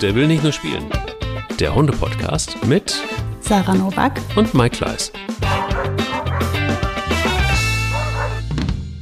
Der 0.00 0.14
will 0.14 0.26
nicht 0.26 0.42
nur 0.42 0.52
spielen. 0.52 0.86
Der 1.58 1.74
Hunde-Podcast 1.74 2.64
mit 2.66 2.98
Sarah 3.40 3.74
Novak 3.74 4.18
und 4.34 4.54
Mike 4.54 4.78
Kleiss. 4.78 5.12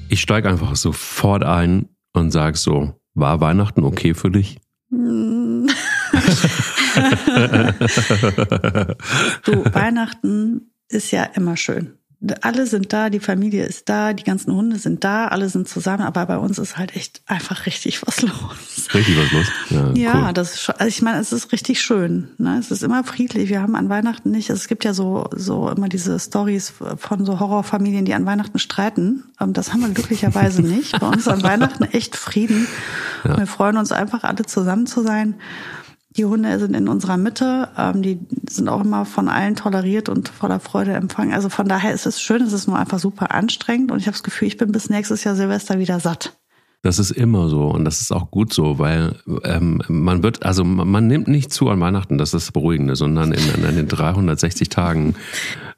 Ich 0.09 0.21
steige 0.21 0.49
einfach 0.49 0.75
sofort 0.75 1.45
ein 1.45 1.89
und 2.15 2.33
sage 2.33 2.57
so, 2.57 2.95
war 3.15 3.41
Weihnachten 3.41 3.85
okay 3.85 4.13
für 4.15 4.33
dich? 4.33 4.59
du, 4.91 4.97
Weihnachten 9.73 10.73
ist 10.89 11.13
ja 11.13 11.23
immer 11.23 11.57
schön 11.57 11.98
alle 12.41 12.67
sind 12.67 12.93
da, 12.93 13.11
die 13.11 13.21
Familie 13.21 13.65
ist 13.65 13.89
da, 13.89 14.13
die 14.13 14.25
ganzen 14.25 14.53
Hunde 14.53 14.77
sind 14.79 15.05
da, 15.05 15.29
alle 15.29 15.49
sind 15.49 15.69
zusammen, 15.69 16.03
aber 16.03 16.27
bei 16.27 16.37
uns 16.37 16.59
ist 16.59 16.77
halt 16.77 16.97
echt 16.97 17.23
einfach 17.27 17.67
richtig 17.67 18.05
was 18.05 18.23
los. 18.23 18.89
Richtig 18.93 19.17
was 19.17 19.31
los. 19.31 19.47
Ja, 19.71 19.93
ja 19.93 20.27
cool. 20.27 20.33
das 20.33 20.55
ist 20.55 20.63
schon, 20.63 20.75
also 20.75 20.89
ich 20.89 21.01
meine, 21.01 21.19
es 21.19 21.33
ist 21.33 21.53
richtig 21.53 21.81
schön. 21.81 22.29
Ne? 22.39 22.59
Es 22.59 22.73
ist 22.73 22.83
immer 22.83 23.05
friedlich. 23.05 23.49
Wir 23.51 23.63
haben 23.63 23.77
an 23.77 23.89
Weihnachten 23.89 24.33
nicht, 24.33 24.51
also 24.51 24.61
es 24.61 24.67
gibt 24.67 24.85
ja 24.85 24.95
so, 24.95 25.29
so 25.33 25.71
immer 25.71 25.89
diese 25.89 26.19
Stories 26.19 26.73
von 26.97 27.25
so 27.25 27.39
Horrorfamilien, 27.39 28.05
die 28.05 28.15
an 28.15 28.27
Weihnachten 28.27 28.59
streiten. 28.59 29.23
Ähm, 29.41 29.53
das 29.53 29.73
haben 29.73 29.83
wir 29.83 29.89
glücklicherweise 29.91 30.63
nicht. 30.67 30.99
Bei 30.99 31.07
uns 31.07 31.29
an 31.29 31.45
Weihnachten 31.45 31.85
echt 31.85 32.17
Frieden. 32.17 32.67
Ja. 33.23 33.39
Wir 33.39 33.47
freuen 33.47 33.77
uns 33.77 33.93
einfach, 33.93 34.25
alle 34.25 34.45
zusammen 34.45 34.87
zu 34.87 35.03
sein. 35.03 35.37
Die 36.19 36.25
Hunde 36.25 36.59
sind 36.59 36.75
in 36.75 36.89
unserer 36.89 37.17
Mitte, 37.17 37.69
ähm, 37.79 38.03
die 38.03 38.19
sind 38.51 38.69
auch 38.69 38.81
immer 38.81 39.05
von 39.05 39.29
allen 39.29 39.55
toleriert 39.55 40.09
und 40.09 40.29
voller 40.29 40.59
Freude 40.59 40.93
empfangen. 40.93 41.33
Also 41.33 41.49
von 41.49 41.69
daher 41.69 41.95
ist 41.95 42.07
es 42.07 42.21
schön, 42.21 42.43
es 42.43 42.53
ist 42.53 42.67
nur 42.67 42.77
einfach 42.77 42.99
super 42.99 43.31
anstrengend 43.31 43.93
und 43.93 43.99
ich 44.01 44.07
habe 44.07 44.17
das 44.17 44.25
Gefühl, 44.25 44.49
ich 44.49 44.57
bin 44.57 44.73
bis 44.73 44.91
nächstes 44.91 45.23
Jahr 45.23 45.37
Silvester 45.37 45.79
wieder 45.79 46.01
satt. 46.01 46.37
Das 46.83 46.99
ist 46.99 47.13
immer 47.13 47.49
so 47.49 47.69
und 47.69 47.85
das 47.85 48.01
ist 48.01 48.11
auch 48.11 48.33
gut 48.33 48.53
so, 48.53 48.81
weil 48.81 49.15
ähm, 49.45 49.81
man 49.87 50.25
wird, 50.25 50.45
also 50.45 50.65
man 50.65 51.07
nimmt 51.07 51.29
nicht 51.29 51.53
zu 51.53 51.69
an 51.69 51.79
Weihnachten, 51.79 52.19
das 52.19 52.35
ist 52.35 52.47
das 52.47 52.53
Beruhigende, 52.53 52.97
sondern 52.97 53.33
in, 53.33 53.65
in 53.65 53.77
den 53.77 53.87
360 53.87 54.69
Tagen 54.69 55.15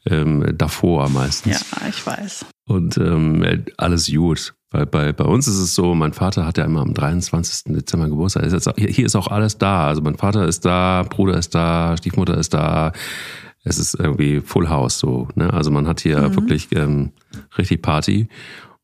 ähm, 0.06 0.54
davor 0.56 1.10
meistens. 1.10 1.66
Ja, 1.70 1.86
ich 1.86 2.06
weiß. 2.06 2.46
Und 2.66 2.96
ähm, 2.96 3.64
alles 3.76 4.10
gut. 4.10 4.54
Weil 4.70 4.86
bei, 4.86 5.12
bei 5.12 5.24
uns 5.24 5.48
ist 5.48 5.58
es 5.58 5.74
so, 5.74 5.94
mein 5.94 6.12
Vater 6.12 6.46
hat 6.46 6.56
ja 6.56 6.64
immer 6.64 6.80
am 6.80 6.94
23. 6.94 7.74
Dezember 7.74 8.08
Geburtstag. 8.08 8.44
Ist 8.44 8.52
jetzt, 8.52 8.70
hier 8.76 9.06
ist 9.06 9.16
auch 9.16 9.26
alles 9.26 9.58
da. 9.58 9.88
Also 9.88 10.00
mein 10.00 10.16
Vater 10.16 10.46
ist 10.46 10.64
da, 10.64 11.04
Bruder 11.08 11.36
ist 11.36 11.54
da, 11.54 11.96
Stiefmutter 11.96 12.38
ist 12.38 12.54
da. 12.54 12.92
Es 13.64 13.78
ist 13.78 13.94
irgendwie 13.94 14.40
Full 14.40 14.68
House 14.68 14.98
so. 14.98 15.28
Ne? 15.34 15.52
Also 15.52 15.70
man 15.70 15.88
hat 15.88 16.00
hier 16.00 16.20
mhm. 16.20 16.36
wirklich 16.36 16.68
ähm, 16.72 17.12
richtig 17.58 17.82
Party. 17.82 18.28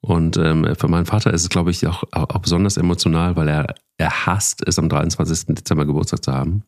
Und 0.01 0.37
ähm, 0.37 0.75
für 0.77 0.89
meinen 0.89 1.07
Vater 1.07 1.33
ist 1.33 1.43
es, 1.43 1.49
glaube 1.49 1.71
ich, 1.71 1.87
auch, 1.87 2.05
auch 2.13 2.39
besonders 2.39 2.77
emotional, 2.77 3.37
weil 3.37 3.49
er, 3.49 3.75
er 3.97 4.27
hasst 4.27 4.67
es, 4.67 4.79
am 4.79 4.89
23. 4.89 5.55
Dezember 5.55 5.87
Geburtstag 5.87 6.25
zu 6.25 6.33
haben. 6.33 6.63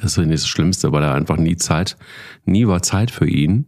Das 0.00 0.12
ist 0.12 0.18
nicht 0.18 0.32
das 0.32 0.48
Schlimmste, 0.48 0.92
weil 0.92 1.02
er 1.02 1.14
einfach 1.14 1.36
nie 1.36 1.56
Zeit, 1.56 1.96
nie 2.44 2.66
war 2.66 2.82
Zeit 2.82 3.10
für 3.10 3.26
ihn. 3.26 3.66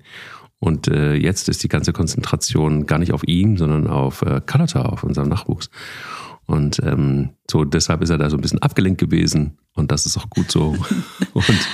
Und 0.63 0.87
äh, 0.87 1.15
jetzt 1.15 1.49
ist 1.49 1.65
die 1.65 1.69
ganze 1.69 1.93
Konzentration 1.93 2.87
gar 2.87 3.01
nicht 3.01 3.13
auf 3.13 3.27
ihn, 3.27 3.57
sondern 3.57 3.89
auf 3.89 4.23
äh, 4.23 4.41
Carlotta, 4.47 4.83
auf 4.83 5.03
unserem 5.03 5.29
Nachwuchs. 5.29 5.71
Und 6.47 6.81
ähm, 6.85 7.31
so 7.51 7.65
deshalb 7.65 8.01
ist 8.01 8.11
er 8.11 8.19
da 8.19 8.31
so 8.31 8.37
ein 8.37 8.43
bisschen 8.43 8.63
abgelenkt 8.63 9.01
gewesen 9.01 9.59
und 9.75 9.91
das 9.91 10.07
ist 10.07 10.17
auch 10.17 10.31
gut 10.31 10.53
so. 10.53 10.77
und, 11.33 11.69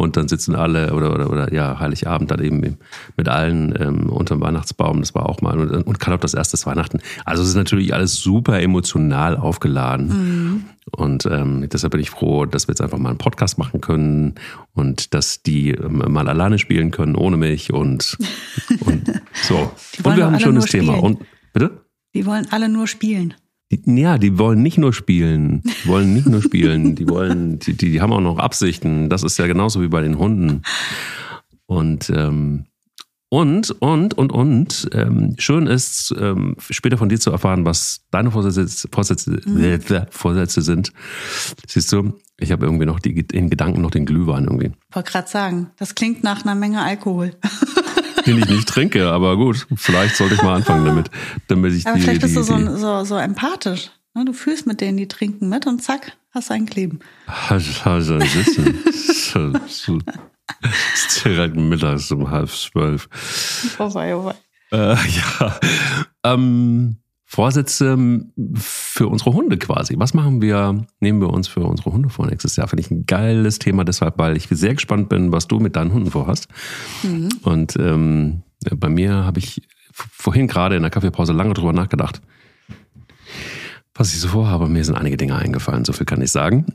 und 0.00 0.16
dann 0.16 0.28
sitzen 0.28 0.54
alle 0.54 0.94
oder, 0.94 1.14
oder, 1.14 1.30
oder 1.30 1.52
ja, 1.52 1.78
Heiligabend 1.78 2.30
dann 2.30 2.42
eben 2.42 2.78
mit 3.16 3.28
allen 3.28 3.74
ähm, 3.80 4.08
unterm 4.08 4.40
Weihnachtsbaum, 4.40 5.00
das 5.00 5.14
war 5.14 5.28
auch 5.28 5.40
mal 5.40 5.58
und, 5.58 5.86
und 5.86 6.00
Carlotta 6.00 6.22
das 6.22 6.34
erste 6.34 6.58
Weihnachten. 6.66 7.00
Also 7.24 7.42
es 7.42 7.50
ist 7.50 7.54
natürlich 7.54 7.94
alles 7.94 8.16
super 8.16 8.60
emotional 8.60 9.36
aufgeladen. 9.36 10.08
Mhm. 10.08 10.64
Und 10.92 11.26
ähm, 11.26 11.68
deshalb 11.70 11.92
bin 11.92 12.00
ich 12.00 12.10
froh, 12.10 12.46
dass 12.46 12.66
wir 12.66 12.72
jetzt 12.72 12.80
einfach 12.80 12.98
mal 12.98 13.10
einen 13.10 13.18
Podcast 13.18 13.58
machen 13.58 13.80
können 13.80 14.34
und 14.74 15.14
dass 15.14 15.42
die 15.42 15.70
ähm, 15.70 16.02
mal 16.08 16.28
alleine 16.28 16.58
spielen 16.58 16.90
können, 16.90 17.14
ohne 17.14 17.36
mich 17.36 17.72
und, 17.72 18.18
und 18.80 19.20
so. 19.42 19.70
Und 20.02 20.16
wir 20.16 20.24
haben 20.24 20.34
ein 20.34 20.40
schönes 20.40 20.66
Thema. 20.66 20.94
Und 20.94 21.20
bitte? 21.52 21.84
Die 22.14 22.26
wollen 22.26 22.48
alle 22.50 22.68
nur 22.68 22.88
spielen. 22.88 23.34
Ja, 23.70 24.18
die 24.18 24.36
wollen 24.36 24.62
nicht 24.62 24.78
nur 24.78 24.92
spielen, 24.92 25.62
die 25.62 25.88
wollen 25.88 26.12
nicht 26.12 26.26
nur 26.26 26.42
spielen, 26.42 26.96
die 26.96 27.08
wollen, 27.08 27.60
die, 27.60 27.76
die, 27.76 27.92
die 27.92 28.00
haben 28.00 28.12
auch 28.12 28.20
noch 28.20 28.38
Absichten. 28.38 29.08
Das 29.08 29.22
ist 29.22 29.38
ja 29.38 29.46
genauso 29.46 29.80
wie 29.80 29.88
bei 29.88 30.02
den 30.02 30.18
Hunden. 30.18 30.62
Und 31.66 32.10
ähm, 32.10 32.66
und, 33.32 33.70
und, 33.80 34.14
und, 34.14 34.32
und, 34.32 34.90
ähm, 34.92 35.36
schön 35.38 35.68
ist, 35.68 36.12
ähm, 36.18 36.56
später 36.58 36.98
von 36.98 37.08
dir 37.08 37.20
zu 37.20 37.30
erfahren, 37.30 37.64
was 37.64 38.00
deine 38.10 38.32
Vorsätze, 38.32 38.88
Vorsätze, 38.90 39.40
mhm. 39.46 40.06
Vorsätze 40.10 40.62
sind. 40.62 40.92
Siehst 41.64 41.92
du, 41.92 42.18
ich 42.40 42.50
habe 42.50 42.66
irgendwie 42.66 42.86
noch 42.86 42.98
die, 42.98 43.24
in 43.32 43.48
Gedanken 43.48 43.82
noch 43.82 43.92
den 43.92 44.04
Glühwein 44.04 44.46
irgendwie. 44.46 44.72
Ich 44.88 44.96
wollte 44.96 45.12
gerade 45.12 45.28
sagen, 45.28 45.70
das 45.76 45.94
klingt 45.94 46.24
nach 46.24 46.44
einer 46.44 46.56
Menge 46.56 46.82
Alkohol. 46.82 47.36
Den 48.26 48.38
ich 48.38 48.48
nicht 48.48 48.68
trinke, 48.68 49.08
aber 49.10 49.36
gut, 49.36 49.66
vielleicht 49.76 50.16
sollte 50.16 50.34
ich 50.34 50.42
mal 50.42 50.56
anfangen 50.56 50.84
damit. 50.84 51.10
damit 51.48 51.74
ich 51.74 51.86
aber 51.86 51.96
die, 51.96 52.02
vielleicht 52.02 52.20
bist 52.20 52.34
die, 52.34 52.38
du 52.38 52.44
so, 52.44 52.76
so, 52.76 53.04
so 53.04 53.16
empathisch. 53.16 53.90
Ne? 54.14 54.24
Du 54.24 54.32
fühlst 54.32 54.66
mit 54.66 54.80
denen, 54.80 54.96
die 54.96 55.08
trinken 55.08 55.48
mit 55.48 55.66
und 55.66 55.82
zack, 55.82 56.16
hast 56.30 56.50
ein 56.50 56.66
Kleben. 56.66 57.00
Hast, 57.26 57.84
hast 57.84 58.10
ein 58.10 58.20
Sitzen. 58.20 58.80
Es 60.62 61.06
ist 61.06 61.24
direkt 61.24 61.56
mittags 61.56 62.10
um 62.10 62.30
halb 62.30 62.50
zwölf. 62.50 63.08
Oh 63.78 63.94
wei, 63.94 64.14
oh 64.14 64.24
wei. 64.24 64.34
Äh, 64.72 64.94
ja. 64.94 65.60
Ähm, 66.24 66.96
Vorsätze 67.32 67.96
für 68.54 69.06
unsere 69.06 69.32
Hunde 69.32 69.56
quasi. 69.56 69.94
Was 69.96 70.14
machen 70.14 70.42
wir, 70.42 70.84
nehmen 70.98 71.20
wir 71.20 71.30
uns 71.30 71.46
für 71.46 71.60
unsere 71.60 71.92
Hunde 71.92 72.08
vor 72.08 72.26
nächstes 72.26 72.56
Jahr? 72.56 72.66
Finde 72.66 72.82
ich 72.82 72.90
ein 72.90 73.06
geiles 73.06 73.60
Thema 73.60 73.84
deshalb, 73.84 74.18
weil 74.18 74.36
ich 74.36 74.48
sehr 74.50 74.74
gespannt 74.74 75.08
bin, 75.08 75.30
was 75.30 75.46
du 75.46 75.60
mit 75.60 75.76
deinen 75.76 75.92
Hunden 75.92 76.10
vorhast. 76.10 76.48
Mhm. 77.04 77.28
Und 77.42 77.76
ähm, 77.76 78.42
bei 78.74 78.88
mir 78.88 79.24
habe 79.24 79.38
ich 79.38 79.62
vorhin 79.92 80.48
gerade 80.48 80.74
in 80.74 80.82
der 80.82 80.90
Kaffeepause 80.90 81.32
lange 81.32 81.54
drüber 81.54 81.72
nachgedacht, 81.72 82.20
was 83.94 84.12
ich 84.12 84.18
so 84.18 84.26
vorhabe. 84.26 84.66
Mir 84.66 84.84
sind 84.84 84.96
einige 84.96 85.16
Dinge 85.16 85.36
eingefallen, 85.36 85.84
so 85.84 85.92
viel 85.92 86.06
kann 86.06 86.22
ich 86.22 86.32
sagen. 86.32 86.66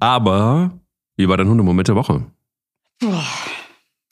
Aber 0.00 0.80
wie 1.18 1.28
war 1.28 1.36
dein 1.36 1.50
Hundemoment 1.50 1.88
der 1.88 1.96
Woche? 1.96 2.24
Boah. 3.00 3.26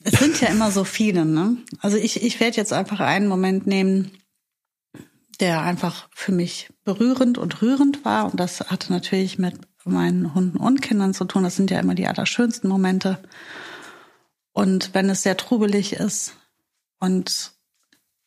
Es 0.04 0.18
sind 0.18 0.38
ja 0.42 0.48
immer 0.48 0.70
so 0.70 0.84
viele, 0.84 1.24
ne? 1.24 1.56
Also 1.78 1.96
ich, 1.96 2.22
ich 2.22 2.40
werde 2.40 2.58
jetzt 2.58 2.74
einfach 2.74 3.00
einen 3.00 3.26
Moment 3.26 3.66
nehmen, 3.66 4.10
der 5.40 5.62
einfach 5.62 6.08
für 6.12 6.32
mich 6.32 6.70
berührend 6.84 7.38
und 7.38 7.62
rührend 7.62 8.04
war. 8.04 8.30
Und 8.30 8.38
das 8.38 8.60
hatte 8.60 8.92
natürlich 8.92 9.38
mit 9.38 9.56
meinen 9.84 10.34
Hunden 10.34 10.58
und 10.58 10.82
Kindern 10.82 11.14
zu 11.14 11.24
tun. 11.24 11.42
Das 11.42 11.56
sind 11.56 11.70
ja 11.70 11.80
immer 11.80 11.94
die 11.94 12.06
allerschönsten 12.06 12.68
Momente. 12.68 13.18
Und 14.52 14.94
wenn 14.94 15.08
es 15.10 15.22
sehr 15.22 15.36
trubelig 15.36 15.94
ist 15.94 16.34
und 17.00 17.52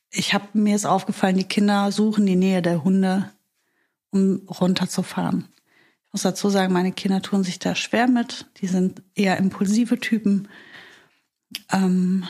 ich 0.09 0.33
habe 0.33 0.47
mir 0.53 0.75
ist 0.75 0.85
aufgefallen, 0.85 1.37
die 1.37 1.43
Kinder 1.43 1.91
suchen 1.91 2.25
die 2.25 2.35
Nähe 2.35 2.61
der 2.61 2.83
Hunde, 2.83 3.31
um 4.11 4.41
runterzufahren 4.47 5.49
muss 6.15 6.21
dazu 6.21 6.49
sagen, 6.49 6.71
meine 6.71 6.93
Kinder 6.93 7.21
tun 7.21 7.43
sich 7.43 7.59
da 7.59 7.75
schwer 7.75 8.07
mit. 8.07 8.45
Die 8.61 8.67
sind 8.67 9.01
eher 9.15 9.35
impulsive 9.35 9.99
Typen. 9.99 10.47
Ähm, 11.73 12.23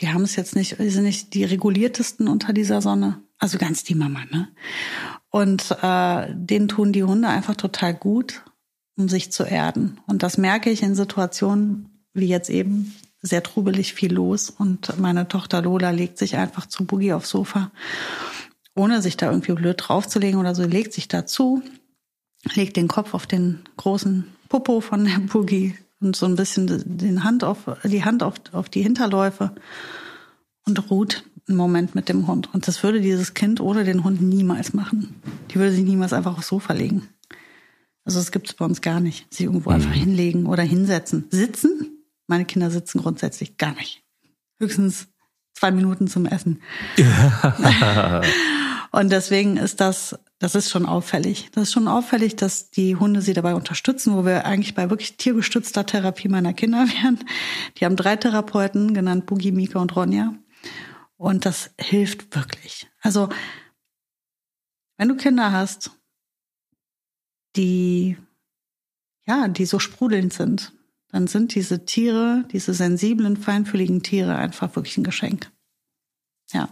die 0.00 0.08
haben 0.08 0.22
es 0.22 0.36
jetzt 0.36 0.56
nicht, 0.56 0.78
die 0.78 0.88
sind 0.88 1.04
nicht 1.04 1.34
die 1.34 1.44
reguliertesten 1.44 2.28
unter 2.28 2.54
dieser 2.54 2.80
Sonne. 2.80 3.22
Also 3.38 3.58
ganz 3.58 3.84
die 3.84 3.94
Mama, 3.94 4.20
ne? 4.30 4.48
Und 5.30 5.70
äh, 5.82 6.28
denen 6.32 6.68
tun 6.68 6.92
die 6.92 7.04
Hunde 7.04 7.28
einfach 7.28 7.56
total 7.56 7.94
gut, 7.94 8.42
um 8.96 9.08
sich 9.08 9.32
zu 9.32 9.42
erden. 9.42 10.00
Und 10.06 10.22
das 10.22 10.38
merke 10.38 10.70
ich 10.70 10.82
in 10.82 10.94
Situationen 10.94 11.90
wie 12.16 12.28
jetzt 12.28 12.48
eben 12.48 12.94
sehr 13.20 13.42
trubelig 13.42 13.94
viel 13.94 14.12
los. 14.12 14.50
Und 14.50 15.00
meine 15.00 15.26
Tochter 15.26 15.62
Lola 15.62 15.90
legt 15.90 16.16
sich 16.18 16.36
einfach 16.36 16.66
zu 16.66 16.84
Boogie 16.84 17.12
aufs 17.12 17.30
Sofa, 17.30 17.72
ohne 18.76 19.02
sich 19.02 19.16
da 19.16 19.30
irgendwie 19.30 19.52
blöd 19.52 19.76
draufzulegen 19.78 20.38
oder 20.38 20.54
so, 20.54 20.62
legt 20.62 20.92
sich 20.92 21.08
dazu 21.08 21.62
legt 22.52 22.76
den 22.76 22.88
Kopf 22.88 23.14
auf 23.14 23.26
den 23.26 23.60
großen 23.76 24.24
Popo 24.48 24.80
von 24.80 25.04
der 25.04 25.18
Boogie 25.18 25.74
und 26.00 26.16
so 26.16 26.26
ein 26.26 26.36
bisschen 26.36 26.82
den 26.84 27.24
Hand 27.24 27.44
auf, 27.44 27.70
die 27.84 28.04
Hand 28.04 28.22
auf, 28.22 28.34
auf 28.52 28.68
die 28.68 28.82
Hinterläufe 28.82 29.54
und 30.66 30.90
ruht 30.90 31.24
einen 31.48 31.56
Moment 31.56 31.94
mit 31.94 32.08
dem 32.08 32.26
Hund. 32.26 32.52
Und 32.52 32.68
das 32.68 32.82
würde 32.82 33.00
dieses 33.00 33.34
Kind 33.34 33.60
ohne 33.60 33.84
den 33.84 34.04
Hund 34.04 34.22
niemals 34.22 34.72
machen. 34.72 35.20
Die 35.50 35.56
würde 35.56 35.72
sich 35.72 35.84
niemals 35.84 36.12
einfach 36.12 36.38
aufs 36.38 36.48
Sofa 36.48 36.72
legen. 36.72 37.08
Also 38.04 38.18
das 38.18 38.32
gibt 38.32 38.48
es 38.48 38.54
bei 38.54 38.64
uns 38.64 38.80
gar 38.80 39.00
nicht. 39.00 39.26
Sie 39.30 39.44
irgendwo 39.44 39.70
mhm. 39.70 39.76
einfach 39.76 39.92
hinlegen 39.92 40.46
oder 40.46 40.62
hinsetzen. 40.62 41.26
Sitzen? 41.30 42.04
Meine 42.26 42.44
Kinder 42.44 42.70
sitzen 42.70 43.00
grundsätzlich 43.00 43.56
gar 43.58 43.74
nicht. 43.74 44.02
Höchstens 44.58 45.08
zwei 45.54 45.70
Minuten 45.70 46.08
zum 46.08 46.26
Essen. 46.26 46.60
Und 48.92 49.10
deswegen 49.10 49.56
ist 49.56 49.80
das 49.80 50.16
das 50.44 50.54
ist 50.54 50.70
schon 50.70 50.84
auffällig. 50.84 51.48
Das 51.52 51.64
ist 51.64 51.72
schon 51.72 51.88
auffällig, 51.88 52.36
dass 52.36 52.70
die 52.70 52.96
Hunde 52.96 53.22
sie 53.22 53.32
dabei 53.32 53.54
unterstützen, 53.54 54.14
wo 54.14 54.26
wir 54.26 54.44
eigentlich 54.44 54.74
bei 54.74 54.90
wirklich 54.90 55.16
tiergestützter 55.16 55.86
Therapie 55.86 56.28
meiner 56.28 56.52
Kinder 56.52 56.86
wären. 57.02 57.18
Die 57.78 57.86
haben 57.86 57.96
drei 57.96 58.16
Therapeuten, 58.16 58.92
genannt 58.92 59.24
Boogie, 59.24 59.52
Mika 59.52 59.78
und 59.78 59.96
Ronja. 59.96 60.34
Und 61.16 61.46
das 61.46 61.70
hilft 61.78 62.34
wirklich. 62.34 62.88
Also, 63.00 63.28
wenn 64.96 65.08
du 65.08 65.16
Kinder 65.16 65.52
hast, 65.52 65.90
die 67.56 68.16
ja, 69.26 69.48
die 69.48 69.64
so 69.66 69.78
sprudelnd 69.78 70.32
sind, 70.32 70.72
dann 71.10 71.26
sind 71.26 71.54
diese 71.54 71.84
Tiere, 71.84 72.44
diese 72.52 72.74
sensiblen, 72.74 73.36
feinfühligen 73.36 74.02
Tiere 74.02 74.36
einfach 74.36 74.74
wirklich 74.76 74.98
ein 74.98 75.04
Geschenk. 75.04 75.50
Ja. 76.52 76.68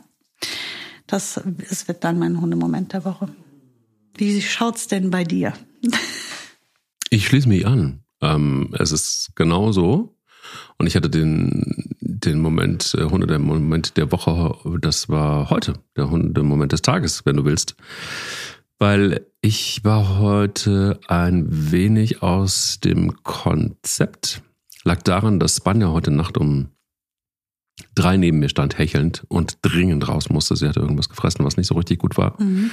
Das, 1.07 1.41
das 1.69 1.89
wird 1.89 2.05
dann 2.05 2.19
mein 2.19 2.41
Hundemoment 2.41 2.93
der 2.93 3.05
Woche. 3.05 3.29
Wie 4.17 4.41
schaut's 4.43 4.89
denn 4.89 5.11
bei 5.11 5.25
dir? 5.25 5.53
Ich 7.11 7.27
schließe 7.27 7.49
mich 7.49 7.67
an. 7.67 8.05
Ähm, 8.21 8.75
es 8.79 8.93
ist 8.93 9.33
genau 9.35 9.73
so. 9.73 10.17
Und 10.79 10.87
ich 10.87 10.97
hatte 10.97 11.11
den, 11.11 11.82
den 12.25 12.41
Moment, 12.41 12.95
äh, 12.99 13.05
Hunde, 13.05 13.27
der 13.27 13.39
Moment 13.39 13.97
der 13.97 14.13
Woche, 14.13 14.79
das 14.81 15.09
war 15.09 15.51
heute, 15.51 15.75
der 15.97 16.11
Hunde-Moment 16.11 16.73
des 16.73 16.83
Tages, 16.83 17.25
wenn 17.25 17.37
du 17.37 17.45
willst. 17.45 17.77
Weil 18.79 19.27
ich 19.41 19.85
war 19.85 20.19
heute 20.19 20.99
ein 21.09 21.47
wenig 21.73 22.23
aus 22.23 22.81
dem 22.81 23.23
Konzept. 23.23 24.43
Lag 24.85 25.03
daran, 25.03 25.39
dass 25.39 25.57
Spanja 25.57 25.89
heute 25.89 26.11
Nacht 26.11 26.37
um 26.37 26.69
drei 27.95 28.17
neben 28.17 28.39
mir 28.39 28.49
stand, 28.49 28.79
hechelnd 28.79 29.25
und 29.29 29.59
dringend 29.63 30.09
raus 30.09 30.31
musste. 30.31 30.57
Sie 30.57 30.69
hatte 30.69 30.81
irgendwas 30.81 31.09
gefressen, 31.09 31.45
was 31.45 31.57
nicht 31.57 31.67
so 31.67 31.75
richtig 31.75 31.99
gut 31.99 32.17
war. 32.17 32.41
Mhm. 32.41 32.71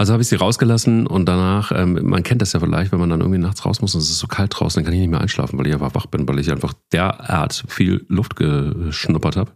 Also 0.00 0.14
habe 0.14 0.22
ich 0.22 0.30
sie 0.30 0.36
rausgelassen 0.36 1.06
und 1.06 1.26
danach, 1.26 1.72
ähm, 1.72 1.98
man 2.04 2.22
kennt 2.22 2.40
das 2.40 2.54
ja 2.54 2.60
vielleicht, 2.60 2.90
wenn 2.90 3.00
man 3.00 3.10
dann 3.10 3.20
irgendwie 3.20 3.38
nachts 3.38 3.66
raus 3.66 3.82
muss 3.82 3.94
und 3.94 4.00
es 4.00 4.08
ist 4.08 4.18
so 4.18 4.28
kalt 4.28 4.50
draußen, 4.58 4.80
dann 4.80 4.84
kann 4.86 4.94
ich 4.94 5.00
nicht 5.00 5.10
mehr 5.10 5.20
einschlafen, 5.20 5.58
weil 5.58 5.66
ich 5.66 5.74
einfach 5.74 5.94
wach 5.94 6.06
bin, 6.06 6.26
weil 6.26 6.38
ich 6.38 6.50
einfach 6.50 6.72
derart 6.90 7.64
viel 7.68 8.06
Luft 8.08 8.34
geschnuppert 8.34 9.36
habe. 9.36 9.50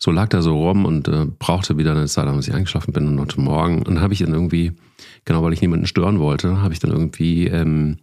So 0.00 0.10
lag 0.10 0.30
da 0.30 0.42
so 0.42 0.58
rum 0.58 0.84
und 0.84 1.06
äh, 1.06 1.26
brauchte 1.38 1.78
wieder 1.78 1.92
eine 1.92 2.06
Zeit, 2.06 2.26
bis 2.34 2.48
ich 2.48 2.54
eingeschlafen 2.54 2.92
bin 2.92 3.06
und 3.06 3.20
heute 3.20 3.40
Morgen. 3.40 3.78
Und 3.78 3.86
dann 3.90 4.00
habe 4.00 4.12
ich 4.14 4.18
dann 4.18 4.34
irgendwie, 4.34 4.72
genau 5.24 5.44
weil 5.44 5.52
ich 5.52 5.60
niemanden 5.60 5.86
stören 5.86 6.18
wollte, 6.18 6.60
habe 6.60 6.74
ich 6.74 6.80
dann 6.80 6.90
irgendwie 6.90 7.46
ähm, 7.46 7.98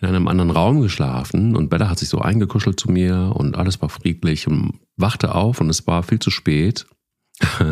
in 0.00 0.06
einem 0.06 0.28
anderen 0.28 0.52
Raum 0.52 0.82
geschlafen 0.82 1.56
und 1.56 1.68
Bella 1.68 1.90
hat 1.90 1.98
sich 1.98 2.10
so 2.10 2.20
eingekuschelt 2.20 2.78
zu 2.78 2.92
mir 2.92 3.32
und 3.34 3.56
alles 3.56 3.82
war 3.82 3.88
friedlich 3.88 4.46
und 4.46 4.78
wachte 4.96 5.34
auf 5.34 5.60
und 5.60 5.68
es 5.68 5.84
war 5.88 6.04
viel 6.04 6.20
zu 6.20 6.30
spät 6.30 6.86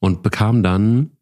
und 0.00 0.24
bekam 0.24 0.64
dann 0.64 1.12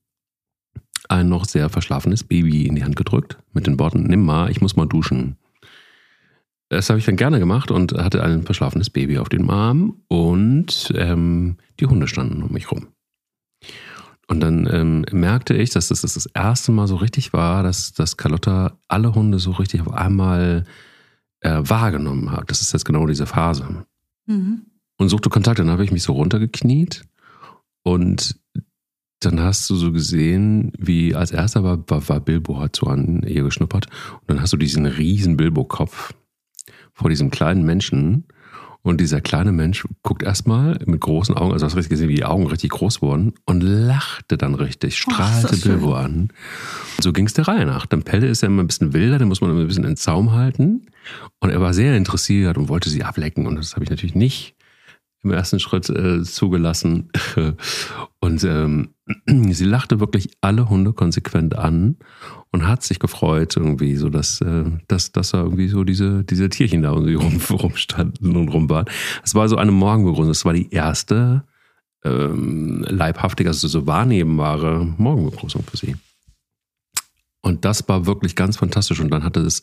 ein 1.11 1.29
noch 1.29 1.45
sehr 1.45 1.69
verschlafenes 1.69 2.25
Baby 2.25 2.67
in 2.67 2.77
die 2.77 2.85
Hand 2.85 2.97
gedrückt 2.97 3.39
mit 3.53 3.67
den 3.67 3.79
Worten, 3.79 4.05
nimm 4.05 4.25
mal, 4.25 4.51
ich 4.51 4.61
muss 4.61 4.77
mal 4.77 4.87
duschen. 4.87 5.37
Das 6.69 6.89
habe 6.89 7.01
ich 7.01 7.05
dann 7.05 7.17
gerne 7.17 7.41
gemacht 7.41 7.73
und 7.73 7.93
hatte 7.95 8.23
ein 8.23 8.45
verschlafenes 8.45 8.91
Baby 8.91 9.19
auf 9.19 9.29
dem 9.29 9.51
Arm 9.51 10.03
und 10.07 10.93
ähm, 10.95 11.57
die 11.81 11.87
Hunde 11.87 12.07
standen 12.07 12.43
um 12.43 12.53
mich 12.53 12.71
rum. 12.71 12.87
Und 14.29 14.39
dann 14.39 14.69
ähm, 14.73 15.05
merkte 15.11 15.55
ich, 15.55 15.71
dass 15.71 15.89
das 15.89 16.03
das 16.03 16.27
erste 16.27 16.71
Mal 16.71 16.87
so 16.87 16.95
richtig 16.95 17.33
war, 17.33 17.65
dass, 17.65 17.93
dass 17.93 18.17
Carlotta 18.17 18.79
alle 18.87 19.13
Hunde 19.13 19.41
so 19.41 19.51
richtig 19.51 19.81
auf 19.81 19.93
einmal 19.93 20.65
äh, 21.41 21.59
wahrgenommen 21.63 22.31
hat. 22.31 22.49
Das 22.49 22.61
ist 22.61 22.73
jetzt 22.73 22.85
genau 22.85 23.07
diese 23.07 23.27
Phase. 23.27 23.85
Mhm. 24.27 24.67
Und 24.99 25.09
suchte 25.09 25.31
Kontakt. 25.31 25.59
Dann 25.59 25.71
habe 25.71 25.83
ich 25.83 25.91
mich 25.91 26.05
so 26.05 26.13
runtergekniet 26.13 27.03
und 27.83 28.39
dann 29.21 29.41
hast 29.41 29.69
du 29.69 29.77
so 29.77 29.93
gesehen, 29.93 30.73
wie 30.79 31.15
als 31.15 31.31
erster 31.31 31.63
war, 31.63 31.79
war, 31.89 32.09
war 32.09 32.21
Bilbo, 32.21 32.59
hat 32.59 32.77
so 32.77 32.87
an 32.87 33.23
ihr 33.27 33.43
geschnuppert. 33.43 33.87
Und 34.13 34.31
dann 34.31 34.41
hast 34.41 34.53
du 34.53 34.57
diesen 34.57 34.87
riesen 34.87 35.37
Bilbo-Kopf 35.37 36.15
vor 36.95 37.11
diesem 37.11 37.31
kleinen 37.31 37.65
Menschen. 37.65 38.25
Und 38.83 38.99
dieser 38.99 39.21
kleine 39.21 39.53
Mensch 39.53 39.87
guckt 40.03 40.23
erstmal 40.23 40.79
mit 40.87 41.03
großen 41.03 41.37
Augen, 41.37 41.53
also 41.53 41.67
hast 41.67 41.75
du 41.75 41.77
richtig 41.77 41.91
gesehen, 41.91 42.09
wie 42.09 42.15
die 42.15 42.25
Augen 42.25 42.47
richtig 42.47 42.71
groß 42.71 43.03
wurden 43.03 43.35
und 43.45 43.61
lachte 43.61 44.39
dann 44.39 44.55
richtig, 44.55 44.97
strahlte 44.97 45.55
oh, 45.55 45.61
Bilbo 45.63 45.95
an. 45.95 46.29
Und 46.97 47.03
so 47.03 47.13
ging 47.13 47.27
es 47.27 47.35
der 47.35 47.47
Reihe 47.47 47.67
nach. 47.67 47.85
Dann 47.85 48.05
Pelle 48.05 48.27
ist 48.27 48.41
ja 48.41 48.49
immer 48.49 48.63
ein 48.63 48.67
bisschen 48.67 48.95
wilder, 48.95 49.19
den 49.19 49.29
muss 49.29 49.43
man 49.43 49.51
immer 49.51 49.61
ein 49.61 49.67
bisschen 49.67 49.85
in 49.85 49.97
Zaum 49.97 50.33
halten. 50.33 50.87
Und 51.41 51.51
er 51.51 51.61
war 51.61 51.75
sehr 51.75 51.95
interessiert 51.95 52.57
und 52.57 52.71
wollte 52.71 52.89
sie 52.89 53.05
ablecken. 53.05 53.47
Und 53.47 53.57
das 53.57 53.75
habe 53.75 53.85
ich 53.85 53.91
natürlich 53.91 54.15
nicht 54.15 54.55
im 55.23 55.33
ersten 55.33 55.61
Schritt 55.61 55.89
äh, 55.91 56.23
zugelassen. 56.23 57.11
Und 58.21 58.45
ähm, 58.45 58.95
sie 59.27 59.65
lachte 59.65 60.01
wirklich 60.01 60.31
alle 60.41 60.69
Hunde 60.69 60.93
konsequent 60.93 61.57
an 61.57 61.97
und 62.53 62.67
hat 62.67 62.83
sich 62.83 62.99
gefreut, 62.99 63.57
irgendwie, 63.57 63.97
so 63.97 64.09
dass, 64.09 64.41
äh, 64.41 64.65
dass, 64.89 65.13
dass 65.13 65.31
da 65.31 65.43
irgendwie 65.43 65.69
so 65.69 65.85
diese, 65.85 66.25
diese 66.25 66.49
Tierchen 66.49 66.83
da 66.83 66.93
irgendwie 66.93 67.15
rum, 67.15 67.41
rumstanden 67.51 68.37
und 68.37 68.49
rum 68.49 68.69
waren. 68.69 68.87
Es 69.23 69.35
war 69.35 69.49
so 69.49 69.57
eine 69.57 69.73
Morgenbegrüßung. 69.73 70.31
Es 70.31 70.45
war 70.45 70.53
die 70.53 70.71
erste 70.71 71.45
ähm, 72.05 72.85
leibhaftige, 72.89 73.51
also 73.51 73.69
so 73.69 73.87
wahrnehmbare 73.87 74.85
Morgenbegrüßung 74.99 75.63
für 75.63 75.77
sie. 75.77 75.97
Und 77.43 77.65
das 77.65 77.89
war 77.89 78.07
wirklich 78.07 78.37
ganz 78.37 78.57
fantastisch. 78.57 79.01
Und 79.01 79.11
dann 79.11 79.25
hatte 79.25 79.41
es 79.41 79.63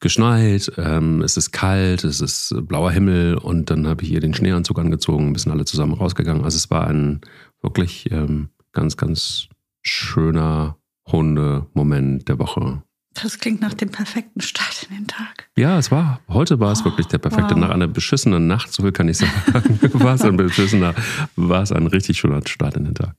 geschneit, 0.00 0.70
ähm, 0.76 1.22
es 1.22 1.36
ist 1.36 1.52
kalt, 1.52 2.04
es 2.04 2.20
ist 2.20 2.54
blauer 2.62 2.90
Himmel 2.90 3.36
und 3.36 3.70
dann 3.70 3.86
habe 3.86 4.02
ich 4.02 4.12
ihr 4.12 4.20
den 4.20 4.34
Schneeanzug 4.34 4.78
angezogen, 4.78 5.32
wir 5.32 5.38
sind 5.38 5.52
alle 5.52 5.64
zusammen 5.64 5.94
rausgegangen. 5.94 6.44
Also 6.44 6.56
es 6.56 6.70
war 6.70 6.86
ein 6.86 7.20
wirklich 7.62 8.10
ähm, 8.10 8.50
ganz, 8.72 8.96
ganz 8.96 9.48
schöner 9.82 10.76
Hunde-Moment 11.06 12.28
der 12.28 12.38
Woche. 12.38 12.82
Das 13.22 13.38
klingt 13.38 13.62
nach 13.62 13.72
dem 13.72 13.90
perfekten 13.90 14.42
Start 14.42 14.86
in 14.90 14.96
den 14.96 15.06
Tag. 15.06 15.48
Ja, 15.56 15.78
es 15.78 15.90
war. 15.90 16.20
Heute 16.28 16.60
war 16.60 16.72
es 16.72 16.82
oh, 16.82 16.84
wirklich 16.86 17.06
der 17.06 17.18
perfekte. 17.18 17.54
Wow. 17.54 17.60
Nach 17.60 17.70
einer 17.70 17.88
beschissenen 17.88 18.46
Nacht, 18.46 18.72
so 18.72 18.82
viel 18.82 18.92
kann 18.92 19.08
ich 19.08 19.18
sagen, 19.18 19.32
war 19.94 20.14
es 20.14 20.22
ein 20.22 20.36
beschissener, 20.36 20.94
war 21.34 21.62
es 21.62 21.72
ein 21.72 21.86
richtig 21.86 22.18
schöner 22.18 22.42
Start 22.46 22.76
in 22.76 22.84
den 22.84 22.94
Tag. 22.94 23.16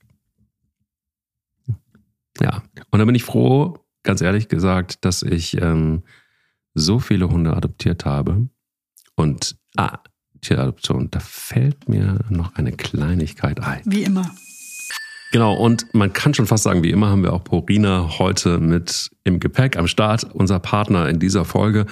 Ja, 2.40 2.62
und 2.90 3.00
da 3.00 3.04
bin 3.04 3.16
ich 3.16 3.24
froh, 3.24 3.84
ganz 4.04 4.20
ehrlich 4.20 4.46
gesagt, 4.48 5.04
dass 5.04 5.22
ich 5.22 5.60
ähm, 5.60 6.04
so 6.78 6.98
viele 6.98 7.28
Hunde 7.28 7.56
adoptiert 7.56 8.04
habe. 8.04 8.48
Und 9.16 9.56
ah, 9.76 9.98
Tieradoption, 10.40 11.10
da 11.10 11.20
fällt 11.20 11.88
mir 11.88 12.20
noch 12.28 12.54
eine 12.54 12.72
Kleinigkeit 12.72 13.60
ein. 13.60 13.82
Wie 13.84 14.04
immer. 14.04 14.30
Genau, 15.30 15.54
und 15.54 15.92
man 15.92 16.12
kann 16.12 16.32
schon 16.32 16.46
fast 16.46 16.64
sagen, 16.64 16.82
wie 16.82 16.90
immer 16.90 17.08
haben 17.08 17.22
wir 17.22 17.34
auch 17.34 17.44
Porina 17.44 18.18
heute 18.18 18.58
mit 18.58 19.10
im 19.24 19.40
Gepäck 19.40 19.76
am 19.76 19.86
Start, 19.86 20.24
unser 20.32 20.58
Partner 20.58 21.08
in 21.08 21.18
dieser 21.18 21.44
Folge. 21.44 21.84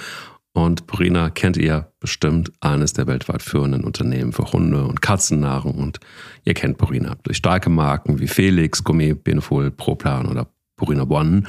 Und 0.53 0.87
Porina 0.87 1.29
kennt 1.29 1.55
ihr 1.55 1.91
bestimmt 1.99 2.51
eines 2.61 2.93
der 2.93 3.05
weltweit 3.05 3.43
führenden 3.43 3.83
Unternehmen 3.83 4.33
für 4.33 4.51
Hunde- 4.51 4.85
und 4.85 5.03
Katzennahrung. 5.03 5.75
Und 5.75 5.99
ihr 6.45 6.55
kennt 6.55 6.79
Porina 6.79 7.15
durch 7.21 7.37
starke 7.37 7.69
Marken 7.69 8.19
wie 8.19 8.27
Felix, 8.27 8.83
Gourmet, 8.83 9.13
Benefol, 9.13 9.69
Proplan 9.69 10.25
oder 10.25 10.47
Purina 10.75 11.03
One. 11.03 11.43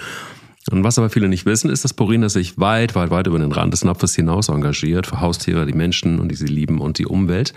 Und 0.71 0.85
was 0.85 0.99
aber 0.99 1.09
viele 1.09 1.29
nicht 1.29 1.47
wissen, 1.47 1.71
ist, 1.71 1.85
dass 1.85 1.95
Purina 1.95 2.29
sich 2.29 2.59
weit, 2.59 2.95
weit, 2.95 3.11
weit 3.11 3.27
über 3.27 3.39
den 3.39 3.53
Rand 3.53 3.73
des 3.73 3.85
Napfes 3.85 4.15
hinaus 4.15 4.49
engagiert 4.49 5.07
für 5.07 5.21
Haustiere, 5.21 5.67
die 5.67 5.73
Menschen 5.73 6.19
und 6.19 6.29
die 6.29 6.35
sie 6.35 6.47
lieben 6.47 6.81
und 6.81 6.99
die 6.99 7.07
Umwelt. 7.07 7.55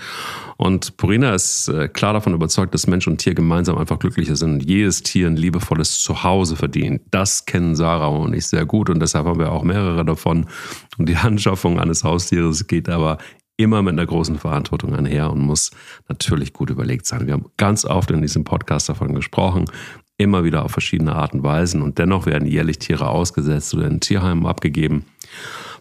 Und 0.58 0.98
Purina 0.98 1.34
ist 1.34 1.68
äh, 1.68 1.88
klar 1.88 2.14
davon 2.14 2.34
überzeugt, 2.34 2.74
dass 2.74 2.88
Mensch 2.88 3.08
und 3.08 3.18
Tier 3.18 3.36
gemeinsam 3.36 3.78
einfach 3.78 4.00
glücklicher 4.00 4.36
sind 4.36 4.54
und 4.54 4.70
jedes 4.70 5.04
Tier 5.04 5.28
ein 5.28 5.36
liebevolles 5.36 6.00
Zuhause 6.00 6.56
verdient. 6.56 7.02
Das 7.12 7.46
kennen 7.46 7.76
Sarah 7.76 8.08
und 8.08 8.34
ich 8.34 8.48
sehr 8.48 8.66
gut 8.66 8.90
und 8.90 9.00
deshalb 9.00 9.26
haben 9.26 9.40
wir 9.40 9.52
auch 9.52 9.64
mehrere 9.64 10.06
davon. 10.06 10.46
Und 10.98 11.10
die 11.10 11.16
Anschaffung 11.22 11.80
eines 11.80 12.04
Haustieres 12.04 12.68
geht 12.68 12.90
aber 12.90 13.18
immer 13.58 13.82
mit 13.82 13.94
einer 13.94 14.06
großen 14.06 14.38
Verantwortung 14.38 14.96
einher 14.96 15.32
und 15.32 15.40
muss 15.40 15.72
natürlich 16.08 16.54
gut 16.54 16.70
überlegt 16.70 17.06
sein. 17.06 17.28
Wir 17.28 17.34
haben 17.34 17.46
ganz 17.58 17.86
oft 17.86 18.10
in 18.12 18.22
diesem 18.22 18.44
Podcast 18.44 18.90
davon 18.90 19.14
gesprochen, 19.14 19.66
immer 20.22 20.44
wieder 20.44 20.64
auf 20.64 20.72
verschiedene 20.72 21.16
Arten 21.16 21.40
und 21.40 21.44
Weisen 21.44 21.82
und 21.82 21.98
dennoch 21.98 22.26
werden 22.26 22.48
jährlich 22.48 22.80
Tiere 22.80 23.10
ausgesetzt 23.10 23.74
oder 23.74 23.88
in 23.88 24.00
Tierheimen 24.00 24.46
abgegeben. 24.46 25.06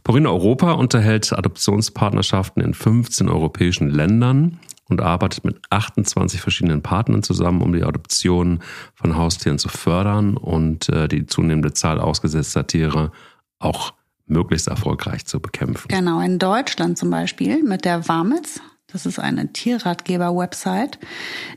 Purina 0.03 0.31
Europa 0.31 0.73
unterhält 0.73 1.33
Adoptionspartnerschaften 1.33 2.63
in 2.63 2.75
15 2.75 3.29
europäischen 3.29 3.91
Ländern 3.91 4.59
und 4.89 5.01
arbeitet 5.01 5.45
mit 5.45 5.61
28 5.71 6.41
verschiedenen 6.41 6.83
Partnern 6.83 7.23
zusammen, 7.23 7.63
um 7.63 7.73
die 7.73 7.85
Adoption 7.85 8.61
von 8.95 9.17
Haustieren 9.17 9.59
zu 9.59 9.69
fördern 9.69 10.37
und 10.37 10.89
äh, 10.89 11.07
die 11.07 11.27
zunehmende 11.27 11.73
Zahl 11.73 12.01
ausgesetzter 12.01 12.67
Tiere 12.67 13.13
auch 13.59 13.93
möglichst 14.27 14.69
erfolgreich 14.69 15.27
zu 15.27 15.41
bekämpfen. 15.41 15.89
Genau, 15.89 16.21
in 16.21 16.39
Deutschland 16.39 16.99
zum 16.99 17.11
Beispiel 17.11 17.63
mit 17.63 17.85
der 17.85 18.09
WAMITS, 18.09 18.61
das 18.87 19.07
ist 19.07 19.19
eine 19.19 19.53
Tierratgeber-Website, 19.53 20.99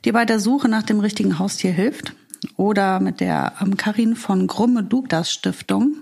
die 0.06 0.12
bei 0.12 0.26
der 0.26 0.40
Suche 0.40 0.70
nach 0.70 0.84
dem 0.84 1.00
richtigen 1.00 1.40
Haustier 1.40 1.72
hilft 1.72 2.14
oder 2.58 3.00
mit 3.00 3.20
der 3.20 3.54
ähm, 3.62 3.78
Karin 3.78 4.16
von 4.16 4.48
Grumme 4.48 4.84
Douglas 4.84 5.32
Stiftung, 5.32 5.96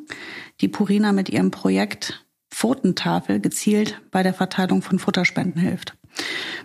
die 0.62 0.67
Purina 0.67 1.12
mit 1.12 1.29
ihrem 1.29 1.51
Projekt 1.51 2.25
Pfotentafel 2.50 3.39
gezielt 3.39 4.01
bei 4.12 4.24
der 4.24 4.33
Verteilung 4.33 4.81
von 4.81 5.00
Futterspenden 5.00 5.62
hilft. 5.62 5.95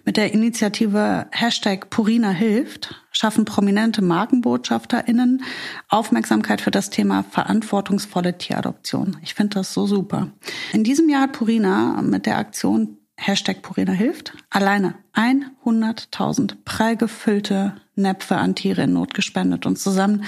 Mit 0.04 0.16
der 0.16 0.32
Initiative 0.32 1.26
Hashtag 1.30 1.90
Purina 1.90 2.30
hilft 2.30 2.94
schaffen 3.12 3.44
prominente 3.44 4.02
MarkenbotschafterInnen 4.02 5.42
Aufmerksamkeit 5.88 6.60
für 6.60 6.70
das 6.70 6.90
Thema 6.90 7.22
verantwortungsvolle 7.22 8.36
Tieradoption. 8.36 9.16
Ich 9.22 9.34
finde 9.34 9.54
das 9.54 9.72
so 9.72 9.86
super. 9.86 10.32
In 10.72 10.84
diesem 10.84 11.08
Jahr 11.08 11.22
hat 11.22 11.32
Purina 11.32 12.02
mit 12.02 12.26
der 12.26 12.38
Aktion 12.38 12.98
Hashtag 13.18 13.62
Purina 13.62 13.92
hilft 13.92 14.34
alleine 14.50 14.94
100.000 15.14 16.56
prall 16.64 16.96
gefüllte 16.96 17.76
Näpfe 17.94 18.36
an 18.36 18.54
Tiere 18.54 18.82
in 18.82 18.92
Not 18.92 19.14
gespendet. 19.14 19.66
Und 19.66 19.78
zusammen 19.78 20.24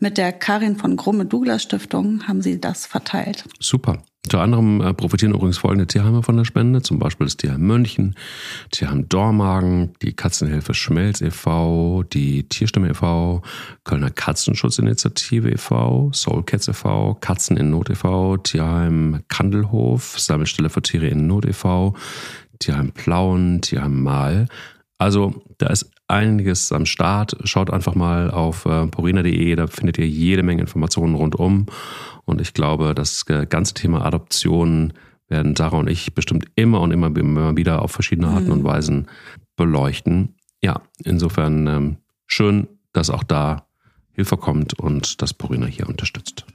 mit 0.00 0.18
der 0.18 0.32
Karin 0.32 0.76
von 0.76 0.96
Grumme 0.96 1.24
Douglas 1.24 1.62
Stiftung 1.62 2.26
haben 2.26 2.42
sie 2.42 2.60
das 2.60 2.84
verteilt. 2.86 3.44
Super. 3.60 4.02
Unter 4.24 4.40
anderem 4.40 4.80
äh, 4.80 4.94
profitieren 4.94 5.34
übrigens 5.34 5.58
folgende 5.58 5.88
Tierheime 5.88 6.22
von 6.22 6.36
der 6.36 6.44
Spende, 6.44 6.80
zum 6.80 7.00
Beispiel 7.00 7.26
das 7.26 7.36
Tierheim 7.36 7.62
München, 7.62 8.14
Tierheim 8.70 9.08
Dormagen, 9.08 9.94
die 10.00 10.12
Katzenhilfe 10.12 10.74
Schmelz 10.74 11.20
e.V., 11.20 12.04
die 12.04 12.48
Tierstimme 12.48 12.90
e.V., 12.90 13.42
Kölner 13.82 14.10
Katzenschutzinitiative 14.10 15.50
e.V., 15.50 16.12
Soul 16.14 16.44
Cats 16.44 16.68
e.V., 16.68 17.14
Katzen 17.20 17.56
in 17.56 17.70
Not 17.70 17.90
e.V., 17.90 18.36
Tierheim 18.36 19.22
Kandelhof, 19.26 20.20
Sammelstelle 20.20 20.70
für 20.70 20.82
Tiere 20.82 21.08
in 21.08 21.26
Not 21.26 21.44
e.V., 21.44 21.96
Tierheim 22.60 22.92
Plauen, 22.92 23.60
Tierheim 23.60 24.04
Mal. 24.04 24.46
Also 25.02 25.34
da 25.58 25.66
ist 25.66 25.90
einiges 26.06 26.70
am 26.70 26.86
Start. 26.86 27.36
Schaut 27.42 27.70
einfach 27.70 27.96
mal 27.96 28.30
auf 28.30 28.66
äh, 28.66 28.86
porina.de, 28.86 29.56
da 29.56 29.66
findet 29.66 29.98
ihr 29.98 30.06
jede 30.06 30.44
Menge 30.44 30.60
Informationen 30.60 31.16
rundum. 31.16 31.66
Und 32.24 32.40
ich 32.40 32.54
glaube, 32.54 32.94
das 32.94 33.24
äh, 33.28 33.46
ganze 33.46 33.74
Thema 33.74 34.06
Adoption 34.06 34.92
werden 35.26 35.56
Sarah 35.56 35.78
und 35.78 35.90
ich 35.90 36.14
bestimmt 36.14 36.46
immer 36.54 36.80
und 36.80 36.92
immer, 36.92 37.08
immer 37.16 37.56
wieder 37.56 37.82
auf 37.82 37.90
verschiedene 37.90 38.28
Arten 38.28 38.46
mhm. 38.46 38.52
und 38.52 38.64
Weisen 38.64 39.08
beleuchten. 39.56 40.36
Ja, 40.62 40.80
insofern 41.04 41.66
ähm, 41.66 41.96
schön, 42.28 42.68
dass 42.92 43.10
auch 43.10 43.24
da 43.24 43.66
Hilfe 44.12 44.36
kommt 44.36 44.78
und 44.78 45.20
dass 45.20 45.34
Porina 45.34 45.66
hier 45.66 45.88
unterstützt. 45.88 46.46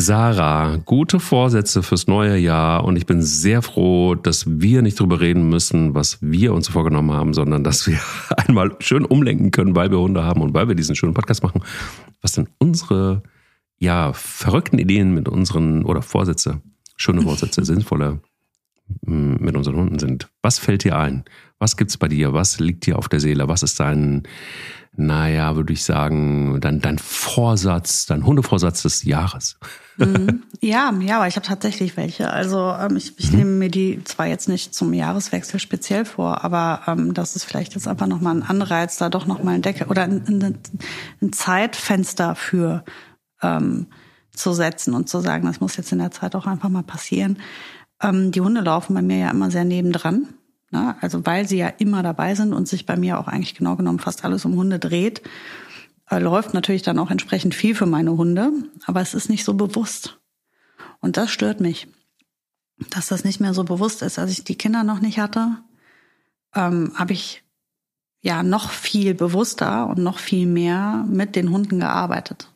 Sarah, 0.00 0.76
gute 0.76 1.18
Vorsätze 1.18 1.82
fürs 1.82 2.06
neue 2.06 2.36
Jahr 2.36 2.84
und 2.84 2.94
ich 2.94 3.04
bin 3.04 3.20
sehr 3.20 3.62
froh, 3.62 4.14
dass 4.14 4.44
wir 4.46 4.80
nicht 4.80 5.00
drüber 5.00 5.20
reden 5.20 5.48
müssen, 5.48 5.92
was 5.92 6.18
wir 6.20 6.54
uns 6.54 6.68
vorgenommen 6.68 7.12
haben, 7.12 7.34
sondern 7.34 7.64
dass 7.64 7.84
wir 7.88 7.98
einmal 8.36 8.76
schön 8.78 9.04
umlenken 9.04 9.50
können, 9.50 9.74
weil 9.74 9.90
wir 9.90 9.98
Hunde 9.98 10.22
haben 10.22 10.40
und 10.40 10.54
weil 10.54 10.68
wir 10.68 10.76
diesen 10.76 10.94
schönen 10.94 11.14
Podcast 11.14 11.42
machen. 11.42 11.62
Was 12.22 12.32
denn 12.32 12.48
unsere 12.58 13.24
ja, 13.78 14.12
verrückten 14.12 14.78
Ideen 14.78 15.14
mit 15.14 15.28
unseren 15.28 15.84
oder 15.84 16.00
Vorsätze, 16.00 16.62
schöne 16.96 17.22
Vorsätze, 17.22 17.64
sinnvolle 17.64 18.20
mm, 19.04 19.34
mit 19.40 19.56
unseren 19.56 19.76
Hunden 19.76 19.98
sind. 19.98 20.28
Was 20.42 20.60
fällt 20.60 20.84
dir 20.84 20.96
ein? 20.96 21.24
Was 21.58 21.76
gibt's 21.76 21.96
bei 21.96 22.06
dir? 22.06 22.32
Was 22.32 22.60
liegt 22.60 22.86
dir 22.86 22.98
auf 22.98 23.08
der 23.08 23.18
Seele? 23.18 23.48
Was 23.48 23.64
ist 23.64 23.80
dein, 23.80 24.22
naja, 24.98 25.54
würde 25.56 25.72
ich 25.72 25.84
sagen, 25.84 26.60
dein, 26.60 26.80
dein 26.80 26.98
Vorsatz, 26.98 28.06
dein 28.06 28.26
Hundevorsatz 28.26 28.82
des 28.82 29.04
Jahres? 29.04 29.56
Mhm. 29.96 30.42
Ja, 30.60 30.92
ja, 31.00 31.16
aber 31.16 31.28
ich 31.28 31.36
habe 31.36 31.46
tatsächlich 31.46 31.96
welche. 31.96 32.30
Also 32.30 32.58
ähm, 32.58 32.96
ich, 32.96 33.18
ich 33.18 33.30
mhm. 33.30 33.38
nehme 33.38 33.50
mir 33.52 33.70
die 33.70 34.02
zwar 34.04 34.26
jetzt 34.26 34.48
nicht 34.48 34.74
zum 34.74 34.92
Jahreswechsel 34.92 35.60
speziell 35.60 36.04
vor, 36.04 36.44
aber 36.44 36.82
ähm, 36.86 37.14
das 37.14 37.36
ist 37.36 37.44
vielleicht 37.44 37.74
jetzt 37.74 37.86
einfach 37.86 38.06
nochmal 38.06 38.36
ein 38.36 38.42
Anreiz, 38.42 38.96
da 38.96 39.08
doch 39.08 39.26
nochmal 39.26 39.54
ein 39.54 39.62
Deckel 39.62 39.86
oder 39.86 40.02
ein, 40.02 40.24
ein, 40.26 40.58
ein 41.22 41.32
Zeitfenster 41.32 42.34
für 42.34 42.84
ähm, 43.42 43.86
zu 44.32 44.52
setzen 44.52 44.94
und 44.94 45.08
zu 45.08 45.20
sagen, 45.20 45.46
das 45.46 45.60
muss 45.60 45.76
jetzt 45.76 45.92
in 45.92 45.98
der 45.98 46.10
Zeit 46.10 46.34
auch 46.34 46.46
einfach 46.46 46.68
mal 46.68 46.82
passieren. 46.82 47.38
Ähm, 48.02 48.32
die 48.32 48.40
Hunde 48.40 48.60
laufen 48.60 48.94
bei 48.94 49.02
mir 49.02 49.18
ja 49.18 49.30
immer 49.30 49.50
sehr 49.50 49.64
nebendran. 49.64 50.28
Ne? 50.70 50.96
Also 51.00 51.24
weil 51.26 51.48
sie 51.48 51.58
ja 51.58 51.68
immer 51.68 52.02
dabei 52.02 52.34
sind 52.34 52.52
und 52.52 52.68
sich 52.68 52.86
bei 52.86 52.96
mir 52.96 53.18
auch 53.18 53.28
eigentlich 53.28 53.54
genau 53.54 53.76
genommen 53.76 53.98
fast 53.98 54.24
alles 54.24 54.44
um 54.44 54.54
Hunde 54.56 54.78
dreht, 54.78 55.22
äh, 56.10 56.18
läuft 56.18 56.54
natürlich 56.54 56.82
dann 56.82 56.98
auch 56.98 57.10
entsprechend 57.10 57.54
viel 57.54 57.74
für 57.74 57.86
meine 57.86 58.16
Hunde, 58.16 58.52
aber 58.86 59.00
es 59.00 59.14
ist 59.14 59.28
nicht 59.28 59.44
so 59.44 59.54
bewusst. 59.54 60.18
Und 61.00 61.16
das 61.16 61.30
stört 61.30 61.60
mich, 61.60 61.88
dass 62.90 63.08
das 63.08 63.24
nicht 63.24 63.40
mehr 63.40 63.54
so 63.54 63.64
bewusst 63.64 64.02
ist. 64.02 64.18
Als 64.18 64.30
ich 64.30 64.44
die 64.44 64.56
Kinder 64.56 64.84
noch 64.84 65.00
nicht 65.00 65.18
hatte, 65.18 65.58
ähm, 66.54 66.92
habe 66.94 67.12
ich 67.12 67.42
ja 68.20 68.42
noch 68.42 68.70
viel 68.70 69.14
bewusster 69.14 69.88
und 69.88 69.98
noch 69.98 70.18
viel 70.18 70.46
mehr 70.46 71.04
mit 71.08 71.36
den 71.36 71.50
Hunden 71.50 71.80
gearbeitet. 71.80 72.52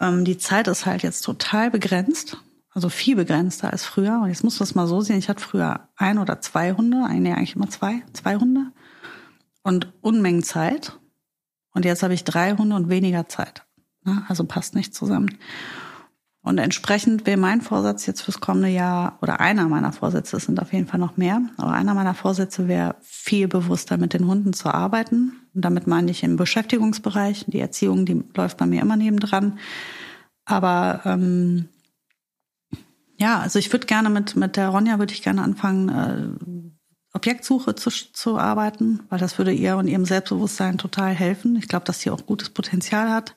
Ähm, 0.00 0.24
die 0.24 0.38
Zeit 0.38 0.68
ist 0.68 0.86
halt 0.86 1.02
jetzt 1.02 1.22
total 1.22 1.70
begrenzt, 1.70 2.38
also 2.74 2.88
viel 2.88 3.16
begrenzter 3.16 3.70
als 3.70 3.84
früher. 3.84 4.20
Und 4.22 4.28
jetzt 4.28 4.44
muss 4.44 4.58
das 4.58 4.74
mal 4.74 4.86
so 4.86 5.00
sehen. 5.00 5.18
Ich 5.18 5.28
hatte 5.28 5.42
früher 5.42 5.88
ein 5.96 6.18
oder 6.18 6.40
zwei 6.40 6.72
Hunde, 6.72 7.06
nee, 7.10 7.32
eigentlich 7.32 7.56
immer 7.56 7.68
zwei, 7.68 8.02
zwei 8.12 8.36
Hunde 8.36 8.72
und 9.62 9.92
Unmengen 10.00 10.42
Zeit. 10.42 10.98
Und 11.74 11.84
jetzt 11.84 12.02
habe 12.02 12.14
ich 12.14 12.24
drei 12.24 12.52
Hunde 12.56 12.76
und 12.76 12.88
weniger 12.88 13.28
Zeit. 13.28 13.64
Also 14.28 14.44
passt 14.44 14.74
nicht 14.74 14.94
zusammen. 14.94 15.38
Und 16.44 16.58
entsprechend 16.58 17.24
wäre 17.24 17.36
mein 17.36 17.60
Vorsatz 17.60 18.04
jetzt 18.06 18.22
fürs 18.22 18.40
kommende 18.40 18.68
Jahr, 18.68 19.16
oder 19.22 19.38
einer 19.38 19.68
meiner 19.68 19.92
Vorsätze, 19.92 20.36
es 20.36 20.46
sind 20.46 20.60
auf 20.60 20.72
jeden 20.72 20.88
Fall 20.88 20.98
noch 20.98 21.16
mehr, 21.16 21.40
aber 21.56 21.70
einer 21.70 21.94
meiner 21.94 22.14
Vorsätze 22.14 22.66
wäre, 22.66 22.96
viel 23.00 23.46
bewusster 23.46 23.96
mit 23.96 24.12
den 24.12 24.26
Hunden 24.26 24.52
zu 24.52 24.74
arbeiten. 24.74 25.34
Und 25.54 25.64
damit 25.64 25.86
meine 25.86 26.10
ich 26.10 26.24
im 26.24 26.36
Beschäftigungsbereich. 26.36 27.44
Die 27.46 27.60
Erziehung, 27.60 28.06
die 28.06 28.24
läuft 28.34 28.58
bei 28.58 28.66
mir 28.66 28.82
immer 28.82 28.96
nebendran. 28.96 29.58
Aber 30.44 31.02
ähm, 31.04 31.68
ja, 33.22 33.38
also 33.38 33.60
ich 33.60 33.72
würde 33.72 33.86
gerne 33.86 34.10
mit, 34.10 34.34
mit 34.34 34.56
der 34.56 34.70
Ronja 34.70 34.98
würde 34.98 35.12
ich 35.14 35.22
gerne 35.22 35.42
anfangen, 35.42 35.88
äh, 35.88 37.14
Objektsuche 37.14 37.76
zu, 37.76 37.90
zu 37.90 38.36
arbeiten, 38.36 39.00
weil 39.10 39.20
das 39.20 39.38
würde 39.38 39.52
ihr 39.52 39.76
und 39.76 39.86
ihrem 39.86 40.04
Selbstbewusstsein 40.04 40.76
total 40.76 41.14
helfen. 41.14 41.54
Ich 41.54 41.68
glaube, 41.68 41.84
dass 41.84 42.00
sie 42.00 42.10
auch 42.10 42.26
gutes 42.26 42.50
Potenzial 42.50 43.12
hat. 43.12 43.36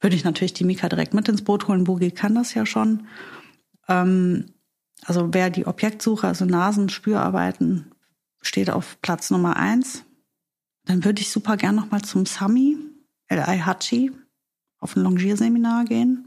Würde 0.00 0.16
ich 0.16 0.24
natürlich 0.24 0.54
die 0.54 0.64
Mika 0.64 0.88
direkt 0.88 1.12
mit 1.12 1.28
ins 1.28 1.42
Boot 1.42 1.68
holen. 1.68 1.84
Boogie 1.84 2.12
kann 2.12 2.34
das 2.34 2.54
ja 2.54 2.64
schon. 2.64 3.06
Ähm, 3.88 4.46
also 5.04 5.34
wer 5.34 5.50
die 5.50 5.66
Objektsuche, 5.66 6.26
also 6.26 6.46
Nasenspürarbeiten, 6.46 7.92
steht 8.40 8.70
auf 8.70 8.96
Platz 9.02 9.30
Nummer 9.30 9.56
eins. 9.58 10.04
Dann 10.86 11.04
würde 11.04 11.20
ich 11.20 11.30
super 11.30 11.58
gern 11.58 11.74
nochmal 11.74 12.00
zum 12.02 12.24
Sami, 12.24 12.78
L.I. 13.26 13.60
Hachi, 13.60 14.12
auf 14.78 14.96
ein 14.96 15.02
Longierseminar 15.02 15.84
gehen. 15.84 16.25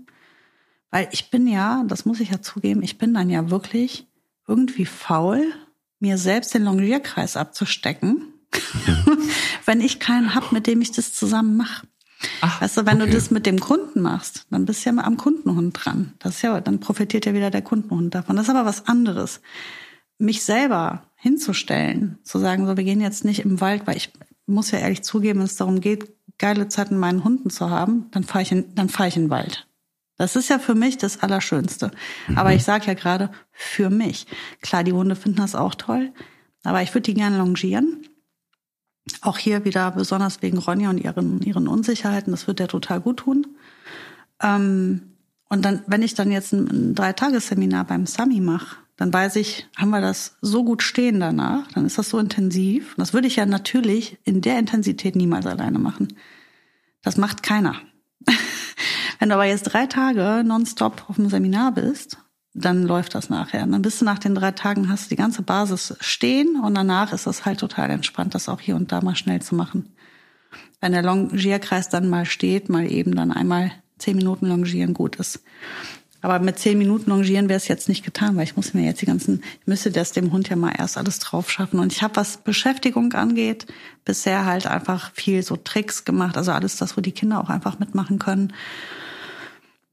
Weil 0.92 1.08
ich 1.12 1.30
bin 1.30 1.48
ja, 1.48 1.84
das 1.88 2.06
muss 2.06 2.20
ich 2.20 2.32
ja 2.32 2.42
zugeben, 2.42 2.82
ich 2.82 2.98
bin 2.98 3.14
dann 3.14 3.30
ja 3.30 3.50
wirklich 3.50 4.08
irgendwie 4.48 4.86
faul 4.86 5.54
mir 6.00 6.18
selbst 6.18 6.54
den 6.54 6.64
Longierkreis 6.64 7.38
abzustecken, 7.38 8.34
wenn 9.66 9.82
ich 9.82 10.00
keinen 10.00 10.34
hab, 10.34 10.52
mit 10.52 10.66
dem 10.66 10.82
ich 10.82 10.92
das 10.92 11.14
zusammen 11.14 11.58
mache. 11.58 11.86
Ach, 12.42 12.62
weißt 12.62 12.78
du, 12.78 12.86
wenn 12.86 13.02
okay. 13.02 13.12
du 13.12 13.16
das 13.16 13.32
mit 13.32 13.46
dem 13.46 13.60
Kunden 13.60 14.02
machst, 14.02 14.46
dann 14.50 14.66
bist 14.66 14.84
du 14.84 14.90
ja 14.90 14.94
mal 14.94 15.04
am 15.04 15.18
Kundenhund 15.18 15.78
dran. 15.80 16.14
Das 16.20 16.36
ist 16.36 16.42
ja, 16.42 16.60
dann 16.60 16.80
profitiert 16.80 17.26
ja 17.26 17.34
wieder 17.34 17.50
der 17.50 17.62
Kundenhund 17.62 18.14
davon. 18.16 18.36
Das 18.36 18.48
ist 18.48 18.50
aber 18.50 18.66
was 18.66 18.88
anderes. 18.88 19.42
Mich 20.18 20.44
selber 20.44 21.04
hinzustellen, 21.16 22.18
zu 22.24 22.40
sagen, 22.40 22.66
so, 22.66 22.76
wir 22.76 22.84
gehen 22.84 23.02
jetzt 23.02 23.24
nicht 23.24 23.40
im 23.40 23.62
Wald, 23.62 23.88
weil 23.88 23.98
ich 23.98 24.12
muss 24.48 24.72
ja 24.72 24.80
ehrlich 24.80 25.04
zugeben, 25.04 25.40
wenn 25.40 25.46
es 25.46 25.56
darum 25.56 25.80
geht, 25.80 26.12
geile 26.38 26.68
Zeit 26.68 26.92
mit 26.92 27.00
meinen 27.00 27.24
Hunden 27.24 27.50
zu 27.50 27.70
haben, 27.70 28.08
dann 28.12 28.24
fahre 28.24 28.42
ich 28.42 28.52
in, 28.52 28.76
dann 28.76 28.90
fahre 28.90 29.10
ich 29.10 29.16
in 29.16 29.26
den 29.26 29.30
Wald. 29.30 29.68
Das 30.20 30.36
ist 30.36 30.50
ja 30.50 30.60
für 30.60 30.76
mich 30.76 30.98
das 30.98 31.24
Allerschönste. 31.24 31.92
Mhm. 32.28 32.38
Aber 32.38 32.54
ich 32.54 32.66
sage 32.66 32.88
ja 32.88 32.94
gerade 32.94 33.32
für 33.52 33.90
mich. 33.90 34.28
Klar, 34.62 34.84
die 34.84 34.92
Hunde 34.92 35.16
finden 35.16 35.38
das 35.38 35.56
auch 35.56 35.76
toll, 35.76 36.12
aber 36.64 36.82
ich 36.84 36.94
würde 36.94 37.04
die 37.04 37.14
gerne 37.14 37.38
longieren. 37.38 38.06
Auch 39.22 39.38
hier 39.38 39.64
wieder 39.64 39.90
besonders 39.92 40.42
wegen 40.42 40.58
Ronja 40.58 40.90
und 40.90 40.98
ihren, 40.98 41.42
ihren 41.42 41.70
Unsicherheiten. 41.70 42.32
Das 42.32 42.48
wird 42.48 42.60
der 42.60 42.68
total 42.68 43.00
gut 43.00 43.18
tun. 43.18 43.48
Ähm, 44.44 45.14
und 45.48 45.64
dann, 45.64 45.84
wenn 45.88 46.04
ich 46.04 46.16
dann 46.16 46.32
jetzt 46.32 46.52
ein, 46.52 46.68
ein 46.68 46.96
Dreitagesseminar 46.96 47.86
beim 47.86 48.06
Sami 48.06 48.42
mache, 48.42 48.76
dann 48.98 49.14
weiß 49.14 49.38
ich, 49.38 49.70
haben 49.78 49.92
wir 49.92 50.02
das 50.02 50.36
so 50.42 50.66
gut 50.66 50.84
stehen 50.84 51.22
danach, 51.22 51.72
dann 51.72 51.86
ist 51.86 51.98
das 51.98 52.10
so 52.10 52.20
intensiv. 52.20 52.90
Und 52.90 53.00
das 53.00 53.14
würde 53.14 53.28
ich 53.28 53.38
ja 53.38 53.46
natürlich 53.46 54.18
in 54.26 54.42
der 54.42 54.60
Intensität 54.60 55.16
niemals 55.16 55.46
alleine 55.46 55.80
machen. 55.80 56.10
Das 57.04 57.16
macht 57.16 57.42
keiner. 57.42 57.78
Wenn 59.20 59.30
du 59.30 59.36
aber 59.36 59.46
jetzt 59.46 59.64
drei 59.64 59.86
Tage 59.86 60.44
nonstop 60.46 61.10
auf 61.10 61.18
dem 61.18 61.30
Seminar 61.30 61.74
bist, 61.74 62.18
dann 62.54 62.84
läuft 62.84 63.16
das 63.16 63.30
nachher. 63.30 63.68
Dann 63.68 63.82
bist 63.82 64.02
du 64.02 64.06
nach 64.06 64.18
den 64.18 64.34
drei 64.34 64.52
Tagen, 64.52 64.90
hast 64.90 65.06
du 65.06 65.10
die 65.10 65.18
ganze 65.18 65.42
Basis 65.42 65.96
stehen 66.00 66.60
und 66.64 66.74
danach 66.74 67.12
ist 67.14 67.28
das 67.28 67.46
halt 67.46 67.60
total 67.60 67.92
entspannt, 67.92 68.34
das 68.34 68.50
auch 68.50 68.62
hier 68.62 68.76
und 68.76 68.92
da 68.92 69.02
mal 69.02 69.16
schnell 69.16 69.42
zu 69.42 69.56
machen. 69.56 69.94
Wenn 70.80 70.94
der 70.94 71.04
Longierkreis 71.04 71.90
dann 71.90 72.10
mal 72.10 72.26
steht, 72.26 72.70
mal 72.70 72.90
eben 72.90 73.14
dann 73.14 73.32
einmal 73.32 73.72
zehn 73.98 74.16
Minuten 74.16 74.48
longieren 74.48 74.94
gut 74.94 75.18
ist. 75.18 75.44
Aber 76.22 76.40
mit 76.40 76.60
zehn 76.60 76.78
Minuten 76.78 77.10
longieren 77.10 77.48
wäre 77.50 77.58
es 77.58 77.68
jetzt 77.68 77.88
nicht 77.88 78.04
getan, 78.04 78.36
weil 78.36 78.44
ich 78.44 78.56
muss 78.56 78.74
mir 78.74 78.84
jetzt 78.84 79.02
die 79.02 79.06
ganzen, 79.06 79.42
ich 79.62 79.68
müsste 79.68 79.92
das 79.92 80.12
dem 80.12 80.32
Hund 80.32 80.50
ja 80.50 80.56
mal 80.56 80.74
erst 80.78 80.98
alles 80.98 81.20
drauf 81.20 81.50
schaffen. 81.50 81.80
Und 81.80 81.94
ich 81.94 82.02
habe, 82.02 82.16
was 82.16 82.38
Beschäftigung 82.38 83.14
angeht, 83.14 83.68
bisher 84.04 84.46
halt 84.46 84.68
einfach 84.68 85.12
viel 85.14 85.44
so 85.44 85.56
Tricks 85.56 86.04
gemacht, 86.04 86.36
also 86.36 86.52
alles 86.52 86.78
das, 86.78 86.98
wo 86.98 87.02
die 87.02 87.14
Kinder 87.14 87.40
auch 87.42 87.50
einfach 87.50 87.80
mitmachen 87.80 88.20
können 88.20 88.54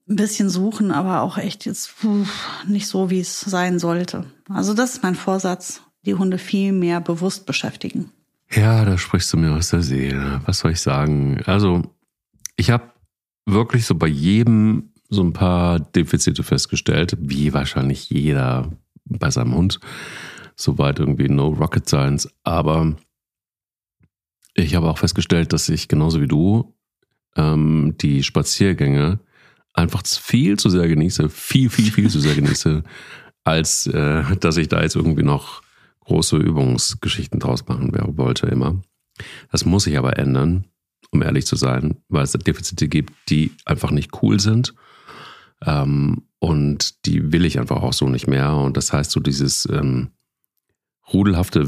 ein 0.09 0.17
bisschen 0.17 0.49
suchen, 0.49 0.93
aber 0.93 1.23
auch 1.23 1.37
echt 1.37 1.67
jetzt 1.67 1.99
puh, 2.01 2.25
nicht 2.67 2.87
so, 2.87 3.11
wie 3.11 3.21
es 3.21 3.41
sein 3.41 3.79
sollte. 3.79 4.25
Also 4.49 4.75
das 4.75 4.95
ist 4.95 5.03
mein 5.03 5.17
Vorsatz, 5.17 5.83
die 6.05 6.15
Hunde 6.15 6.39
viel 6.39 6.73
mehr 6.73 7.01
bewusst 7.01 7.47
beschäftigen. 7.47 8.13
Ja, 8.53 8.85
da 8.85 8.97
sprichst 8.97 9.33
du 9.33 9.37
mir 9.37 9.53
aus 9.53 9.71
der 9.71 9.83
Seele. 9.83 10.41
Was 10.47 10.61
soll 10.61 10.73
ich 10.73 10.81
sagen? 10.81 11.43
Also 11.47 11.83
ich 12.57 12.71
habe 12.71 12.93
wirklich 13.45 13.87
so 13.87 13.97
bei 13.97 14.07
jedem 14.07 14.93
so 15.09 15.23
ein 15.23 15.33
paar 15.33 15.81
Defizite 15.81 16.43
festgestellt, 16.43 17.17
wie 17.21 17.53
wahrscheinlich 17.53 18.11
jeder 18.11 18.71
bei 19.05 19.31
seinem 19.31 19.55
Hund. 19.55 19.81
Soweit 20.55 20.99
irgendwie 20.99 21.29
no 21.29 21.49
rocket 21.49 21.89
science. 21.89 22.29
Aber 22.45 22.97
ich 24.55 24.75
habe 24.75 24.89
auch 24.89 24.99
festgestellt, 24.99 25.53
dass 25.53 25.69
ich 25.69 25.89
genauso 25.89 26.21
wie 26.21 26.29
du 26.29 26.75
ähm, 27.37 27.95
die 28.01 28.23
Spaziergänge 28.23 29.21
einfach 29.77 30.03
viel 30.05 30.59
zu 30.59 30.71
sehr 30.71 30.89
genieße, 30.89 31.29
viel, 31.29 31.71
viel, 31.71 31.93
viel 31.93 32.11
zu 32.11 32.21
sehr 32.21 32.35
genieße, 32.35 32.83
als 33.45 33.87
äh, 33.87 34.37
dass 34.41 34.57
ich 34.57 34.69
da 34.69 34.83
jetzt 34.83 34.97
irgendwie 34.97 35.23
noch 35.23 35.63
große 36.01 36.37
Übungsgeschichten 36.37 37.39
draus 37.41 37.67
machen 37.67 37.93
wollte 38.17 38.47
immer. 38.47 38.81
Das 39.51 39.65
muss 39.65 39.85
sich 39.85 39.99
aber 39.99 40.19
ändern, 40.19 40.65
um 41.11 41.23
ehrlich 41.23 41.47
zu 41.47 41.57
sein, 41.57 41.97
weil 42.09 42.25
es 42.25 42.33
Defizite 42.33 42.89
gibt, 42.89 43.13
die 43.29 43.53
einfach 43.65 43.91
nicht 43.91 44.23
cool 44.23 44.41
sind. 44.41 44.75
Ähm, 45.65 46.23
und 46.39 47.07
die 47.07 47.33
will 47.33 47.45
ich 47.45 47.59
einfach 47.59 47.83
auch 47.83 47.93
so 47.93 48.09
nicht 48.09 48.27
mehr. 48.27 48.55
Und 48.55 48.77
das 48.77 48.93
heißt, 48.93 49.11
so 49.11 49.21
dieses 49.21 49.67
ähm, 49.71 50.11
rudelhafte 51.13 51.67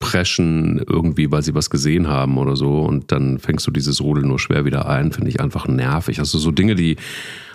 Voraussprechen 0.00 0.82
irgendwie, 0.88 1.30
weil 1.30 1.42
sie 1.42 1.54
was 1.54 1.70
gesehen 1.70 2.08
haben 2.08 2.38
oder 2.38 2.56
so. 2.56 2.80
Und 2.80 3.12
dann 3.12 3.38
fängst 3.38 3.66
du 3.66 3.70
dieses 3.70 4.00
Rudel 4.00 4.24
nur 4.24 4.38
schwer 4.38 4.64
wieder 4.64 4.88
ein, 4.88 5.12
finde 5.12 5.30
ich 5.30 5.40
einfach 5.40 5.66
nervig. 5.68 6.18
Also 6.18 6.38
so 6.38 6.50
Dinge, 6.50 6.74
die 6.74 6.96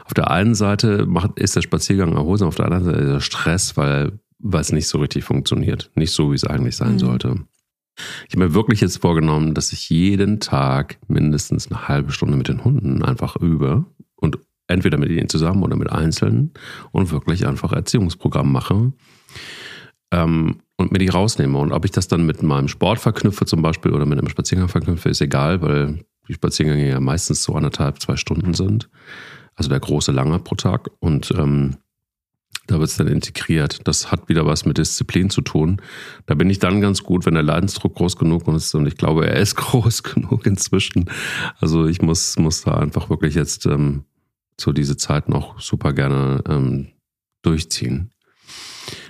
auf 0.05 0.13
der 0.13 0.29
einen 0.31 0.55
Seite 0.55 1.05
macht, 1.05 1.39
ist 1.39 1.55
der 1.55 1.61
Spaziergang 1.61 2.13
erholsam, 2.13 2.47
auf 2.47 2.55
der 2.55 2.65
anderen 2.65 2.85
Seite 2.85 2.99
ist 2.99 3.09
der 3.09 3.19
Stress, 3.21 3.77
weil, 3.77 4.19
weil 4.39 4.61
es 4.61 4.71
nicht 4.71 4.87
so 4.87 4.99
richtig 4.99 5.23
funktioniert. 5.23 5.91
Nicht 5.95 6.11
so, 6.11 6.31
wie 6.31 6.35
es 6.35 6.45
eigentlich 6.45 6.75
sein 6.75 6.93
mhm. 6.93 6.99
sollte. 6.99 7.35
Ich 8.27 8.35
habe 8.35 8.47
mir 8.47 8.53
wirklich 8.53 8.81
jetzt 8.81 8.97
vorgenommen, 8.97 9.53
dass 9.53 9.71
ich 9.71 9.89
jeden 9.89 10.39
Tag 10.39 10.97
mindestens 11.07 11.71
eine 11.71 11.87
halbe 11.87 12.11
Stunde 12.11 12.35
mit 12.35 12.49
den 12.49 12.63
Hunden 12.63 13.03
einfach 13.03 13.37
übe 13.37 13.85
und 14.17 14.37
entweder 14.67 14.97
mit 14.97 15.09
ihnen 15.09 15.29
zusammen 15.29 15.63
oder 15.63 15.77
mit 15.77 15.91
Einzelnen 15.91 16.51
und 16.91 17.11
wirklich 17.11 17.47
einfach 17.47 17.71
Erziehungsprogramm 17.71 18.51
mache 18.51 18.91
ähm, 20.11 20.61
und 20.77 20.91
mir 20.91 20.99
die 20.99 21.09
rausnehme. 21.09 21.57
Und 21.57 21.71
ob 21.71 21.85
ich 21.85 21.91
das 21.91 22.07
dann 22.07 22.25
mit 22.25 22.43
meinem 22.43 22.67
Sport 22.67 22.99
verknüpfe 22.99 23.45
zum 23.45 23.61
Beispiel 23.61 23.93
oder 23.93 24.05
mit 24.05 24.19
einem 24.19 24.29
Spaziergang 24.29 24.67
verknüpfe, 24.67 25.09
ist 25.09 25.21
egal, 25.21 25.61
weil 25.61 26.05
die 26.27 26.33
Spaziergänge 26.33 26.89
ja 26.89 26.99
meistens 26.99 27.43
so 27.43 27.53
anderthalb, 27.53 28.01
zwei 28.01 28.15
Stunden 28.15 28.53
sind. 28.53 28.89
Also 29.55 29.69
der 29.69 29.79
große 29.79 30.11
lange 30.11 30.39
pro 30.39 30.55
Tag. 30.55 30.89
Und 30.99 31.31
ähm, 31.31 31.77
da 32.67 32.79
wird 32.79 32.89
es 32.89 32.97
dann 32.97 33.07
integriert. 33.07 33.87
Das 33.87 34.11
hat 34.11 34.27
wieder 34.27 34.45
was 34.45 34.65
mit 34.65 34.77
Disziplin 34.77 35.29
zu 35.29 35.41
tun. 35.41 35.81
Da 36.25 36.33
bin 36.33 36.49
ich 36.49 36.59
dann 36.59 36.81
ganz 36.81 37.03
gut, 37.03 37.25
wenn 37.25 37.35
der 37.35 37.43
Leidensdruck 37.43 37.95
groß 37.95 38.17
genug 38.17 38.47
ist. 38.47 38.73
Und 38.73 38.87
ich 38.87 38.97
glaube, 38.97 39.27
er 39.27 39.39
ist 39.39 39.55
groß 39.55 40.03
genug 40.03 40.45
inzwischen. 40.45 41.09
Also 41.59 41.85
ich 41.85 42.01
muss, 42.01 42.37
muss 42.37 42.63
da 42.63 42.75
einfach 42.75 43.09
wirklich 43.09 43.35
jetzt 43.35 43.65
ähm, 43.65 44.03
so 44.59 44.71
diese 44.71 44.97
Zeit 44.97 45.29
noch 45.29 45.59
super 45.59 45.93
gerne 45.93 46.43
ähm, 46.47 46.87
durchziehen. 47.43 48.11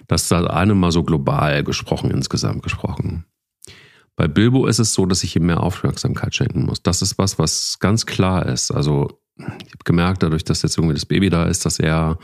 Das 0.07 0.23
ist 0.23 0.31
das 0.31 0.45
eine 0.47 0.75
mal 0.75 0.91
so 0.91 1.03
global 1.03 1.63
gesprochen, 1.63 2.11
insgesamt 2.11 2.63
gesprochen. 2.63 3.25
Bei 4.15 4.27
Bilbo 4.27 4.65
ist 4.67 4.79
es 4.79 4.93
so, 4.93 5.05
dass 5.05 5.23
ich 5.23 5.35
ihm 5.35 5.45
mehr 5.45 5.61
Aufmerksamkeit 5.61 6.33
schenken 6.35 6.65
muss. 6.65 6.81
Das 6.81 7.01
ist 7.01 7.17
was, 7.17 7.37
was 7.37 7.79
ganz 7.79 8.05
klar 8.05 8.45
ist. 8.45 8.71
Also 8.71 9.19
ich 9.37 9.45
habe 9.45 9.83
gemerkt, 9.83 10.23
dadurch, 10.23 10.45
dass 10.45 10.61
jetzt 10.61 10.77
irgendwie 10.77 10.93
das 10.93 11.05
Baby 11.05 11.29
da 11.29 11.45
ist, 11.45 11.65
dass 11.65 11.79
er 11.79 12.17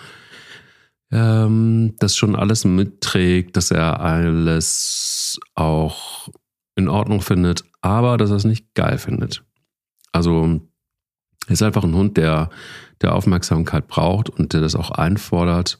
ähm, 1.11 1.95
das 1.99 2.15
schon 2.15 2.35
alles 2.35 2.63
mitträgt, 2.63 3.57
dass 3.57 3.71
er 3.71 3.99
alles 3.99 5.39
auch 5.55 6.29
in 6.75 6.87
Ordnung 6.87 7.21
findet, 7.21 7.65
aber 7.81 8.17
dass 8.17 8.29
er 8.29 8.37
es 8.37 8.45
nicht 8.45 8.73
geil 8.73 8.97
findet. 8.97 9.43
Also 10.13 10.61
er 11.47 11.53
ist 11.53 11.63
einfach 11.63 11.83
ein 11.83 11.95
Hund, 11.95 12.15
der, 12.15 12.49
der 13.01 13.13
Aufmerksamkeit 13.13 13.87
braucht 13.87 14.29
und 14.29 14.53
der 14.53 14.61
das 14.61 14.75
auch 14.75 14.91
einfordert 14.91 15.77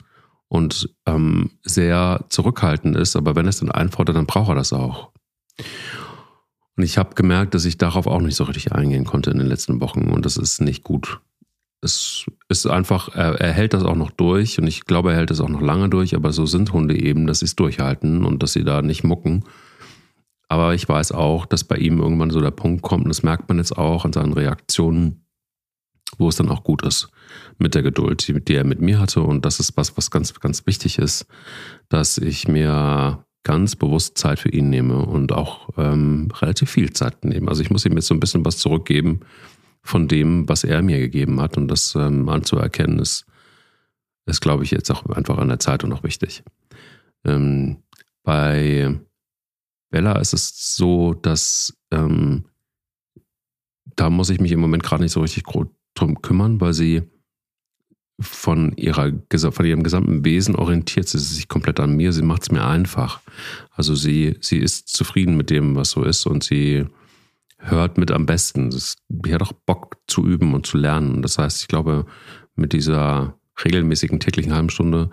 und 0.52 0.94
ähm, 1.06 1.52
sehr 1.64 2.26
zurückhaltend 2.28 2.98
ist. 2.98 3.16
Aber 3.16 3.38
wenn 3.38 3.46
er 3.46 3.52
es 3.52 3.60
dann 3.60 3.72
einfordert, 3.72 4.18
dann 4.18 4.26
braucht 4.26 4.50
er 4.50 4.56
das 4.56 4.74
auch. 4.74 5.12
Und 6.76 6.84
ich 6.84 6.98
habe 6.98 7.16
gemerkt, 7.16 7.54
dass 7.56 7.64
ich 7.64 7.78
darauf 7.78 8.06
auch 8.06 8.20
nicht 8.20 8.36
so 8.36 8.44
richtig 8.44 8.74
eingehen 8.74 9.06
konnte 9.06 9.32
in 9.32 9.38
den 9.38 9.48
letzten 9.48 9.80
Wochen 9.80 10.10
und 10.10 10.26
das 10.26 10.36
ist 10.36 10.60
nicht 10.60 10.84
gut 10.84 11.22
es 11.84 12.28
ist 12.48 12.68
einfach, 12.68 13.16
er, 13.16 13.42
er, 13.42 13.54
hält 13.54 13.74
das 13.74 13.84
auch 13.84 13.96
noch 13.96 14.12
durch 14.12 14.60
und 14.60 14.68
ich 14.68 14.86
glaube, 14.86 15.14
er 15.14 15.18
hält 15.18 15.32
das 15.32 15.42
auch 15.42 15.50
noch 15.50 15.62
lange 15.62 15.90
durch, 15.90 16.16
aber 16.16 16.32
so 16.32 16.46
sind 16.46 16.74
Hunde 16.74 16.96
eben, 16.96 17.26
dass 17.26 17.40
sie 17.40 17.46
es 17.46 17.56
durchhalten 17.56 18.24
und 18.24 18.44
dass 18.44 18.54
sie 18.54 18.64
da 18.64 18.84
nicht 18.84 19.04
mucken. 19.04 19.46
Aber 20.48 20.76
ich 20.76 20.88
weiß 20.88 21.12
auch, 21.12 21.48
dass 21.48 21.64
bei 21.64 21.78
ihm 21.78 21.98
irgendwann 21.98 22.30
so 22.30 22.40
der 22.40 22.52
Punkt 22.52 22.84
kommt, 22.84 23.06
und 23.06 23.10
das 23.10 23.24
merkt 23.24 23.50
man 23.50 23.58
jetzt 23.58 23.76
auch 23.76 24.06
an 24.06 24.14
seinen 24.14 24.34
Reaktionen, 24.34 25.26
wo 26.20 26.30
es 26.30 26.36
dann 26.36 26.50
auch 26.50 26.64
gut 26.64 26.84
ist 26.84 27.10
mit 27.58 27.76
der 27.76 27.84
Geduld, 27.84 28.28
die, 28.28 28.40
die 28.44 28.56
er 28.56 28.64
mit 28.64 28.82
mir 28.82 29.00
hatte. 29.00 29.22
Und 29.22 29.46
das 29.46 29.60
ist 29.60 29.78
was, 29.78 29.98
was 29.98 30.12
ganz, 30.12 30.40
ganz 30.40 30.66
wichtig 30.66 30.98
ist, 30.98 31.26
dass 31.90 32.18
ich 32.18 32.48
mir 32.48 33.26
ganz 33.44 33.76
bewusst 33.76 34.18
Zeit 34.18 34.40
für 34.40 34.50
ihn 34.50 34.70
nehme 34.70 34.98
und 34.98 35.32
auch 35.32 35.70
ähm, 35.78 36.30
relativ 36.40 36.70
viel 36.70 36.94
Zeit 36.94 37.26
nehme. 37.26 37.50
Also 37.50 37.62
ich 37.62 37.72
muss 37.72 37.86
ihm 37.86 37.94
jetzt 37.94 38.08
so 38.08 38.14
ein 38.14 38.20
bisschen 38.20 38.46
was 38.46 38.58
zurückgeben, 38.58 39.22
von 39.84 40.08
dem, 40.08 40.48
was 40.48 40.64
er 40.64 40.82
mir 40.82 41.00
gegeben 41.00 41.42
hat. 41.42 41.58
Und 41.58 41.68
das 41.68 41.96
ähm, 41.96 42.30
anzuerkennen, 42.30 43.00
ist, 43.00 43.26
ist, 44.26 44.42
glaube 44.42 44.64
ich, 44.64 44.72
jetzt 44.72 44.92
auch 44.92 45.06
einfach 45.08 45.38
an 45.38 45.48
der 45.48 45.60
Zeit 45.60 45.84
und 45.84 45.90
noch 45.90 46.04
wichtig. 46.04 46.44
Ähm, 47.26 47.78
bei 48.24 49.00
Bella 49.90 50.20
ist 50.20 50.34
es 50.34 50.76
so, 50.76 51.14
dass 51.14 51.76
ähm, 51.92 52.46
da 53.96 54.10
muss 54.10 54.30
ich 54.30 54.40
mich 54.40 54.52
im 54.52 54.60
Moment 54.60 54.84
gerade 54.84 55.04
nicht 55.04 55.12
so 55.12 55.22
richtig 55.22 55.44
drum 55.96 56.22
kümmern, 56.22 56.62
weil 56.62 56.74
sie 56.74 57.04
von, 58.22 58.74
ihrer, 58.78 59.12
von 59.30 59.66
ihrem 59.66 59.84
gesamten 59.84 60.24
Wesen 60.24 60.56
orientiert 60.56 61.08
sie 61.08 61.18
sich 61.18 61.48
komplett 61.48 61.80
an 61.80 61.96
mir. 61.96 62.14
Sie 62.14 62.22
macht 62.22 62.44
es 62.44 62.52
mir 62.52 62.66
einfach. 62.66 63.22
Also 63.72 63.96
sie, 63.96 64.38
sie 64.42 64.58
ist 64.58 64.90
zufrieden 64.90 65.36
mit 65.36 65.50
dem, 65.50 65.76
was 65.76 65.92
so 65.92 66.04
ist 66.04 66.26
und 66.26 66.44
sie 66.44 66.86
hört 67.58 67.98
mit 67.98 68.12
am 68.12 68.26
besten. 68.26 68.70
Das, 68.70 68.98
die 69.10 69.34
hat 69.34 69.42
auch 69.42 69.54
Bock 69.54 69.98
zu 70.08 70.26
üben 70.26 70.54
und 70.54 70.66
zu 70.66 70.78
lernen. 70.78 71.22
Das 71.22 71.38
heißt, 71.38 71.62
ich 71.62 71.68
glaube, 71.68 72.06
mit 72.56 72.74
dieser 72.74 73.36
regelmäßigen 73.64 74.20
täglichen 74.20 74.54
halben 74.54 74.70
Stunde 74.70 75.10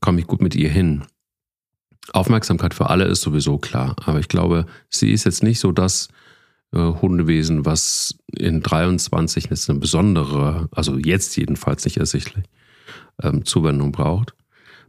komme 0.00 0.20
ich 0.20 0.26
gut 0.26 0.40
mit 0.40 0.54
ihr 0.54 0.70
hin. 0.70 1.04
Aufmerksamkeit 2.12 2.74
für 2.74 2.90
alle 2.90 3.04
ist 3.04 3.20
sowieso 3.20 3.58
klar, 3.58 3.94
aber 4.04 4.18
ich 4.18 4.26
glaube, 4.26 4.66
sie 4.88 5.12
ist 5.12 5.24
jetzt 5.24 5.44
nicht 5.44 5.60
so 5.60 5.70
das 5.70 6.08
äh, 6.08 6.21
Hundewesen, 6.78 7.66
was 7.66 8.18
in 8.36 8.62
23 8.62 9.50
jetzt 9.50 9.68
eine 9.68 9.78
besondere, 9.78 10.68
also 10.70 10.96
jetzt 10.96 11.36
jedenfalls 11.36 11.84
nicht 11.84 11.98
ersichtlich, 11.98 12.44
ähm, 13.22 13.44
Zuwendung 13.44 13.92
braucht. 13.92 14.34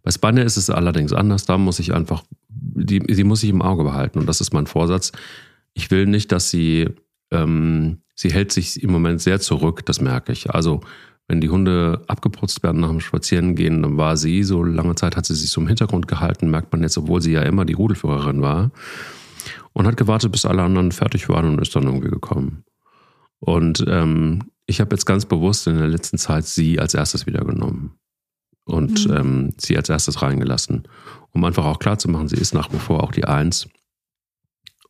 Bei 0.02 0.12
Spanne 0.12 0.44
ist 0.44 0.58
es 0.58 0.70
allerdings 0.70 1.14
anders. 1.14 1.46
Da 1.46 1.58
muss 1.58 1.80
ich 1.80 1.94
einfach, 1.94 2.24
die, 2.50 3.00
die 3.00 3.24
muss 3.24 3.44
ich 3.44 3.50
im 3.50 3.62
Auge 3.62 3.84
behalten 3.84 4.20
und 4.20 4.28
das 4.28 4.42
ist 4.42 4.54
mein 4.54 4.68
Vorsatz 4.68 5.12
ich 5.74 5.92
will 5.92 6.06
nicht, 6.06 6.32
dass 6.32 6.50
sie, 6.50 6.90
ähm, 7.32 8.00
sie 8.16 8.32
hält 8.32 8.52
sich 8.52 8.82
im 8.82 8.92
Moment 8.92 9.22
sehr 9.22 9.40
zurück, 9.40 9.86
das 9.86 10.02
merke 10.02 10.32
ich. 10.32 10.52
Also 10.52 10.82
wenn 11.28 11.42
die 11.42 11.50
Hunde 11.50 12.02
abgeputzt 12.08 12.64
werden 12.64 12.82
nach 12.82 12.90
dem 12.90 13.00
Spazierengehen, 13.00 13.82
dann 13.82 13.98
war 13.98 14.18
sie, 14.18 14.44
so 14.44 14.64
lange 14.64 14.96
Zeit 14.96 15.16
hat 15.16 15.26
sie 15.26 15.36
sich 15.36 15.50
so 15.50 15.62
im 15.62 15.68
Hintergrund 15.68 16.08
gehalten, 16.08 16.52
merkt 16.52 16.72
man 16.72 16.84
jetzt, 16.84 16.98
obwohl 16.98 17.22
sie 17.22 17.32
ja 17.32 17.42
immer 17.44 17.66
die 17.66 17.74
Rudelführerin 17.74 18.42
war. 18.42 18.72
Und 19.74 19.88
hat 19.88 19.98
gewartet, 19.98 20.32
bis 20.32 20.46
alle 20.46 20.62
anderen 20.62 20.92
fertig 20.92 21.30
waren 21.30 21.46
und 21.48 21.62
ist 21.62 21.76
dann 21.76 21.84
irgendwie 21.84 22.10
gekommen. 22.10 22.64
Und 23.40 23.84
ähm, 23.88 24.52
ich 24.66 24.80
habe 24.80 24.96
jetzt 24.96 25.06
ganz 25.06 25.26
bewusst 25.26 25.68
in 25.68 25.78
der 25.78 25.88
letzten 25.88 26.18
Zeit 26.18 26.46
sie 26.46 26.80
als 26.80 26.94
erstes 26.94 27.26
wieder 27.26 27.44
genommen 27.44 27.98
und 28.66 29.08
mhm. 29.08 29.16
ähm, 29.16 29.54
sie 29.58 29.76
als 29.76 29.90
erstes 29.90 30.22
reingelassen, 30.22 30.88
um 31.32 31.44
einfach 31.44 31.66
auch 31.66 31.80
klarzumachen, 31.80 32.28
sie 32.28 32.38
ist 32.38 32.54
nach 32.54 32.72
wie 32.72 32.80
vor 32.80 33.04
auch 33.04 33.12
die 33.12 33.26
Eins. 33.26 33.68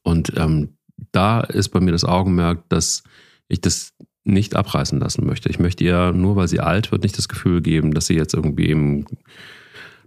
Und 0.03 0.33
ähm, 0.37 0.77
da 1.11 1.41
ist 1.41 1.69
bei 1.69 1.79
mir 1.79 1.91
das 1.91 2.03
Augenmerk, 2.03 2.67
dass 2.69 3.03
ich 3.47 3.61
das 3.61 3.93
nicht 4.23 4.55
abreißen 4.55 4.99
lassen 4.99 5.25
möchte. 5.25 5.49
Ich 5.49 5.59
möchte 5.59 5.83
ihr, 5.83 6.13
nur 6.13 6.35
weil 6.35 6.47
sie 6.47 6.59
alt 6.59 6.91
wird, 6.91 7.03
nicht 7.03 7.17
das 7.17 7.27
Gefühl 7.27 7.61
geben, 7.61 7.93
dass 7.93 8.05
sie 8.05 8.15
jetzt 8.15 8.33
irgendwie 8.33 8.67
eben 8.67 9.05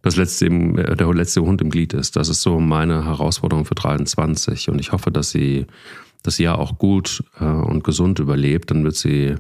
das 0.07 0.17
letzte, 0.17 0.47
äh, 0.47 0.97
der 0.97 1.13
letzte 1.13 1.43
Hund 1.43 1.61
im 1.61 1.71
Glied 1.71 1.93
ist. 1.93 2.15
Das 2.15 2.29
ist 2.29 2.43
so 2.43 2.61
meine 2.61 3.05
Herausforderung 3.05 3.65
für 3.65 3.75
23. 3.75 4.71
Und 4.71 4.79
ich 4.79 4.93
hoffe, 4.93 5.11
dass 5.11 5.31
sie 5.31 5.67
das 6.23 6.39
Jahr 6.39 6.59
auch 6.59 6.79
gut 6.79 7.25
äh, 7.41 7.45
und 7.45 7.83
gesund 7.83 8.21
überlebt. 8.21 8.71
Dann 8.71 8.85
wird 8.85 8.95
sie, 8.95 9.35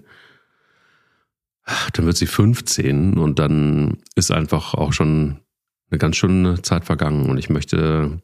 dann 1.92 2.06
wird 2.06 2.16
sie 2.16 2.26
15 2.26 3.16
und 3.16 3.38
dann 3.38 3.98
ist 4.16 4.32
einfach 4.32 4.74
auch 4.74 4.92
schon 4.92 5.38
eine 5.90 5.98
ganz 5.98 6.16
schöne 6.16 6.60
Zeit 6.62 6.84
vergangen. 6.84 7.30
Und 7.30 7.38
ich 7.38 7.48
möchte, 7.48 8.20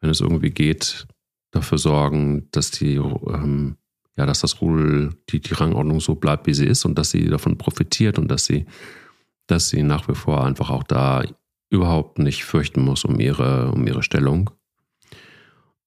wenn 0.00 0.10
es 0.10 0.20
irgendwie 0.20 0.50
geht, 0.50 1.06
dafür 1.52 1.78
sorgen, 1.78 2.48
dass 2.50 2.70
die, 2.70 2.96
ähm, 2.96 3.76
ja, 4.16 4.26
dass 4.26 4.40
das 4.40 4.60
Rudel, 4.60 5.14
die, 5.30 5.40
die 5.40 5.54
Rangordnung 5.54 6.00
so 6.00 6.16
bleibt, 6.16 6.46
wie 6.46 6.54
sie 6.54 6.66
ist 6.66 6.84
und 6.84 6.98
dass 6.98 7.10
sie 7.10 7.30
davon 7.30 7.56
profitiert 7.56 8.18
und 8.18 8.28
dass 8.30 8.44
sie, 8.44 8.66
dass 9.46 9.70
sie 9.70 9.82
nach 9.82 10.06
wie 10.08 10.14
vor 10.14 10.44
einfach 10.44 10.68
auch 10.68 10.82
da 10.82 11.22
überhaupt 11.72 12.18
nicht 12.18 12.44
fürchten 12.44 12.82
muss 12.82 13.04
um 13.04 13.18
ihre, 13.18 13.72
um 13.72 13.86
ihre 13.86 14.02
Stellung. 14.02 14.50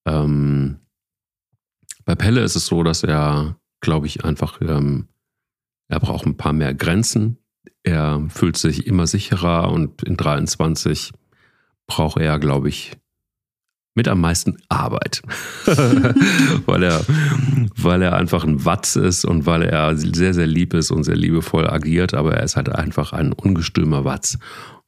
Ähm, 0.05 0.79
bei 2.05 2.15
Pelle 2.15 2.41
ist 2.41 2.55
es 2.55 2.65
so, 2.65 2.83
dass 2.83 3.03
er, 3.03 3.57
glaube 3.81 4.07
ich, 4.07 4.25
einfach, 4.25 4.59
ähm, 4.61 5.07
er 5.87 5.99
braucht 5.99 6.25
ein 6.25 6.37
paar 6.37 6.53
mehr 6.53 6.73
Grenzen. 6.73 7.37
Er 7.83 8.25
fühlt 8.29 8.57
sich 8.57 8.87
immer 8.87 9.05
sicherer 9.05 9.71
und 9.71 10.01
in 10.03 10.17
23 10.17 11.11
braucht 11.85 12.19
er, 12.19 12.39
glaube 12.39 12.69
ich, 12.69 12.97
mit 13.93 14.07
am 14.07 14.21
meisten 14.21 14.57
Arbeit. 14.69 15.21
weil, 16.65 16.83
er, 16.83 17.05
weil 17.77 18.01
er 18.01 18.15
einfach 18.15 18.43
ein 18.43 18.65
Watz 18.65 18.95
ist 18.95 19.23
und 19.23 19.45
weil 19.45 19.61
er 19.61 19.95
sehr, 19.95 20.33
sehr 20.33 20.47
lieb 20.47 20.73
ist 20.73 20.89
und 20.89 21.03
sehr 21.03 21.15
liebevoll 21.15 21.69
agiert, 21.69 22.15
aber 22.15 22.35
er 22.35 22.43
ist 22.43 22.55
halt 22.55 22.69
einfach 22.69 23.13
ein 23.13 23.33
ungestümer 23.33 24.03
Watz. 24.03 24.39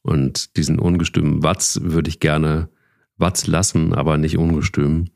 Und 0.02 0.56
diesen 0.56 0.78
ungestümen 0.78 1.42
Watz 1.42 1.80
würde 1.82 2.08
ich 2.08 2.20
gerne 2.20 2.68
Watz 3.16 3.46
lassen, 3.46 3.94
aber 3.94 4.16
nicht 4.16 4.38
ungestüm. 4.38 5.06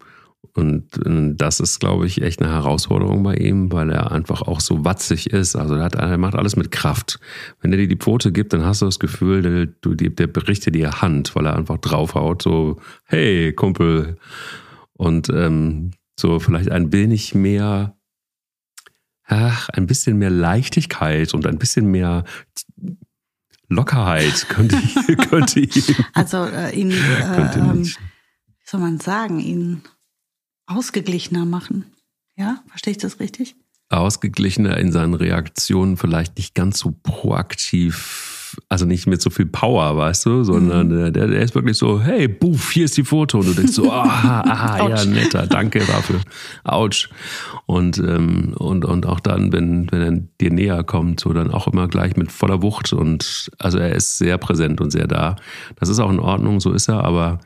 Und 0.55 0.99
äh, 1.07 1.35
das 1.35 1.61
ist, 1.61 1.79
glaube 1.79 2.07
ich, 2.07 2.21
echt 2.21 2.43
eine 2.43 2.53
Herausforderung 2.53 3.23
bei 3.23 3.37
ihm, 3.37 3.73
weil 3.73 3.91
er 3.91 4.13
einfach 4.13 4.43
auch 4.43 4.61
so 4.61 4.85
watzig 4.85 5.31
ist. 5.31 5.57
Also 5.57 5.77
er, 5.77 5.85
hat, 5.85 5.95
er 5.95 6.19
macht 6.19 6.35
alles 6.35 6.57
mit 6.57 6.71
Kraft. 6.71 7.21
Wenn 7.61 7.73
er 7.73 7.79
dir 7.79 7.89
die 7.89 7.97
Pfote 7.97 8.33
gibt, 8.33 8.53
dann 8.53 8.65
hast 8.65 8.83
du 8.83 8.87
das 8.87 8.99
Gefühl, 8.99 9.43
der, 9.43 9.67
der, 9.95 10.11
der 10.11 10.27
berichtet 10.27 10.75
dir 10.75 11.01
Hand, 11.01 11.35
weil 11.35 11.47
er 11.47 11.57
einfach 11.57 11.79
draufhaut, 11.79 12.43
so, 12.43 12.79
hey, 13.05 13.53
Kumpel. 13.53 14.17
Und 14.95 15.31
ähm, 15.31 15.93
so 16.19 16.39
vielleicht 16.39 16.71
ein 16.71 16.93
wenig 16.93 17.35
mehr, 17.35 17.97
ach, 19.25 19.69
ein 19.71 19.87
bisschen 19.87 20.19
mehr 20.19 20.31
Leichtigkeit 20.31 21.33
und 21.33 21.47
ein 21.47 21.59
bisschen 21.59 21.87
mehr 21.87 22.25
Lockerheit 23.73 24.49
könnte 24.49 24.77
ich, 24.77 24.95
könnte 25.31 25.61
ich. 25.61 25.95
Also 26.15 26.45
äh, 26.45 26.75
ihn, 26.75 26.91
äh, 26.91 27.59
ähm, 27.59 27.85
wie 27.85 28.65
soll 28.65 28.81
man 28.81 29.01
sagen, 29.01 29.41
ihn 29.41 29.83
ausgeglichener 30.67 31.45
machen. 31.45 31.87
Ja, 32.37 32.63
verstehe 32.69 32.93
ich 32.93 32.99
das 32.99 33.21
richtig? 33.21 33.57
Ausgeglichener 33.89 34.79
in 34.79 34.91
seinen 34.91 35.15
Reaktionen, 35.15 35.97
vielleicht 35.97 36.39
nicht 36.39 36.55
ganz 36.55 36.79
so 36.79 36.95
proaktiv, 37.03 38.32
also 38.69 38.87
nicht 38.87 39.07
mit 39.07 39.23
so 39.23 39.31
viel 39.31 39.47
Power, 39.47 39.97
weißt 39.97 40.27
du, 40.27 40.45
sondern 40.45 40.89
mhm. 40.89 41.13
der, 41.13 41.29
der 41.29 41.41
ist 41.41 41.55
wirklich 41.55 41.77
so, 41.77 42.01
hey, 42.01 42.29
buff, 42.29 42.73
hier 42.73 42.85
ist 42.85 42.97
die 42.97 43.05
Foto. 43.05 43.39
Und 43.39 43.49
du 43.49 43.55
denkst 43.55 43.73
so, 43.73 43.91
aha, 43.91 44.41
aha 44.47 44.89
ja, 44.89 45.05
netter, 45.05 45.47
danke 45.47 45.81
dafür. 45.81 46.21
Autsch. 46.65 47.11
Und, 47.67 47.99
ähm, 47.99 48.55
und, 48.57 48.85
und 48.85 49.07
auch 49.07 49.21
dann, 49.21 49.53
wenn, 49.53 49.91
wenn 49.91 50.03
er 50.03 50.23
dir 50.41 50.53
näher 50.53 50.85
kommt, 50.85 51.21
so 51.21 51.33
dann 51.33 51.51
auch 51.51 51.69
immer 51.69 51.89
gleich 51.89 52.17
mit 52.17 52.33
voller 52.33 52.63
Wucht. 52.63 52.93
Und 52.93 53.51
also 53.59 53.79
er 53.79 53.95
ist 53.95 54.19
sehr 54.19 54.39
präsent 54.39 54.81
und 54.81 54.91
sehr 54.91 55.07
da. 55.07 55.37
Das 55.77 55.89
ist 55.89 55.99
auch 55.99 56.11
in 56.11 56.21
Ordnung, 56.21 56.61
so 56.61 56.73
ist 56.73 56.89
er, 56.89 57.05
aber 57.05 57.41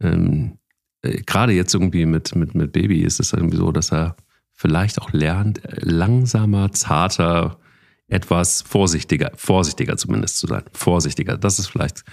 ähm, 0.00 0.58
äh, 1.02 1.22
gerade 1.22 1.52
jetzt 1.52 1.74
irgendwie 1.74 2.06
mit, 2.06 2.34
mit, 2.34 2.54
mit 2.54 2.72
Baby 2.72 3.02
ist 3.02 3.20
es 3.20 3.32
irgendwie 3.32 3.56
so, 3.56 3.72
dass 3.72 3.92
er 3.92 4.16
vielleicht 4.52 5.00
auch 5.00 5.12
lernt, 5.12 5.60
langsamer, 5.80 6.72
zarter, 6.72 7.58
etwas 8.12 8.62
vorsichtiger, 8.62 9.32
vorsichtiger 9.36 9.96
zumindest 9.96 10.38
zu 10.38 10.46
sein. 10.46 10.62
Vorsichtiger. 10.72 11.36
Das 11.36 11.58
ist 11.58 11.68
vielleicht 11.68 12.04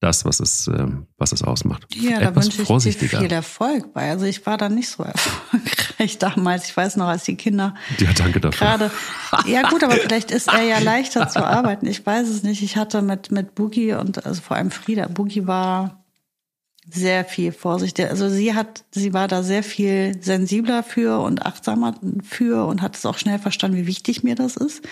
das, 0.00 0.24
was 0.24 0.38
es, 0.38 0.68
ähm, 0.68 1.06
was 1.16 1.32
es 1.32 1.42
ausmacht. 1.42 1.86
Ja, 1.94 2.20
etwas 2.20 2.48
da 2.48 2.68
wünsche 2.68 2.88
ich 2.88 2.98
dir 2.98 3.08
viel 3.08 3.32
Erfolg 3.32 3.92
bei. 3.92 4.10
Also 4.10 4.26
ich 4.26 4.46
war 4.46 4.56
da 4.56 4.68
nicht 4.68 4.88
so 4.88 5.02
erfolgreich 5.02 6.18
damals. 6.18 6.66
Ich 6.68 6.76
weiß 6.76 6.96
noch, 6.96 7.08
als 7.08 7.24
die 7.24 7.34
Kinder 7.34 7.74
ja, 7.98 8.12
danke 8.12 8.40
dafür. 8.40 8.66
gerade. 8.66 8.90
Ja 9.46 9.68
gut, 9.68 9.84
aber 9.84 9.96
vielleicht 9.96 10.30
ist 10.30 10.48
er 10.48 10.62
ja 10.62 10.78
leichter 10.78 11.28
zu 11.28 11.44
arbeiten. 11.44 11.86
Ich 11.86 12.04
weiß 12.04 12.28
es 12.28 12.42
nicht. 12.42 12.62
Ich 12.62 12.76
hatte 12.76 13.02
mit 13.02 13.30
mit 13.30 13.54
Boogie 13.54 13.92
und 13.94 14.24
also 14.24 14.40
vor 14.40 14.56
allem 14.56 14.70
Frieda. 14.70 15.06
Boogie 15.08 15.46
war 15.46 15.97
sehr 16.90 17.24
viel 17.24 17.52
vorsichtig. 17.52 18.08
Also 18.08 18.28
sie 18.28 18.54
hat, 18.54 18.84
sie 18.90 19.12
war 19.12 19.28
da 19.28 19.42
sehr 19.42 19.62
viel 19.62 20.16
sensibler 20.22 20.82
für 20.82 21.20
und 21.20 21.44
achtsamer 21.44 21.94
für 22.22 22.66
und 22.66 22.82
hat 22.82 22.96
es 22.96 23.04
auch 23.04 23.18
schnell 23.18 23.38
verstanden, 23.38 23.76
wie 23.76 23.86
wichtig 23.86 24.22
mir 24.22 24.34
das 24.34 24.56
ist. 24.56 24.82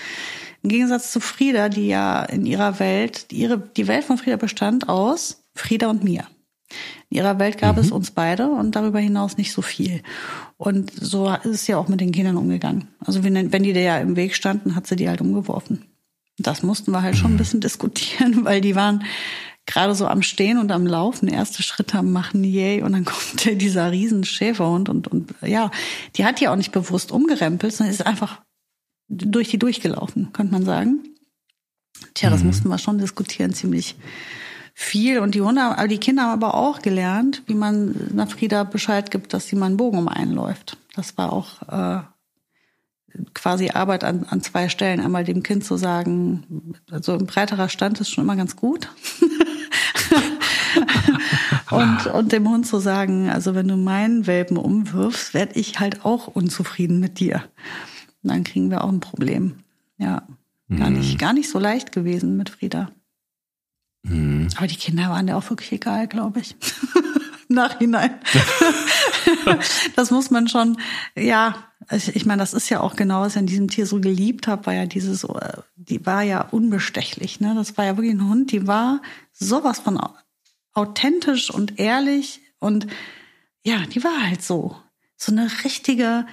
Im 0.63 0.71
Gegensatz 0.71 1.13
zu 1.13 1.21
Frieda, 1.21 1.69
die 1.69 1.87
ja 1.87 2.23
in 2.25 2.45
ihrer 2.45 2.79
Welt, 2.81 3.27
ihre, 3.33 3.59
die 3.59 3.89
Welt 3.89 4.05
von 4.05 4.19
Frieda 4.19 4.37
bestand 4.37 4.89
aus 4.89 5.45
Frieda 5.55 5.89
und 5.89 6.05
mir. 6.05 6.27
In 7.11 7.19
ihrer 7.19 7.39
Welt 7.39 7.59
gab 7.59 7.77
mhm. 7.77 7.83
es 7.83 7.91
uns 7.93 8.11
beide 8.11 8.49
und 8.49 8.75
darüber 8.75 8.99
hinaus 8.99 9.37
nicht 9.37 9.53
so 9.53 9.63
viel. 9.63 10.03
Und 10.57 10.91
so 10.93 11.31
ist 11.31 11.47
es 11.47 11.67
ja 11.67 11.79
auch 11.79 11.89
mit 11.89 12.01
den 12.01 12.13
Kindern 12.13 12.37
umgegangen. 12.37 12.89
Also 12.99 13.23
wenn, 13.23 13.53
wenn 13.53 13.63
die 13.63 13.73
da 13.73 13.81
ja 13.81 13.99
im 13.99 14.17
Weg 14.17 14.35
standen, 14.35 14.75
hat 14.75 14.87
sie 14.87 14.97
die 14.97 15.09
halt 15.09 15.21
umgeworfen. 15.21 15.85
Das 16.39 16.63
mussten 16.63 16.91
wir 16.91 17.03
halt 17.03 17.17
schon 17.17 17.31
ein 17.31 17.35
mhm. 17.35 17.39
bisschen 17.39 17.61
diskutieren, 17.61 18.41
weil 18.45 18.61
die 18.61 18.75
waren 18.75 19.05
gerade 19.67 19.95
so 19.95 20.07
am 20.07 20.23
Stehen 20.23 20.59
und 20.59 20.71
am 20.71 20.87
Laufen 20.87 21.29
erste 21.29 21.63
Schritte 21.63 21.99
am 21.99 22.13
machen, 22.13 22.45
yay, 22.45 22.83
und 22.83 22.93
dann 22.93 23.05
kommt 23.05 23.45
dieser 23.61 23.91
riesen 23.91 24.25
Schäferhund 24.25 24.89
und, 24.89 25.09
und 25.09 25.35
ja, 25.43 25.71
die 26.17 26.25
hat 26.25 26.41
die 26.41 26.49
auch 26.49 26.57
nicht 26.57 26.73
bewusst 26.73 27.13
umgerempelt, 27.13 27.73
sondern 27.75 27.93
ist 27.93 28.07
einfach 28.07 28.41
durch 29.09 29.49
die 29.49 29.59
durchgelaufen, 29.59 30.33
könnte 30.33 30.53
man 30.53 30.65
sagen. 30.65 31.01
Tja, 32.15 32.31
das 32.31 32.41
mhm. 32.41 32.49
mussten 32.49 32.69
wir 32.69 32.79
schon 32.79 32.99
diskutieren, 32.99 33.53
ziemlich 33.53 33.97
viel. 34.75 35.21
Und 35.21 35.35
die 35.35 35.41
Hunde, 35.41 35.63
aber 35.63 35.89
die 35.89 35.99
Kinder 35.99 36.25
haben 36.25 36.43
aber 36.43 36.55
auch 36.55 36.83
gelernt, 36.83 37.43
wie 37.47 37.55
man 37.55 38.11
nach 38.13 38.31
Frieda 38.31 38.65
Bescheid 38.65 39.11
gibt, 39.11 39.33
dass 39.33 39.47
sie 39.47 39.57
mal 39.57 39.67
einen 39.67 39.77
Bogen 39.77 39.99
um 39.99 40.09
einen 40.09 40.33
läuft. 40.33 40.77
Das 40.95 41.17
war 41.17 41.33
auch 41.33 41.63
äh, 41.69 42.03
quasi 43.33 43.71
Arbeit 43.71 44.05
an, 44.05 44.27
an 44.29 44.43
zwei 44.43 44.69
Stellen. 44.69 45.01
Einmal 45.01 45.25
dem 45.25 45.43
Kind 45.43 45.65
zu 45.65 45.77
sagen, 45.77 46.75
also 46.91 47.13
ein 47.13 47.27
breiterer 47.27 47.69
Stand 47.69 48.01
ist 48.01 48.11
schon 48.11 48.25
immer 48.25 48.37
ganz 48.37 48.57
gut. 48.57 48.91
und, 51.71 52.07
und 52.07 52.33
dem 52.33 52.49
Hund 52.49 52.67
zu 52.67 52.79
sagen, 52.79 53.29
also 53.29 53.55
wenn 53.55 53.69
du 53.69 53.77
meinen 53.77 54.27
Welpen 54.27 54.57
umwirfst, 54.57 55.35
werde 55.35 55.59
ich 55.59 55.81
halt 55.81 56.05
auch 56.05 56.29
unzufrieden 56.29 57.01
mit 57.01 57.19
dir. 57.19 57.45
Und 58.23 58.31
dann 58.31 58.45
kriegen 58.45 58.71
wir 58.71 58.85
auch 58.85 58.89
ein 58.89 59.01
Problem. 59.01 59.57
Ja, 59.99 60.23
gar 60.75 60.91
nicht, 60.91 61.15
mhm. 61.15 61.19
gar 61.19 61.33
nicht 61.33 61.49
so 61.49 61.59
leicht 61.59 61.93
gewesen 61.93 62.37
mit 62.37 62.51
Frieda. 62.51 62.91
Mhm. 64.03 64.49
Aber 64.57 64.67
die 64.67 64.77
Kinder 64.77 65.11
waren 65.11 65.29
ja 65.29 65.37
auch 65.37 65.51
wirklich 65.51 65.73
egal, 65.73 66.07
glaube 66.07 66.41
ich. 66.41 66.57
Nachhinein. 67.49 68.15
das 69.97 70.11
muss 70.11 70.31
man 70.31 70.49
schon, 70.49 70.79
ja, 71.17 71.55
ich 71.91 72.27
meine, 72.27 72.41
das 72.41 72.53
ist 72.53 72.69
ja 72.69 72.81
auch 72.81 72.97
genau, 72.97 73.21
was 73.21 73.35
ich 73.35 73.39
an 73.39 73.47
diesem 73.47 73.69
Tier 73.69 73.87
so 73.87 74.01
geliebt 74.01 74.49
habe, 74.49 74.67
war 74.67 74.75
ja 74.75 74.87
dieses, 74.87 75.25
äh, 75.25 75.59
die 75.77 76.05
war 76.05 76.23
ja 76.23 76.41
unbestechlich, 76.41 77.41
ne? 77.41 77.55
Das 77.55 77.79
war 77.79 77.85
ja 77.85 77.97
wirklich 77.97 78.15
ein 78.15 78.29
Hund, 78.29 78.51
die 78.51 78.67
war 78.67 79.01
sowas 79.33 79.79
von 79.79 80.01
authentisch 80.77 81.51
und 81.51 81.79
ehrlich 81.79 82.41
und 82.59 82.87
ja, 83.65 83.79
die 83.87 84.05
war 84.05 84.29
halt 84.29 84.43
so. 84.43 84.77
So 85.17 85.33
eine 85.33 85.51
richtige, 85.65 86.27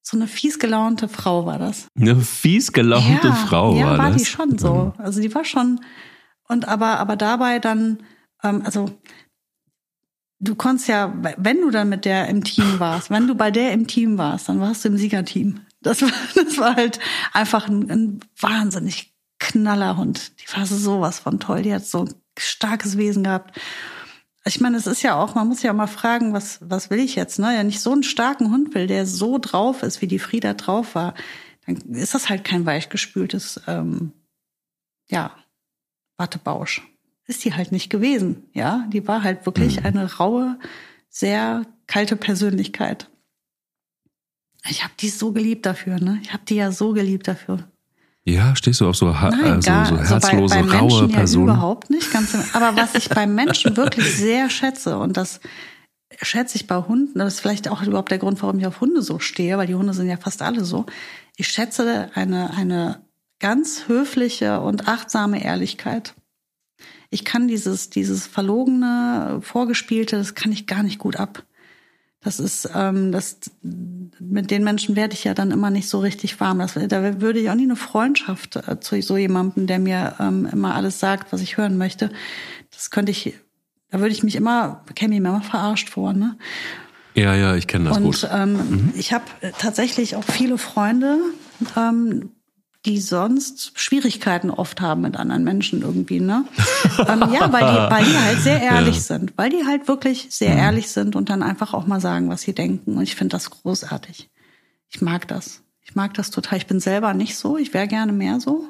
so 0.00 0.16
eine 0.16 0.26
fies 0.26 0.58
gelaunte 0.58 1.08
Frau 1.08 1.46
war 1.46 1.58
das. 1.58 1.86
Eine 1.94 2.16
fies 2.20 2.72
gelaunte 2.72 3.28
ja, 3.28 3.34
Frau 3.34 3.76
ja, 3.76 3.86
war, 3.86 3.98
war 3.98 4.10
das? 4.10 4.22
die 4.22 4.26
schon 4.26 4.58
so. 4.58 4.94
Also 4.98 5.20
die 5.20 5.34
war 5.34 5.44
schon, 5.44 5.80
und 6.48 6.66
aber, 6.66 6.98
aber 6.98 7.16
dabei 7.16 7.58
dann, 7.58 8.02
ähm, 8.42 8.62
also 8.64 8.90
du 10.40 10.54
konntest 10.54 10.88
ja, 10.88 11.12
wenn 11.36 11.60
du 11.60 11.70
dann 11.70 11.88
mit 11.88 12.04
der 12.04 12.28
im 12.28 12.42
Team 12.42 12.64
warst, 12.80 13.10
wenn 13.10 13.26
du 13.26 13.34
bei 13.34 13.50
der 13.50 13.72
im 13.72 13.86
Team 13.86 14.18
warst, 14.18 14.48
dann 14.48 14.60
warst 14.60 14.84
du 14.84 14.88
im 14.88 14.96
Siegerteam. 14.96 15.60
Das 15.82 16.02
war, 16.02 16.10
das 16.34 16.58
war 16.58 16.76
halt 16.76 16.98
einfach 17.32 17.68
ein, 17.68 17.90
ein 17.90 18.20
wahnsinnig 18.40 19.14
knaller 19.38 19.96
Hund. 19.96 20.32
Die 20.40 20.56
war 20.56 20.66
so 20.66 20.76
sowas 20.76 21.18
von 21.18 21.40
toll. 21.40 21.62
Die 21.62 21.74
hat 21.74 21.84
so 21.84 22.08
starkes 22.38 22.96
Wesen 22.96 23.24
gehabt. 23.24 23.58
Ich 24.44 24.60
meine, 24.60 24.76
es 24.76 24.86
ist 24.86 25.02
ja 25.02 25.14
auch, 25.16 25.34
man 25.34 25.48
muss 25.48 25.62
ja 25.62 25.72
mal 25.72 25.86
fragen, 25.86 26.32
was, 26.32 26.58
was 26.62 26.90
will 26.90 26.98
ich 26.98 27.14
jetzt, 27.14 27.38
ne? 27.38 27.54
Ja, 27.54 27.62
nicht 27.62 27.80
so 27.80 27.92
einen 27.92 28.02
starken 28.02 28.50
Hund 28.50 28.74
will, 28.74 28.86
der 28.86 29.06
so 29.06 29.38
drauf 29.38 29.82
ist, 29.82 30.02
wie 30.02 30.08
die 30.08 30.18
Frieda 30.18 30.54
drauf 30.54 30.94
war, 30.94 31.14
dann 31.66 31.76
ist 31.94 32.14
das 32.14 32.28
halt 32.28 32.42
kein 32.42 32.66
weichgespültes, 32.66 33.60
ähm, 33.68 34.12
ja, 35.08 35.36
Wattebausch 36.16 36.82
ist 37.26 37.44
die 37.44 37.54
halt 37.54 37.72
nicht 37.72 37.90
gewesen. 37.90 38.48
Ja, 38.52 38.86
die 38.92 39.06
war 39.06 39.22
halt 39.22 39.46
wirklich 39.46 39.80
mhm. 39.80 39.86
eine 39.86 40.14
raue, 40.14 40.58
sehr 41.08 41.66
kalte 41.86 42.16
Persönlichkeit. 42.16 43.10
Ich 44.68 44.84
habe 44.84 44.94
die 45.00 45.08
so 45.08 45.32
geliebt 45.32 45.66
dafür, 45.66 45.98
ne? 45.98 46.20
Ich 46.22 46.32
habe 46.32 46.44
die 46.44 46.54
ja 46.54 46.70
so 46.70 46.92
geliebt 46.92 47.26
dafür. 47.26 47.68
Ja, 48.24 48.54
stehst 48.54 48.80
du 48.80 48.88
auf 48.88 48.96
so, 48.96 49.10
Nein, 49.10 49.44
also, 49.44 49.68
gar, 49.68 49.86
so 49.86 49.98
herzlose, 49.98 50.54
also 50.54 50.68
bei, 50.68 50.72
bei 50.72 50.78
raue 50.78 51.00
Menschen 51.00 51.12
Personen? 51.12 51.48
Ja 51.48 51.54
überhaupt 51.54 51.90
nicht, 51.90 52.12
ganz 52.12 52.36
Aber 52.54 52.76
was 52.76 52.94
ich 52.94 53.08
beim 53.08 53.34
Menschen 53.34 53.76
wirklich 53.76 54.16
sehr 54.16 54.48
schätze 54.48 54.98
und 54.98 55.16
das 55.16 55.40
schätze 56.20 56.56
ich 56.56 56.66
bei 56.66 56.76
Hunden, 56.76 57.18
das 57.18 57.34
ist 57.34 57.40
vielleicht 57.40 57.68
auch 57.68 57.82
überhaupt 57.82 58.10
der 58.10 58.18
Grund, 58.18 58.40
warum 58.42 58.58
ich 58.60 58.66
auf 58.66 58.80
Hunde 58.80 59.02
so 59.02 59.18
stehe, 59.18 59.58
weil 59.58 59.66
die 59.66 59.74
Hunde 59.74 59.92
sind 59.92 60.08
ja 60.08 60.16
fast 60.16 60.40
alle 60.42 60.64
so. 60.64 60.86
Ich 61.36 61.48
schätze 61.48 62.10
eine, 62.14 62.54
eine 62.54 63.00
ganz 63.40 63.88
höfliche 63.88 64.60
und 64.60 64.86
achtsame 64.86 65.42
Ehrlichkeit 65.42 66.14
ich 67.12 67.26
kann 67.26 67.46
dieses, 67.46 67.90
dieses 67.90 68.26
verlogene, 68.26 69.40
vorgespielte, 69.42 70.16
das 70.16 70.34
kann 70.34 70.50
ich 70.50 70.66
gar 70.66 70.82
nicht 70.82 70.98
gut 70.98 71.16
ab. 71.16 71.44
Das 72.24 72.38
ist, 72.38 72.70
ähm, 72.74 73.10
das, 73.10 73.38
mit 73.62 74.50
den 74.52 74.62
Menschen 74.62 74.94
werde 74.94 75.14
ich 75.14 75.24
ja 75.24 75.34
dann 75.34 75.50
immer 75.50 75.70
nicht 75.70 75.88
so 75.88 75.98
richtig 75.98 76.38
warm. 76.38 76.60
Das, 76.60 76.74
da 76.74 77.20
würde 77.20 77.40
ich 77.40 77.50
auch 77.50 77.56
nie 77.56 77.64
eine 77.64 77.76
Freundschaft 77.76 78.56
äh, 78.56 78.78
zu 78.78 79.00
so 79.02 79.16
jemandem, 79.16 79.66
der 79.66 79.80
mir 79.80 80.14
ähm, 80.20 80.48
immer 80.52 80.74
alles 80.74 81.00
sagt, 81.00 81.32
was 81.32 81.40
ich 81.40 81.56
hören 81.56 81.78
möchte. 81.78 82.10
Das 82.70 82.90
könnte 82.90 83.10
ich, 83.10 83.34
da 83.90 83.98
würde 83.98 84.12
ich 84.12 84.22
mich 84.22 84.36
immer, 84.36 84.84
käme 84.94 85.16
ich 85.16 85.20
mir 85.20 85.30
immer 85.30 85.42
verarscht 85.42 85.90
vor, 85.90 86.12
ne? 86.12 86.38
Ja, 87.14 87.34
ja, 87.34 87.56
ich 87.56 87.66
kenne 87.66 87.88
das 87.88 87.98
und, 87.98 88.04
gut. 88.04 88.28
Ähm, 88.32 88.52
mhm. 88.52 88.92
Ich 88.96 89.12
habe 89.12 89.24
tatsächlich 89.58 90.16
auch 90.16 90.24
viele 90.24 90.58
Freunde, 90.58 91.18
ähm, 91.76 92.30
die 92.84 93.00
sonst 93.00 93.78
Schwierigkeiten 93.78 94.50
oft 94.50 94.80
haben 94.80 95.02
mit 95.02 95.16
anderen 95.16 95.44
Menschen 95.44 95.82
irgendwie, 95.82 96.18
ne? 96.18 96.44
ähm, 96.98 97.32
ja, 97.32 97.52
weil 97.52 97.64
die, 97.64 97.94
weil 97.94 98.04
die 98.04 98.18
halt 98.18 98.40
sehr 98.40 98.60
ehrlich 98.62 98.96
ja. 98.96 99.02
sind, 99.02 99.32
weil 99.36 99.50
die 99.50 99.64
halt 99.64 99.86
wirklich 99.86 100.26
sehr 100.30 100.52
mhm. 100.52 100.58
ehrlich 100.58 100.90
sind 100.90 101.14
und 101.14 101.30
dann 101.30 101.42
einfach 101.42 101.74
auch 101.74 101.86
mal 101.86 102.00
sagen, 102.00 102.28
was 102.28 102.42
sie 102.42 102.54
denken. 102.54 102.96
Und 102.96 103.02
ich 103.02 103.14
finde 103.14 103.36
das 103.36 103.50
großartig. 103.50 104.28
Ich 104.88 105.00
mag 105.00 105.28
das. 105.28 105.62
Ich 105.82 105.94
mag 105.94 106.14
das 106.14 106.30
total. 106.30 106.58
Ich 106.58 106.66
bin 106.66 106.80
selber 106.80 107.14
nicht 107.14 107.36
so. 107.36 107.56
Ich 107.56 107.72
wäre 107.72 107.86
gerne 107.86 108.12
mehr 108.12 108.40
so. 108.40 108.66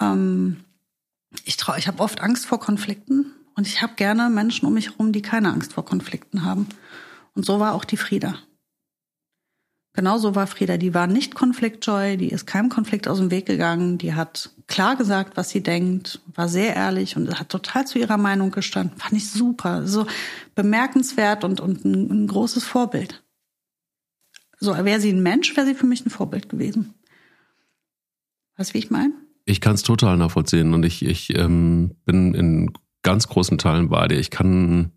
Ähm, 0.00 0.58
ich 1.44 1.56
trau, 1.56 1.74
ich 1.76 1.88
habe 1.88 2.00
oft 2.00 2.20
Angst 2.20 2.46
vor 2.46 2.60
Konflikten 2.60 3.32
und 3.56 3.66
ich 3.66 3.82
habe 3.82 3.94
gerne 3.96 4.30
Menschen 4.30 4.66
um 4.66 4.74
mich 4.74 4.90
herum, 4.90 5.12
die 5.12 5.22
keine 5.22 5.52
Angst 5.52 5.72
vor 5.72 5.84
Konflikten 5.84 6.44
haben. 6.44 6.68
Und 7.34 7.44
so 7.44 7.58
war 7.58 7.74
auch 7.74 7.84
die 7.84 7.96
Frieda. 7.96 8.36
Genauso 9.94 10.34
war 10.34 10.46
Frieda, 10.46 10.78
die 10.78 10.94
war 10.94 11.06
nicht 11.06 11.34
konfliktscheu, 11.34 12.16
die 12.16 12.30
ist 12.30 12.46
keinem 12.46 12.70
Konflikt 12.70 13.08
aus 13.08 13.18
dem 13.18 13.30
Weg 13.30 13.44
gegangen, 13.44 13.98
die 13.98 14.14
hat 14.14 14.50
klar 14.66 14.96
gesagt, 14.96 15.36
was 15.36 15.50
sie 15.50 15.62
denkt, 15.62 16.20
war 16.34 16.48
sehr 16.48 16.74
ehrlich 16.74 17.16
und 17.16 17.38
hat 17.38 17.50
total 17.50 17.86
zu 17.86 17.98
ihrer 17.98 18.16
Meinung 18.16 18.50
gestanden. 18.52 18.96
Fand 18.98 19.12
ich 19.12 19.30
super, 19.30 19.86
so 19.86 20.06
bemerkenswert 20.54 21.44
und, 21.44 21.60
und 21.60 21.84
ein, 21.84 22.10
ein 22.10 22.26
großes 22.26 22.64
Vorbild. 22.64 23.22
So, 24.58 24.72
wäre 24.84 25.00
sie 25.00 25.12
ein 25.12 25.22
Mensch, 25.22 25.54
wäre 25.56 25.66
sie 25.66 25.74
für 25.74 25.86
mich 25.86 26.06
ein 26.06 26.10
Vorbild 26.10 26.48
gewesen. 26.48 26.94
Weißt 28.56 28.70
du, 28.70 28.74
wie 28.74 28.78
ich 28.78 28.90
meine? 28.90 29.12
Ich 29.44 29.60
kann 29.60 29.74
es 29.74 29.82
total 29.82 30.16
nachvollziehen 30.16 30.72
und 30.72 30.84
ich, 30.84 31.04
ich 31.04 31.36
ähm, 31.36 31.96
bin 32.06 32.32
in 32.32 32.72
ganz 33.02 33.28
großen 33.28 33.58
Teilen 33.58 33.90
bei 33.90 34.08
dir. 34.08 34.18
Ich 34.18 34.30
kann 34.30 34.92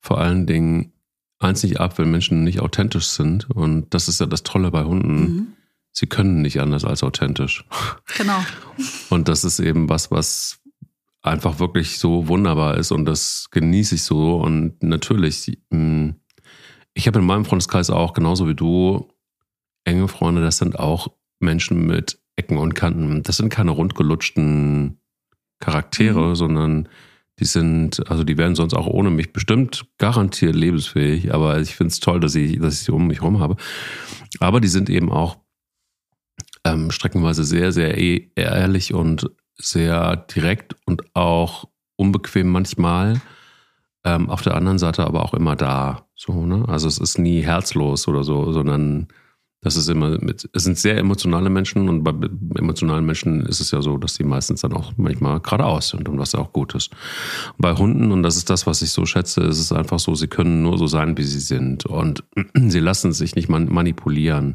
vor 0.00 0.18
allen 0.20 0.46
Dingen 0.46 0.92
eins 1.38 1.62
nicht 1.62 1.80
ab, 1.80 1.98
wenn 1.98 2.10
Menschen 2.10 2.44
nicht 2.44 2.60
authentisch 2.60 3.06
sind. 3.06 3.50
Und 3.50 3.92
das 3.92 4.08
ist 4.08 4.20
ja 4.20 4.26
das 4.26 4.42
Tolle 4.42 4.70
bei 4.70 4.84
Hunden. 4.84 5.20
Mhm. 5.20 5.46
Sie 5.92 6.06
können 6.06 6.42
nicht 6.42 6.60
anders 6.60 6.84
als 6.84 7.02
authentisch. 7.02 7.64
Genau. 8.18 8.38
Und 9.10 9.28
das 9.28 9.44
ist 9.44 9.60
eben 9.60 9.88
was, 9.88 10.10
was 10.10 10.60
einfach 11.22 11.58
wirklich 11.58 11.98
so 11.98 12.28
wunderbar 12.28 12.76
ist 12.76 12.92
und 12.92 13.04
das 13.04 13.48
genieße 13.50 13.96
ich 13.96 14.04
so. 14.04 14.36
Und 14.36 14.82
natürlich, 14.82 15.58
hm, 15.72 16.14
ich 16.94 17.06
habe 17.06 17.18
in 17.18 17.26
meinem 17.26 17.44
Freundeskreis 17.44 17.90
auch, 17.90 18.12
genauso 18.12 18.48
wie 18.48 18.54
du, 18.54 19.08
enge 19.84 20.08
Freunde, 20.08 20.40
das 20.40 20.58
sind 20.58 20.78
auch 20.78 21.08
Menschen 21.40 21.86
mit 21.86 22.20
Ecken 22.36 22.58
und 22.58 22.74
Kanten. 22.74 23.22
Das 23.22 23.38
sind 23.38 23.48
keine 23.48 23.72
rundgelutschten 23.72 25.00
Charaktere, 25.58 26.28
mhm. 26.28 26.34
sondern 26.34 26.88
die 27.38 27.44
sind, 27.44 28.08
also 28.10 28.24
die 28.24 28.38
wären 28.38 28.54
sonst 28.54 28.74
auch 28.74 28.86
ohne 28.86 29.10
mich 29.10 29.32
bestimmt 29.32 29.86
garantiert 29.98 30.54
lebensfähig, 30.54 31.34
aber 31.34 31.60
ich 31.60 31.74
finde 31.74 31.92
es 31.92 32.00
toll, 32.00 32.20
dass 32.20 32.34
ich, 32.34 32.58
dass 32.58 32.74
ich 32.74 32.80
sie 32.80 32.92
um 32.92 33.06
mich 33.06 33.20
herum 33.20 33.40
habe. 33.40 33.56
Aber 34.40 34.60
die 34.60 34.68
sind 34.68 34.88
eben 34.88 35.12
auch 35.12 35.36
ähm, 36.64 36.90
streckenweise 36.90 37.44
sehr, 37.44 37.72
sehr 37.72 37.98
e-, 37.98 38.30
ehrlich 38.34 38.94
und 38.94 39.30
sehr 39.54 40.16
direkt 40.16 40.76
und 40.86 41.14
auch 41.14 41.68
unbequem 41.96 42.48
manchmal. 42.48 43.20
Ähm, 44.04 44.30
auf 44.30 44.42
der 44.42 44.54
anderen 44.54 44.78
Seite 44.78 45.04
aber 45.04 45.24
auch 45.24 45.34
immer 45.34 45.56
da. 45.56 46.06
So, 46.14 46.46
ne? 46.46 46.64
Also 46.68 46.88
es 46.88 46.98
ist 46.98 47.18
nie 47.18 47.42
herzlos 47.42 48.08
oder 48.08 48.24
so, 48.24 48.52
sondern 48.52 49.08
das 49.66 49.74
ist 49.74 49.88
immer 49.88 50.10
mit, 50.20 50.48
es 50.52 50.62
sind 50.62 50.78
sehr 50.78 50.96
emotionale 50.96 51.50
Menschen 51.50 51.88
und 51.88 52.04
bei 52.04 52.12
emotionalen 52.56 53.04
Menschen 53.04 53.44
ist 53.46 53.58
es 53.58 53.72
ja 53.72 53.82
so, 53.82 53.98
dass 53.98 54.14
die 54.14 54.22
meistens 54.22 54.60
dann 54.60 54.72
auch 54.72 54.92
manchmal 54.96 55.40
geradeaus 55.40 55.88
sind 55.88 56.08
und 56.08 56.20
was 56.20 56.36
auch 56.36 56.52
gut 56.52 56.76
ist. 56.76 56.92
Bei 57.58 57.74
Hunden, 57.74 58.12
und 58.12 58.22
das 58.22 58.36
ist 58.36 58.48
das, 58.48 58.68
was 58.68 58.80
ich 58.80 58.92
so 58.92 59.06
schätze, 59.06 59.40
ist 59.40 59.58
es 59.58 59.72
einfach 59.72 59.98
so, 59.98 60.14
sie 60.14 60.28
können 60.28 60.62
nur 60.62 60.78
so 60.78 60.86
sein, 60.86 61.18
wie 61.18 61.24
sie 61.24 61.40
sind 61.40 61.84
und 61.84 62.22
sie 62.54 62.78
lassen 62.78 63.12
sich 63.12 63.34
nicht 63.34 63.48
manipulieren. 63.48 64.54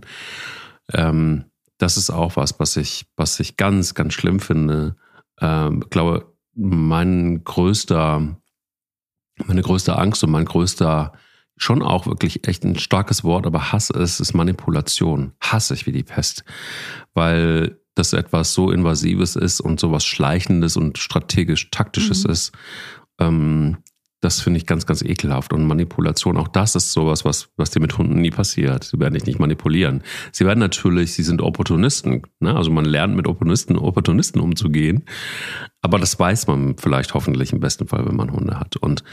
Ähm, 0.93 1.43
das 1.77 1.97
ist 1.97 2.09
auch 2.09 2.37
was, 2.37 2.57
was 2.61 2.77
ich, 2.77 3.05
was 3.17 3.37
ich 3.41 3.57
ganz, 3.57 3.93
ganz 3.95 4.13
schlimm 4.13 4.39
finde. 4.39 4.95
Ähm, 5.41 5.83
glaube, 5.89 6.33
mein 6.55 7.43
größter, 7.43 8.37
meine 9.45 9.61
größte 9.61 9.97
Angst 9.97 10.23
und 10.23 10.31
mein 10.31 10.45
größter 10.45 11.11
schon 11.63 11.81
auch 11.81 12.07
wirklich 12.07 12.47
echt 12.47 12.63
ein 12.63 12.77
starkes 12.77 13.23
Wort, 13.23 13.45
aber 13.45 13.71
Hass 13.71 13.89
ist, 13.89 14.19
ist 14.19 14.33
Manipulation. 14.33 15.33
Hasse 15.39 15.73
ich 15.73 15.85
wie 15.85 15.91
die 15.91 16.03
Pest. 16.03 16.43
Weil 17.13 17.79
das 17.95 18.13
etwas 18.13 18.53
so 18.53 18.71
Invasives 18.71 19.35
ist 19.35 19.59
und 19.59 19.79
sowas 19.79 20.05
Schleichendes 20.05 20.77
und 20.77 20.97
strategisch-taktisches 20.97 22.23
mhm. 22.23 22.31
ist. 22.31 22.51
Ähm, 23.19 23.77
das 24.21 24.39
finde 24.39 24.57
ich 24.57 24.67
ganz, 24.67 24.85
ganz 24.85 25.01
ekelhaft. 25.01 25.51
Und 25.51 25.65
Manipulation, 25.65 26.37
auch 26.37 26.47
das 26.47 26.75
ist 26.75 26.93
sowas, 26.93 27.25
was, 27.25 27.49
was 27.57 27.71
dir 27.71 27.79
mit 27.79 27.97
Hunden 27.97 28.21
nie 28.21 28.29
passiert. 28.29 28.83
Sie 28.83 28.99
werden 28.99 29.15
dich 29.15 29.25
nicht 29.25 29.39
manipulieren. 29.39 30.03
Sie 30.31 30.45
werden 30.45 30.59
natürlich, 30.59 31.13
sie 31.13 31.23
sind 31.23 31.41
Opportunisten. 31.41 32.21
Ne? 32.39 32.55
Also 32.55 32.69
man 32.69 32.85
lernt 32.85 33.15
mit 33.15 33.27
Opportunisten, 33.27 33.77
Opportunisten 33.77 34.39
umzugehen. 34.39 35.05
Aber 35.81 35.97
das 35.97 36.19
weiß 36.19 36.45
man 36.45 36.77
vielleicht 36.77 37.15
hoffentlich 37.15 37.51
im 37.51 37.59
besten 37.59 37.87
Fall, 37.87 38.05
wenn 38.05 38.15
man 38.15 38.31
Hunde 38.31 38.59
hat. 38.59 38.77
Und, 38.77 39.03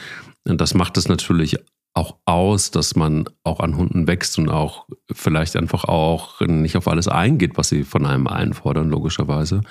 und 0.47 0.61
das 0.61 0.75
macht 0.75 0.99
es 0.99 1.09
natürlich 1.09 1.57
auch 1.99 2.17
aus, 2.27 2.71
dass 2.71 2.95
man 2.95 3.29
auch 3.43 3.59
an 3.59 3.77
Hunden 3.77 4.07
wächst 4.07 4.39
und 4.39 4.49
auch 4.49 4.87
vielleicht 5.11 5.57
einfach 5.57 5.85
auch 5.85 6.41
nicht 6.41 6.77
auf 6.77 6.87
alles 6.87 7.09
eingeht, 7.09 7.57
was 7.57 7.71
sie 7.71 7.83
von 7.83 8.07
einem 8.07 8.29
einfordern, 8.29 8.89
logischerweise. 8.89 9.63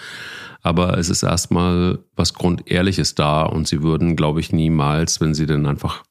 Aber 0.61 0.97
es 0.97 1.09
ist 1.09 1.23
erstmal 1.23 1.99
was 2.17 2.33
Grundehrliches 2.33 3.15
da 3.15 3.43
und 3.43 3.67
sie 3.67 3.81
würden, 3.81 4.17
glaube 4.17 4.41
ich, 4.41 4.51
niemals, 4.51 5.21
wenn 5.21 5.33
sie 5.33 5.45
denn 5.45 5.65
einfach, 5.65 6.03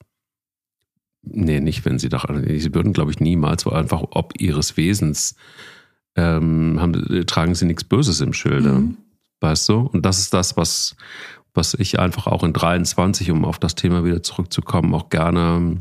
nee, 1.22 1.60
nicht 1.60 1.84
wenn 1.84 1.98
sie 1.98 2.08
doch, 2.08 2.24
sie 2.26 2.74
würden, 2.74 2.94
glaube 2.94 3.10
ich, 3.10 3.20
niemals, 3.20 3.66
einfach 3.66 4.02
ob 4.10 4.40
ihres 4.40 4.78
Wesens 4.78 5.36
ähm, 6.16 6.78
haben, 6.80 7.26
tragen 7.26 7.54
sie 7.54 7.66
nichts 7.66 7.84
Böses 7.84 8.22
im 8.22 8.32
Schilde. 8.32 8.72
Mhm. 8.72 8.96
Weißt 9.40 9.68
du? 9.68 9.80
Und 9.80 10.06
das 10.06 10.18
ist 10.18 10.32
das, 10.32 10.56
was, 10.56 10.96
was 11.52 11.74
ich 11.74 11.98
einfach 11.98 12.26
auch 12.26 12.42
in 12.42 12.54
23, 12.54 13.30
um 13.30 13.44
auf 13.44 13.58
das 13.58 13.74
Thema 13.74 14.02
wieder 14.02 14.22
zurückzukommen, 14.22 14.94
auch 14.94 15.10
gerne 15.10 15.76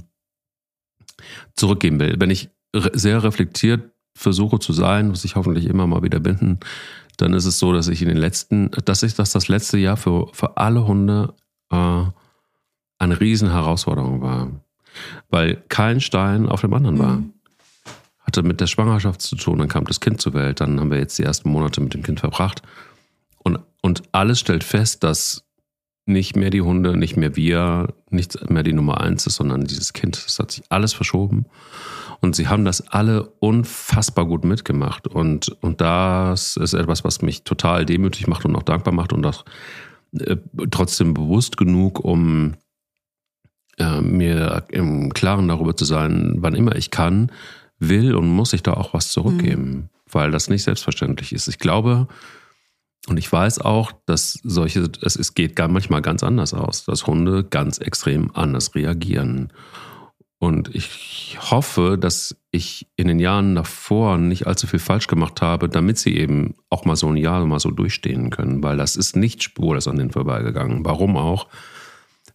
zurückgeben 1.56 2.00
will. 2.00 2.16
Wenn 2.20 2.30
ich 2.30 2.50
sehr 2.94 3.24
reflektiert 3.24 3.92
versuche 4.16 4.60
zu 4.60 4.74
sein, 4.74 5.12
was 5.12 5.26
ich 5.26 5.36
hoffentlich 5.36 5.66
immer 5.66 5.88
mal 5.88 6.04
wieder 6.04 6.20
bin, 6.20 6.60
dann 7.18 7.34
ist 7.34 7.46
es 7.46 7.60
so, 7.60 7.74
dass 7.74 7.88
ich 7.88 8.02
in 8.02 8.08
den 8.08 8.18
letzten, 8.18 8.72
dass 8.86 9.04
ich, 9.04 9.14
dass 9.16 9.32
das 9.32 9.48
letzte 9.48 9.78
Jahr 9.78 9.98
für, 9.98 10.28
für 10.34 10.58
alle 10.58 10.86
Hunde 10.86 11.34
äh, 11.72 12.04
eine 12.98 13.20
riesen 13.20 13.52
Herausforderung 13.52 14.22
war. 14.22 14.50
Weil 15.30 15.62
kein 15.68 16.00
Stein 16.00 16.48
auf 16.48 16.62
dem 16.62 16.74
anderen 16.74 17.00
war. 17.00 17.16
Mhm. 17.18 17.34
Hatte 18.20 18.44
mit 18.44 18.60
der 18.60 18.68
Schwangerschaft 18.68 19.22
zu 19.22 19.36
tun, 19.36 19.60
dann 19.60 19.68
kam 19.68 19.86
das 19.86 20.00
Kind 20.00 20.20
zur 20.20 20.34
Welt, 20.34 20.60
dann 20.60 20.80
haben 20.80 20.90
wir 20.90 20.98
jetzt 20.98 21.18
die 21.20 21.24
ersten 21.24 21.50
Monate 21.50 21.80
mit 21.80 21.94
dem 21.94 22.02
Kind 22.02 22.22
verbracht. 22.22 22.64
Und, 23.38 23.60
und 23.82 24.04
alles 24.14 24.40
stellt 24.40 24.64
fest, 24.64 25.04
dass 25.04 25.46
nicht 26.06 26.36
mehr 26.36 26.50
die 26.50 26.62
Hunde, 26.62 26.98
nicht 26.98 27.18
mehr 27.18 27.36
wir, 27.36 27.94
nicht 28.16 28.50
mehr 28.50 28.64
die 28.64 28.74
Nummer 28.74 29.02
eins 29.02 29.28
ist, 29.28 29.36
sondern 29.36 29.66
dieses 29.66 29.94
Kind. 29.94 30.24
Das 30.26 30.40
hat 30.40 30.52
sich 30.52 30.64
alles 30.70 30.94
verschoben. 30.94 31.46
Und 32.22 32.36
sie 32.36 32.48
haben 32.48 32.66
das 32.66 32.82
alle 32.88 33.26
unfassbar 33.40 34.26
gut 34.26 34.46
mitgemacht. 34.46 35.08
Und, 35.08 35.50
und 35.62 35.82
das 35.82 36.58
ist 36.58 36.74
etwas, 36.74 37.04
was 37.04 37.22
mich 37.22 37.44
total 37.44 37.86
demütig 37.86 38.28
macht 38.28 38.46
und 38.46 38.56
auch 38.56 38.64
dankbar 38.64 38.94
macht 38.94 39.14
und 39.14 39.26
auch 39.26 39.46
äh, 40.20 40.38
trotzdem 40.72 41.14
bewusst 41.14 41.58
genug, 41.58 42.00
um 42.00 42.56
äh, 43.78 44.02
mir 44.02 44.64
im 44.70 45.14
Klaren 45.14 45.48
darüber 45.48 45.76
zu 45.76 45.86
sein, 45.86 46.36
wann 46.38 46.56
immer 46.56 46.76
ich 46.76 46.92
kann, 46.92 47.32
will 47.80 48.16
und 48.16 48.28
muss 48.28 48.54
ich 48.54 48.64
da 48.64 48.74
auch 48.74 48.94
was 48.94 49.10
zurückgeben, 49.10 49.70
mhm. 49.70 49.90
weil 50.10 50.32
das 50.32 50.50
nicht 50.50 50.64
selbstverständlich 50.64 51.34
ist. 51.34 51.48
Ich 51.48 51.60
glaube, 51.60 52.08
und 53.08 53.18
ich 53.18 53.32
weiß 53.32 53.60
auch, 53.60 53.92
dass 54.06 54.40
solche, 54.44 54.90
es, 55.02 55.16
es 55.16 55.34
geht 55.34 55.58
manchmal 55.58 56.02
ganz 56.02 56.24
anders 56.24 56.54
aus, 56.54 56.86
dass 56.86 57.06
Hunde 57.06 57.44
ganz 57.44 57.78
extrem 57.78 58.32
anders 58.36 58.74
reagieren. 58.74 59.54
Und 60.38 60.74
ich 60.76 61.38
hoffe, 61.40 61.98
dass 62.00 62.36
ich 62.52 62.88
in 62.96 63.08
den 63.08 63.20
Jahren 63.20 63.56
davor 63.56 64.18
nicht 64.18 64.48
allzu 64.48 64.68
viel 64.68 64.80
falsch 64.80 65.08
gemacht 65.08 65.42
habe, 65.42 65.70
damit 65.70 65.98
sie 65.98 66.18
eben 66.18 66.56
auch 66.70 66.86
mal 66.86 66.96
so 66.96 67.08
ein 67.08 67.18
Jahr 67.18 67.46
mal 67.46 67.60
so 67.60 67.72
durchstehen 67.72 68.32
können, 68.32 68.62
weil 68.62 68.78
das 68.78 68.96
ist 68.96 69.16
nicht 69.16 69.44
spurlos 69.44 69.88
an 69.88 69.98
denen 69.98 70.12
vorbeigegangen. 70.12 70.84
Warum 70.84 71.16
auch? 71.16 71.48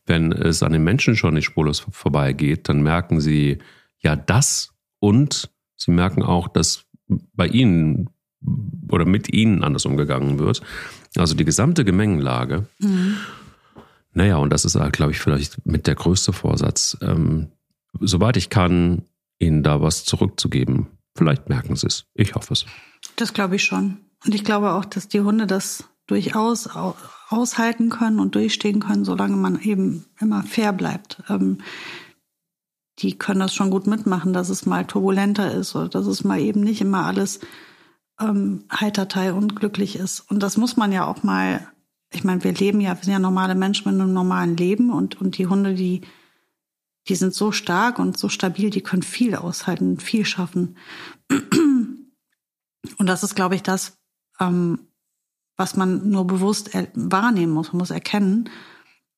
Wenn 0.06 0.32
es 0.32 0.62
an 0.62 0.72
den 0.72 0.84
Menschen 0.84 1.14
schon 1.16 1.34
nicht 1.34 1.44
spurlos 1.44 1.86
vorbeigeht, 1.90 2.68
dann 2.68 2.82
merken 2.82 3.20
sie 3.20 3.58
ja 3.98 4.16
das 4.16 4.72
und 4.98 5.50
sie 5.76 5.90
merken 5.90 6.22
auch, 6.22 6.48
dass 6.48 6.86
bei 7.06 7.46
ihnen 7.46 8.08
oder 8.88 9.04
mit 9.04 9.32
ihnen 9.32 9.62
anders 9.62 9.86
umgegangen 9.86 10.38
wird. 10.38 10.62
Also 11.16 11.34
die 11.34 11.44
gesamte 11.44 11.84
Gemengenlage. 11.84 12.66
Mhm. 12.78 13.16
Naja, 14.12 14.36
und 14.36 14.50
das 14.50 14.64
ist, 14.64 14.78
glaube 14.92 15.12
ich, 15.12 15.18
vielleicht 15.18 15.64
mit 15.66 15.86
der 15.86 15.94
größte 15.94 16.32
Vorsatz. 16.32 16.96
Ähm, 17.00 17.48
soweit 18.00 18.36
ich 18.36 18.50
kann, 18.50 19.02
ihnen 19.38 19.62
da 19.62 19.80
was 19.80 20.04
zurückzugeben. 20.04 20.88
Vielleicht 21.16 21.48
merken 21.48 21.76
sie 21.76 21.86
es. 21.86 22.06
Ich 22.14 22.34
hoffe 22.34 22.52
es. 22.52 22.66
Das 23.16 23.32
glaube 23.32 23.56
ich 23.56 23.64
schon. 23.64 23.98
Und 24.24 24.34
ich 24.34 24.44
glaube 24.44 24.72
auch, 24.72 24.84
dass 24.84 25.08
die 25.08 25.20
Hunde 25.20 25.46
das 25.46 25.84
durchaus 26.06 26.68
aushalten 27.28 27.90
können 27.90 28.18
und 28.18 28.34
durchstehen 28.34 28.80
können, 28.80 29.04
solange 29.04 29.36
man 29.36 29.60
eben 29.60 30.06
immer 30.20 30.42
fair 30.42 30.72
bleibt. 30.72 31.22
Ähm, 31.28 31.58
die 32.98 33.16
können 33.16 33.40
das 33.40 33.54
schon 33.54 33.70
gut 33.70 33.86
mitmachen, 33.86 34.32
dass 34.32 34.48
es 34.48 34.66
mal 34.66 34.84
turbulenter 34.84 35.54
ist 35.54 35.74
oder 35.74 35.88
dass 35.88 36.06
es 36.06 36.24
mal 36.24 36.40
eben 36.40 36.60
nicht 36.60 36.80
immer 36.80 37.06
alles 37.06 37.40
ähm, 38.20 38.64
Heitertei 38.72 39.32
und 39.32 39.56
glücklich 39.56 39.96
ist. 39.96 40.20
Und 40.20 40.42
das 40.42 40.56
muss 40.56 40.76
man 40.76 40.92
ja 40.92 41.06
auch 41.06 41.22
mal, 41.22 41.66
ich 42.12 42.24
meine, 42.24 42.44
wir 42.44 42.52
leben 42.52 42.80
ja, 42.80 42.96
wir 42.96 43.02
sind 43.02 43.12
ja 43.12 43.18
normale 43.18 43.54
Menschen 43.54 43.90
mit 43.90 44.00
einem 44.00 44.12
normalen 44.12 44.56
Leben 44.56 44.90
und, 44.90 45.20
und 45.20 45.38
die 45.38 45.46
Hunde, 45.46 45.74
die, 45.74 46.02
die 47.08 47.14
sind 47.14 47.34
so 47.34 47.52
stark 47.52 47.98
und 47.98 48.18
so 48.18 48.28
stabil, 48.28 48.70
die 48.70 48.82
können 48.82 49.02
viel 49.02 49.34
aushalten, 49.34 49.98
viel 49.98 50.24
schaffen. 50.24 50.76
Und 52.98 53.06
das 53.06 53.22
ist, 53.22 53.34
glaube 53.34 53.54
ich, 53.54 53.62
das, 53.62 53.98
ähm, 54.38 54.88
was 55.56 55.76
man 55.76 56.10
nur 56.10 56.26
bewusst 56.26 56.70
wahrnehmen 56.94 57.52
muss. 57.52 57.72
Man 57.72 57.78
muss 57.78 57.90
erkennen, 57.90 58.48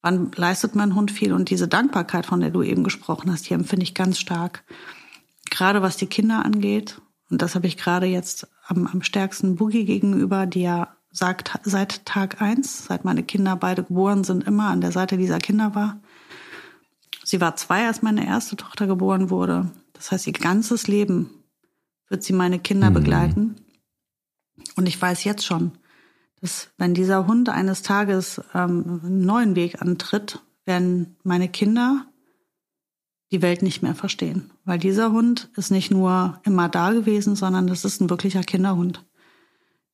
wann 0.03 0.33
leistet 0.35 0.75
mein 0.75 0.95
Hund 0.95 1.11
viel. 1.11 1.33
Und 1.33 1.51
diese 1.51 1.69
Dankbarkeit, 1.69 2.27
von 2.27 2.41
der 2.41 2.51
du 2.51 2.63
eben 2.63 2.85
gesprochen 2.85 3.31
hast, 3.31 3.49
die 3.49 3.55
empfinde 3.55 3.85
ich 3.85 3.95
ganz 3.95 4.19
stark. 4.19 4.65
Gerade 5.51 5.83
was 5.83 5.97
die 5.97 6.07
Kinder 6.07 6.45
angeht. 6.45 7.01
Und 7.31 7.43
das 7.43 7.55
habe 7.55 7.67
ich 7.67 7.77
gerade 7.77 8.07
jetzt 8.07 8.49
am, 8.73 8.87
am 8.87 9.03
stärksten 9.03 9.57
Boogie 9.57 9.85
gegenüber, 9.85 10.47
die 10.47 10.63
ja 10.63 10.97
sagt, 11.11 11.59
seit 11.63 12.05
Tag 12.07 12.41
eins, 12.41 12.87
seit 12.87 13.05
meine 13.05 13.23
Kinder 13.23 13.55
beide 13.57 13.85
geboren 13.85 14.25
sind, 14.25 14.45
immer 14.47 14.69
an 14.71 14.81
der 14.81 14.93
Seite 14.93 15.17
dieser 15.19 15.39
Kinder 15.39 15.75
war. 15.75 16.01
Sie 17.25 17.41
war 17.41 17.55
zwei, 17.57 17.87
als 17.87 18.03
meine 18.03 18.27
erste 18.27 18.57
Tochter 18.57 18.87
geboren 18.87 19.31
wurde. 19.31 19.71
Das 19.93 20.11
heißt, 20.11 20.27
ihr 20.27 20.33
ganzes 20.33 20.89
Leben 20.89 21.31
wird 22.09 22.23
sie 22.23 22.33
meine 22.33 22.59
Kinder 22.59 22.91
mhm. 22.91 22.95
begleiten. 22.95 23.57
Und 24.77 24.89
ich 24.89 25.01
weiß 25.01 25.25
jetzt 25.25 25.45
schon, 25.45 25.73
dass 26.41 26.71
wenn 26.77 26.95
dieser 26.95 27.27
Hund 27.27 27.49
eines 27.49 27.83
Tages 27.83 28.41
ähm, 28.55 29.01
einen 29.05 29.25
neuen 29.25 29.55
Weg 29.55 29.81
antritt, 29.81 30.41
werden 30.65 31.17
meine 31.23 31.49
Kinder 31.49 32.07
die 33.33 33.43
Welt 33.43 33.63
nicht 33.63 33.83
mehr 33.83 33.95
verstehen. 33.95 34.51
Weil 34.65 34.79
dieser 34.79 35.11
Hund 35.11 35.49
ist 35.57 35.71
nicht 35.71 35.91
nur 35.91 36.39
immer 36.45 36.69
da 36.69 36.93
gewesen, 36.93 37.35
sondern 37.35 37.67
das 37.67 37.85
ist 37.85 38.01
ein 38.01 38.11
wirklicher 38.11 38.43
Kinderhund. 38.43 39.05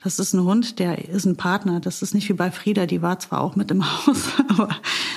Das 0.02 0.18
ist 0.18 0.32
ein 0.32 0.44
Hund, 0.44 0.78
der 0.78 1.08
ist 1.08 1.24
ein 1.24 1.36
Partner. 1.36 1.80
Das 1.80 2.02
ist 2.02 2.14
nicht 2.14 2.28
wie 2.28 2.34
bei 2.34 2.50
Frieda, 2.50 2.86
die 2.86 3.02
war 3.02 3.18
zwar 3.18 3.40
auch 3.40 3.56
mit 3.56 3.70
im 3.70 3.84
Haus, 4.06 4.32
aber 4.48 4.68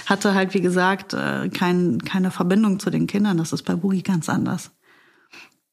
hatte 0.05 0.34
halt, 0.34 0.53
wie 0.53 0.62
gesagt, 0.62 1.13
äh, 1.13 1.49
kein, 1.49 1.99
keine 1.99 2.31
Verbindung 2.31 2.79
zu 2.79 2.89
den 2.89 3.07
Kindern. 3.07 3.38
Das 3.38 3.53
ist 3.53 3.63
bei 3.63 3.75
Boogie 3.75 4.03
ganz 4.03 4.29
anders. 4.29 4.71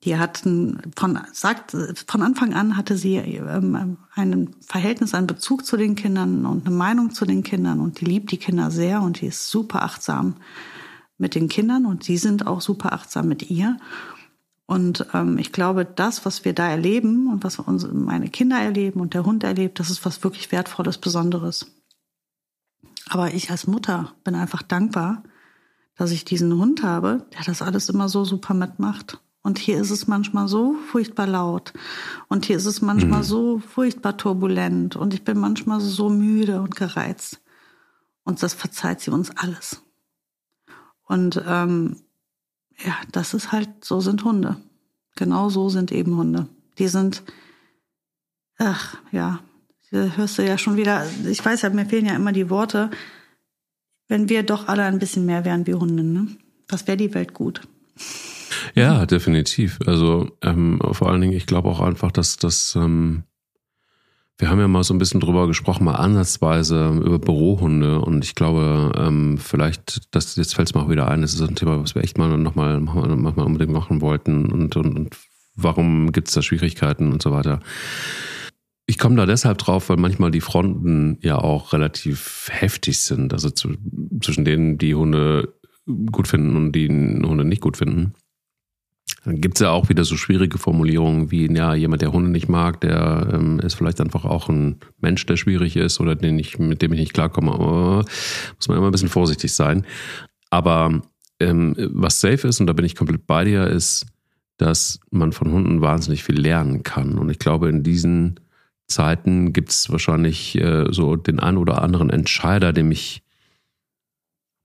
Die 0.05 0.17
hatten 0.17 0.81
von, 0.97 1.19
sagt, 1.33 1.77
von 2.07 2.23
Anfang 2.23 2.55
an 2.55 2.77
hatte 2.77 2.97
sie 2.97 3.17
ähm, 3.17 3.99
ein 4.15 4.55
Verhältnis, 4.61 5.13
einen 5.13 5.27
Bezug 5.27 5.67
zu 5.67 5.77
den 5.77 5.97
Kindern 5.97 6.47
und 6.47 6.67
eine 6.67 6.75
Meinung 6.75 7.11
zu 7.11 7.25
den 7.27 7.43
Kindern 7.43 7.81
und 7.81 8.01
die 8.01 8.05
liebt 8.05 8.31
die 8.31 8.37
Kinder 8.37 8.71
sehr 8.71 9.03
und 9.03 9.21
die 9.21 9.27
ist 9.27 9.51
super 9.51 9.83
achtsam 9.83 10.37
mit 11.19 11.35
den 11.35 11.49
Kindern 11.49 11.87
und 11.87 12.05
sie 12.05 12.17
sind 12.17 12.47
auch 12.47 12.61
super 12.61 12.93
achtsam 12.93 13.29
mit 13.29 13.51
ihr. 13.51 13.77
Und 14.67 15.07
ähm, 15.15 15.39
ich 15.39 15.53
glaube, 15.53 15.85
das, 15.85 16.25
was 16.25 16.45
wir 16.45 16.53
da 16.53 16.69
erleben 16.69 17.31
und 17.31 17.45
was 17.45 17.59
unsere, 17.59 17.95
meine 17.95 18.29
Kinder 18.29 18.59
erleben 18.59 19.01
und 19.01 19.15
der 19.15 19.25
Hund 19.25 19.45
erlebt, 19.45 19.81
das 19.81 19.91
ist 19.91 20.05
was 20.05 20.23
wirklich 20.23 20.53
Wertvolles, 20.53 20.99
Besonderes. 20.99 21.67
Aber 23.09 23.33
ich 23.35 23.51
als 23.51 23.67
Mutter 23.67 24.13
bin 24.25 24.35
einfach 24.35 24.63
dankbar, 24.63 25.23
dass 25.97 26.11
ich 26.11 26.25
diesen 26.25 26.57
Hund 26.57 26.83
habe, 26.83 27.27
der 27.35 27.45
das 27.45 27.63
alles 27.63 27.89
immer 27.89 28.09
so 28.09 28.25
super 28.25 28.55
mitmacht 28.55 29.19
und 29.49 29.59
hier 29.59 29.81
ist 29.81 29.91
es 29.91 30.07
manchmal 30.07 30.47
so 30.47 30.75
furchtbar 30.91 31.27
laut. 31.27 31.73
Und 32.29 32.45
hier 32.45 32.59
ist 32.59 32.67
es 32.67 32.83
manchmal 32.83 33.21
mhm. 33.21 33.25
so 33.25 33.59
furchtbar 33.61 34.17
turbulent. 34.19 34.95
Und 34.95 35.15
ich 35.15 35.25
bin 35.25 35.39
manchmal 35.39 35.81
so 35.81 36.11
müde 36.11 36.61
und 36.61 36.77
gereizt. 36.77 37.41
Und 38.25 38.43
das 38.43 38.53
verzeiht 38.53 39.01
sie 39.01 39.11
uns 39.11 39.31
alles. 39.35 39.83
Und 41.09 41.43
ähm, 41.47 41.97
ja, 42.85 42.95
das 43.11 43.35
ist 43.35 43.51
halt, 43.51 43.85
so 43.85 44.01
sind 44.01 44.25
Hunde. 44.25 44.57
Genau 45.17 45.49
so 45.49 45.69
sind 45.69 45.91
eben 45.91 46.17
Hunde. 46.17 46.47
Die 46.79 46.89
sind, 46.89 47.25
ach 48.59 48.97
ja, 49.11 49.41
hörst 49.91 50.39
du 50.39 50.45
ja 50.45 50.59
schon 50.59 50.77
wieder, 50.77 51.07
ich 51.27 51.45
weiß 51.45 51.63
ja, 51.63 51.71
mir 51.71 51.87
fehlen 51.87 52.07
ja 52.07 52.15
immer 52.15 52.33
die 52.33 52.51
Worte, 52.51 52.91
wenn 54.07 54.29
wir 54.29 54.43
doch 54.43 54.69
alle 54.69 54.85
ein 54.85 54.99
bisschen 54.99 55.27
mehr 55.27 55.45
wären 55.45 55.67
wie 55.67 55.75
Hunde, 55.75 56.05
ne? 56.05 56.29
Was 56.69 56.87
wäre 56.87 56.97
die 56.97 57.15
Welt 57.15 57.35
gut? 57.35 57.63
Ja, 58.75 59.07
definitiv. 59.07 59.79
Also 59.87 60.31
ähm, 60.43 60.79
vor 60.93 61.09
allen 61.09 61.21
Dingen, 61.21 61.33
ich 61.33 61.47
glaube 61.47 61.69
auch 61.69 61.81
einfach, 61.81 62.13
dass 62.13 62.37
das, 62.37 62.77
ähm, 62.77 63.25
wir 64.39 64.49
haben 64.49 64.61
ja 64.61 64.69
mal 64.69 64.85
so 64.85 64.95
ein 64.95 64.99
bisschen 64.99 65.21
drüber 65.21 65.49
gesprochen, 65.49 65.85
mal 65.85 65.97
ansatzweise 65.97 66.91
über 67.05 67.19
Bürohunde 67.19 68.01
und 68.01 68.25
ich 68.25 68.37
glaube, 68.37 68.93
ähm, 68.97 69.37
vielleicht, 69.37 70.15
das, 70.15 70.37
jetzt 70.37 70.55
fällt 70.55 70.69
es 70.69 70.75
mal 70.75 70.89
wieder 70.89 71.09
ein, 71.09 71.23
das 71.23 71.35
ist 71.35 71.43
ein 71.43 71.57
Thema, 71.57 71.83
was 71.83 71.97
wir 71.97 72.05
echt 72.05 72.19
mal 72.19 72.39
nochmal 72.39 72.81
noch 72.81 72.95
mal, 72.95 73.09
noch 73.09 73.37
mal 73.37 73.43
unbedingt 73.43 73.73
machen 73.73 74.01
wollten 74.01 74.47
und, 74.47 74.77
und, 74.77 74.97
und 74.97 75.17
warum 75.57 76.13
gibt 76.13 76.29
es 76.29 76.35
da 76.35 76.43
Schwierigkeiten 76.43 77.13
und 77.13 77.21
so 77.21 77.33
weiter. 77.33 77.59
Ich 78.87 78.97
komme 78.97 79.17
da 79.17 79.27
deshalb 79.27 79.59
drauf, 79.59 79.89
weil 79.91 79.97
manchmal 79.97 80.31
die 80.31 80.41
Fronten 80.41 81.19
ja 81.21 81.37
auch 81.37 81.73
relativ 81.73 82.49
heftig 82.51 83.01
sind, 83.01 83.33
also 83.33 83.51
zu, 83.51 83.75
zwischen 84.23 84.45
denen 84.45 84.79
die 84.79 84.95
Hunde 84.95 85.53
gut 86.13 86.29
finden 86.29 86.57
und 86.57 86.73
die 86.73 86.89
Hunde 86.89 87.45
nicht 87.45 87.61
gut 87.61 87.77
finden. 87.77 88.15
Dann 89.25 89.41
gibt 89.41 89.57
es 89.57 89.61
ja 89.61 89.71
auch 89.71 89.89
wieder 89.89 90.05
so 90.05 90.17
schwierige 90.17 90.59
Formulierungen 90.59 91.31
wie, 91.31 91.53
ja, 91.53 91.75
jemand, 91.75 92.03
der 92.03 92.13
Hunde 92.13 92.31
nicht 92.31 92.49
mag, 92.49 92.81
der 92.81 93.29
ähm, 93.33 93.61
ist 93.61 93.75
vielleicht 93.75 94.01
einfach 94.01 94.25
auch 94.25 94.49
ein 94.49 94.77
Mensch, 95.01 95.27
der 95.27 95.37
schwierig 95.37 95.77
ist 95.77 96.01
oder 96.01 96.15
den 96.15 96.39
ich, 96.39 96.59
mit 96.59 96.83
dem 96.83 96.93
ich 96.93 97.01
nicht 97.01 97.15
klarkomme. 97.15 97.53
Aber 97.53 98.05
muss 98.57 98.69
man 98.69 98.79
immer 98.79 98.89
ein 98.89 98.93
bisschen 98.93 99.09
vorsichtig 99.09 99.53
sein. 99.53 99.85
Aber 100.51 101.03
ähm, 101.41 101.75
was 101.77 102.21
safe 102.21 102.49
ist, 102.49 102.61
und 102.61 102.67
da 102.67 102.73
bin 102.73 102.85
ich 102.85 102.97
komplett 102.97 103.27
bei 103.27 103.45
dir, 103.45 103.67
ist, 103.67 104.07
dass 104.57 105.01
man 105.11 105.33
von 105.33 105.53
Hunden 105.53 105.81
wahnsinnig 105.81 106.25
viel 106.25 106.39
lernen 106.39 106.83
kann. 106.83 107.19
Und 107.19 107.31
ich 107.31 107.39
glaube, 107.39 107.69
in 107.69 107.83
diesen 107.83 108.41
Zeiten 108.87 109.53
gibt 109.53 109.71
es 109.71 109.91
wahrscheinlich 109.91 110.59
äh, 110.61 110.87
so 110.91 111.17
den 111.17 111.39
einen 111.39 111.59
oder 111.59 111.83
anderen 111.83 112.11
Entscheider, 112.11 112.73
dem 112.73 112.91
ich 112.91 113.23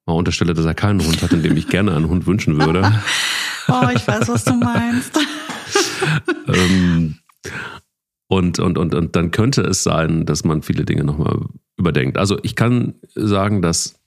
mal 0.06 0.14
unterstelle, 0.14 0.54
dass 0.54 0.66
er 0.66 0.74
keinen 0.74 1.06
Hund 1.06 1.22
hat, 1.22 1.32
in 1.32 1.44
dem 1.44 1.58
ich 1.58 1.68
gerne 1.68 1.96
einen 1.96 2.10
Hund 2.10 2.26
wünschen 2.26 2.60
würde. 2.60 2.82
oh, 3.68 3.88
ich 3.94 4.08
weiß, 4.08 4.28
was 4.28 4.44
du 4.44 4.54
meinst. 4.54 5.18
ähm, 6.48 7.20
und, 8.28 8.60
und, 8.60 8.78
und, 8.78 8.96
und 8.96 9.16
dann 9.16 9.32
könnte 9.32 9.62
es 9.62 9.84
sein, 9.84 10.26
dass 10.26 10.44
man 10.44 10.62
viele 10.62 10.86
Dinge 10.86 11.04
nochmal 11.04 11.40
überdenkt. 11.78 12.18
Also 12.18 12.38
ich 12.44 12.56
kann 12.56 12.96
sagen, 13.16 13.62
dass 13.62 14.00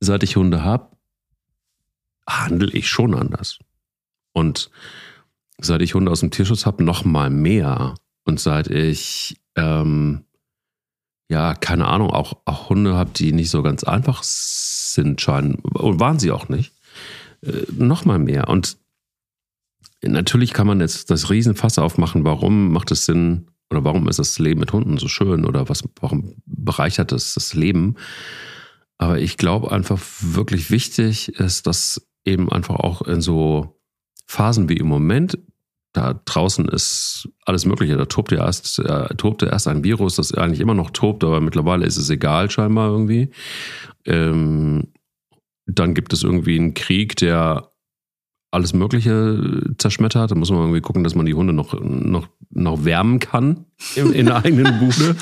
seit 0.00 0.22
ich 0.22 0.36
Hunde 0.36 0.64
habe, 0.64 0.96
handle 2.28 2.70
ich 2.72 2.88
schon 2.88 3.14
anders. 3.14 3.58
Und 4.32 4.70
seit 5.58 5.82
ich 5.82 5.94
Hunde 5.94 6.10
aus 6.10 6.20
dem 6.20 6.30
Tierschutz 6.30 6.66
habe, 6.66 6.84
noch 6.84 7.04
mal 7.04 7.30
mehr. 7.30 7.94
Und 8.24 8.40
seit 8.40 8.68
ich 8.68 9.40
ähm, 9.56 10.26
ja, 11.28 11.54
keine 11.54 11.86
Ahnung, 11.88 12.10
auch, 12.10 12.34
auch 12.44 12.68
Hunde 12.68 12.94
habe, 12.94 13.10
die 13.10 13.32
nicht 13.32 13.50
so 13.50 13.62
ganz 13.62 13.84
einfach 13.84 14.22
sind, 14.96 15.20
scheinen, 15.20 15.54
und 15.56 16.00
waren 16.00 16.18
sie 16.18 16.32
auch 16.32 16.48
nicht, 16.48 16.72
äh, 17.42 17.62
noch 17.72 18.04
mal 18.04 18.18
mehr. 18.18 18.48
Und 18.48 18.76
natürlich 20.02 20.52
kann 20.52 20.66
man 20.66 20.80
jetzt 20.80 21.10
das 21.10 21.30
Riesenfass 21.30 21.78
aufmachen, 21.78 22.24
warum 22.24 22.72
macht 22.72 22.90
es 22.90 23.06
Sinn 23.06 23.46
oder 23.70 23.84
warum 23.84 24.08
ist 24.08 24.18
das 24.18 24.38
Leben 24.38 24.60
mit 24.60 24.72
Hunden 24.72 24.98
so 24.98 25.08
schön 25.08 25.44
oder 25.44 25.68
was, 25.68 25.84
warum 26.00 26.34
bereichert 26.44 27.12
es 27.12 27.34
das 27.34 27.54
Leben? 27.54 27.96
Aber 28.98 29.18
ich 29.18 29.36
glaube 29.36 29.72
einfach 29.72 30.00
wirklich 30.20 30.70
wichtig 30.70 31.28
ist, 31.28 31.66
dass 31.66 32.06
eben 32.24 32.50
einfach 32.50 32.76
auch 32.76 33.02
in 33.02 33.20
so 33.20 33.78
Phasen 34.26 34.68
wie 34.68 34.76
im 34.76 34.88
Moment 34.88 35.38
da 35.96 36.20
draußen 36.26 36.68
ist 36.68 37.26
alles 37.46 37.64
Mögliche. 37.64 37.96
Da 37.96 38.04
tobt 38.04 38.30
ja 38.30 38.44
erst, 38.44 38.78
äh, 38.80 39.14
tobte 39.14 39.46
erst 39.46 39.66
ein 39.66 39.82
Virus, 39.82 40.16
das 40.16 40.34
eigentlich 40.34 40.60
immer 40.60 40.74
noch 40.74 40.90
tobt, 40.90 41.24
aber 41.24 41.40
mittlerweile 41.40 41.86
ist 41.86 41.96
es 41.96 42.10
egal 42.10 42.50
scheinbar 42.50 42.90
irgendwie. 42.90 43.30
Ähm, 44.04 44.88
dann 45.64 45.94
gibt 45.94 46.12
es 46.12 46.22
irgendwie 46.22 46.58
einen 46.58 46.74
Krieg, 46.74 47.16
der 47.16 47.72
alles 48.50 48.74
Mögliche 48.74 49.62
zerschmettert. 49.78 50.30
Da 50.30 50.34
muss 50.34 50.50
man 50.50 50.60
irgendwie 50.60 50.82
gucken, 50.82 51.02
dass 51.02 51.14
man 51.14 51.24
die 51.24 51.32
Hunde 51.32 51.54
noch, 51.54 51.72
noch, 51.80 52.28
noch 52.50 52.84
wärmen 52.84 53.18
kann 53.18 53.64
in, 53.94 54.12
in 54.12 54.26
der 54.26 54.44
eigenen 54.44 54.78
Bude. 54.78 55.16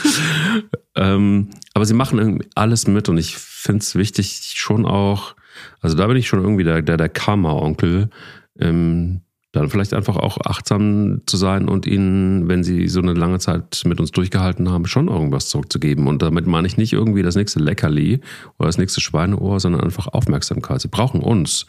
ähm, 0.96 1.50
aber 1.72 1.86
sie 1.86 1.94
machen 1.94 2.18
irgendwie 2.18 2.48
alles 2.56 2.88
mit 2.88 3.08
und 3.08 3.18
ich 3.18 3.36
finde 3.36 3.78
es 3.78 3.94
wichtig 3.94 4.54
schon 4.56 4.86
auch, 4.86 5.36
also 5.80 5.96
da 5.96 6.08
bin 6.08 6.16
ich 6.16 6.26
schon 6.26 6.40
irgendwie 6.40 6.64
der, 6.64 6.82
der, 6.82 6.96
der 6.96 7.08
Karma-Onkel, 7.08 8.10
ähm, 8.58 9.20
dann 9.54 9.70
vielleicht 9.70 9.94
einfach 9.94 10.16
auch 10.16 10.38
achtsam 10.44 11.20
zu 11.26 11.36
sein 11.36 11.68
und 11.68 11.86
ihnen, 11.86 12.48
wenn 12.48 12.64
sie 12.64 12.88
so 12.88 13.00
eine 13.00 13.14
lange 13.14 13.38
Zeit 13.38 13.82
mit 13.84 14.00
uns 14.00 14.10
durchgehalten 14.10 14.70
haben, 14.70 14.86
schon 14.86 15.08
irgendwas 15.08 15.48
zurückzugeben. 15.48 16.06
Und 16.06 16.22
damit 16.22 16.46
meine 16.46 16.66
ich 16.66 16.76
nicht 16.76 16.92
irgendwie 16.92 17.22
das 17.22 17.36
nächste 17.36 17.60
Leckerli 17.60 18.20
oder 18.58 18.66
das 18.66 18.78
nächste 18.78 19.00
Schweineohr, 19.00 19.60
sondern 19.60 19.82
einfach 19.82 20.08
Aufmerksamkeit. 20.08 20.80
Sie 20.80 20.88
brauchen 20.88 21.20
uns. 21.20 21.66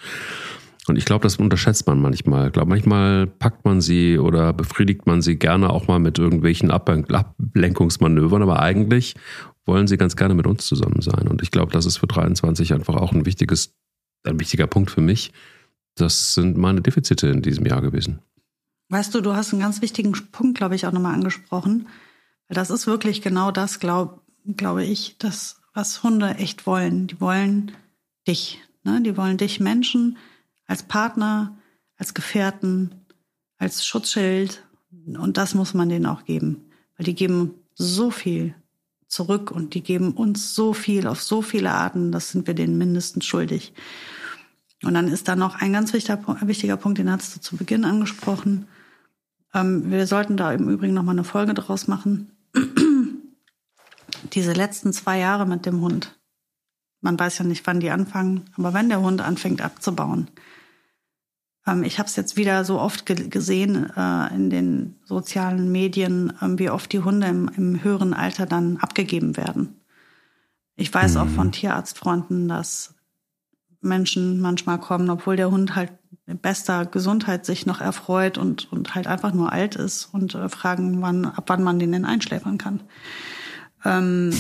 Und 0.87 0.97
ich 0.97 1.05
glaube, 1.05 1.23
das 1.23 1.37
unterschätzt 1.37 1.87
man 1.87 1.99
manchmal. 1.99 2.47
Ich 2.47 2.53
glaube, 2.53 2.69
manchmal 2.69 3.27
packt 3.27 3.65
man 3.65 3.81
sie 3.81 4.17
oder 4.17 4.53
befriedigt 4.53 5.05
man 5.05 5.21
sie 5.21 5.37
gerne 5.37 5.69
auch 5.69 5.87
mal 5.87 5.99
mit 5.99 6.19
irgendwelchen 6.19 6.71
Ablenkungsmanövern, 6.71 8.41
aber 8.41 8.61
eigentlich 8.61 9.15
wollen 9.65 9.87
sie 9.87 9.97
ganz 9.97 10.15
gerne 10.15 10.35
mit 10.35 10.47
uns 10.47 10.65
zusammen 10.65 11.01
sein. 11.01 11.27
Und 11.27 11.41
ich 11.41 11.51
glaube, 11.51 11.71
das 11.71 11.85
ist 11.85 11.97
für 11.97 12.07
23 12.07 12.73
einfach 12.73 12.95
auch 12.95 13.13
ein 13.13 13.25
wichtiges, 13.25 13.73
ein 14.25 14.39
wichtiger 14.39 14.67
Punkt 14.67 14.91
für 14.91 15.01
mich, 15.01 15.31
das 15.95 16.33
sind 16.33 16.57
meine 16.57 16.81
Defizite 16.81 17.27
in 17.27 17.41
diesem 17.41 17.65
Jahr 17.65 17.81
gewesen. 17.81 18.19
Weißt 18.89 19.15
du, 19.15 19.21
du 19.21 19.35
hast 19.35 19.51
einen 19.51 19.61
ganz 19.61 19.81
wichtigen 19.81 20.11
Punkt, 20.31 20.57
glaube 20.57 20.75
ich, 20.75 20.85
auch 20.85 20.91
nochmal 20.91 21.15
angesprochen. 21.15 21.87
Das 22.49 22.69
ist 22.69 22.85
wirklich 22.85 23.21
genau 23.21 23.51
das, 23.51 23.79
glaube 23.79 24.21
glaube 24.45 24.83
ich, 24.83 25.15
das, 25.17 25.61
was 25.73 26.03
Hunde 26.03 26.35
echt 26.35 26.67
wollen. 26.67 27.07
Die 27.07 27.19
wollen 27.19 27.71
dich. 28.27 28.61
Ne? 28.83 29.01
Die 29.01 29.17
wollen 29.17 29.37
dich 29.37 29.59
Menschen 29.59 30.17
als 30.67 30.83
Partner, 30.83 31.57
als 31.97 32.13
Gefährten, 32.13 33.05
als 33.57 33.85
Schutzschild. 33.85 34.63
Und 35.17 35.37
das 35.37 35.55
muss 35.55 35.73
man 35.73 35.89
denen 35.89 36.05
auch 36.05 36.25
geben. 36.25 36.65
Weil 36.97 37.05
die 37.05 37.15
geben 37.15 37.55
so 37.73 38.11
viel 38.11 38.55
zurück 39.07 39.51
und 39.51 39.73
die 39.73 39.81
geben 39.81 40.11
uns 40.11 40.55
so 40.55 40.73
viel 40.73 41.07
auf 41.07 41.21
so 41.21 41.41
viele 41.41 41.71
Arten. 41.71 42.11
Das 42.11 42.31
sind 42.31 42.47
wir 42.47 42.53
denen 42.53 42.77
mindestens 42.77 43.25
schuldig. 43.25 43.73
Und 44.85 44.93
dann 44.93 45.07
ist 45.07 45.27
da 45.27 45.35
noch 45.35 45.55
ein 45.55 45.73
ganz 45.73 45.93
wichtiger, 45.93 46.19
wichtiger 46.41 46.77
Punkt, 46.77 46.99
den 46.99 47.11
hast 47.11 47.35
du 47.35 47.41
zu 47.41 47.57
Beginn 47.57 47.85
angesprochen. 47.85 48.67
Ähm, 49.53 49.89
wir 49.89 50.05
sollten 50.05 50.37
da 50.37 50.51
im 50.51 50.69
Übrigen 50.69 50.93
noch 50.93 51.03
mal 51.03 51.11
eine 51.11 51.23
Folge 51.23 51.55
draus 51.55 51.87
machen. 51.87 52.31
Diese 54.33 54.53
letzten 54.53 54.93
zwei 54.93 55.17
Jahre 55.17 55.47
mit 55.47 55.65
dem 55.65 55.81
Hund. 55.81 56.19
Man 57.01 57.19
weiß 57.19 57.39
ja 57.39 57.45
nicht, 57.45 57.65
wann 57.65 57.79
die 57.79 57.89
anfangen, 57.89 58.45
aber 58.57 58.73
wenn 58.73 58.89
der 58.89 59.01
Hund 59.01 59.21
anfängt 59.21 59.61
abzubauen. 59.61 60.29
Ähm, 61.65 61.83
ich 61.83 61.97
habe 61.99 62.07
es 62.07 62.15
jetzt 62.15 62.37
wieder 62.37 62.63
so 62.65 62.79
oft 62.79 63.05
ge 63.05 63.27
gesehen 63.27 63.89
äh, 63.95 64.33
in 64.35 64.49
den 64.49 64.95
sozialen 65.05 65.71
Medien, 65.71 66.31
äh, 66.41 66.59
wie 66.59 66.69
oft 66.69 66.91
die 66.91 66.99
Hunde 66.99 67.27
im, 67.27 67.49
im, 67.57 67.83
höheren 67.83 68.13
Alter 68.13 68.45
dann 68.45 68.77
abgegeben 68.77 69.37
werden. 69.37 69.79
Ich 70.75 70.93
weiß 70.93 71.15
mhm. 71.15 71.21
auch 71.21 71.29
von 71.29 71.51
Tierarztfreunden, 71.51 72.47
dass 72.47 72.94
Menschen 73.81 74.39
manchmal 74.39 74.79
kommen, 74.79 75.09
obwohl 75.09 75.35
der 75.35 75.51
Hund 75.51 75.75
halt 75.75 75.91
bester 76.25 76.85
Gesundheit 76.85 77.45
sich 77.45 77.65
noch 77.65 77.81
erfreut 77.81 78.37
und, 78.37 78.71
und 78.71 78.95
halt 78.95 79.07
einfach 79.07 79.33
nur 79.33 79.51
alt 79.51 79.75
ist 79.75 80.09
und 80.11 80.33
äh, 80.33 80.49
fragen, 80.49 81.01
wann, 81.01 81.25
ab 81.25 81.45
wann 81.47 81.63
man 81.63 81.79
den 81.79 81.91
denn 81.91 82.05
einschläfern 82.05 82.57
kann. 82.57 82.81
Ähm, 83.83 84.33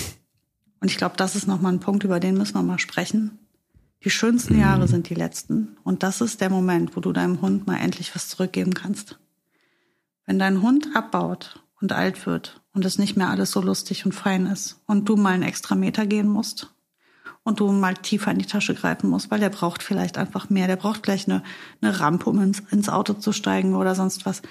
und 0.79 0.91
ich 0.91 0.97
glaube, 0.97 1.15
das 1.17 1.35
ist 1.35 1.47
nochmal 1.47 1.73
ein 1.73 1.79
Punkt, 1.79 2.03
über 2.03 2.19
den 2.19 2.37
müssen 2.37 2.55
wir 2.55 2.63
mal 2.63 2.79
sprechen. 2.79 3.39
Die 4.03 4.09
schönsten 4.09 4.55
mhm. 4.55 4.61
Jahre 4.61 4.87
sind 4.87 5.09
die 5.09 5.15
letzten. 5.15 5.77
Und 5.83 6.03
das 6.03 6.21
ist 6.21 6.41
der 6.41 6.49
Moment, 6.49 6.95
wo 6.95 7.01
du 7.01 7.11
deinem 7.11 7.41
Hund 7.41 7.67
mal 7.67 7.77
endlich 7.77 8.13
was 8.15 8.29
zurückgeben 8.29 8.73
kannst. 8.73 9.19
Wenn 10.25 10.39
dein 10.39 10.61
Hund 10.61 10.89
abbaut 10.95 11.63
und 11.79 11.91
alt 11.91 12.25
wird 12.25 12.61
und 12.73 12.83
es 12.83 12.97
nicht 12.97 13.15
mehr 13.15 13.29
alles 13.29 13.51
so 13.51 13.61
lustig 13.61 14.05
und 14.05 14.13
fein 14.13 14.47
ist 14.47 14.81
und 14.87 15.07
du 15.07 15.15
mal 15.15 15.33
einen 15.33 15.43
extra 15.43 15.75
Meter 15.75 16.07
gehen 16.07 16.27
musst 16.27 16.74
und 17.45 17.59
du 17.59 17.71
mal 17.71 17.93
tiefer 17.93 18.31
in 18.31 18.39
die 18.39 18.47
Tasche 18.47 18.73
greifen 18.73 19.09
musst, 19.09 19.29
weil 19.29 19.39
der 19.39 19.49
braucht 19.51 19.83
vielleicht 19.83 20.17
einfach 20.17 20.49
mehr. 20.49 20.65
Der 20.67 20.75
braucht 20.75 21.03
gleich 21.03 21.27
eine, 21.29 21.43
eine 21.79 21.99
Rampe, 21.99 22.29
um 22.29 22.41
ins, 22.41 22.59
ins 22.71 22.89
Auto 22.89 23.13
zu 23.13 23.31
steigen 23.31 23.75
oder 23.75 23.93
sonst 23.93 24.25
was. 24.25 24.41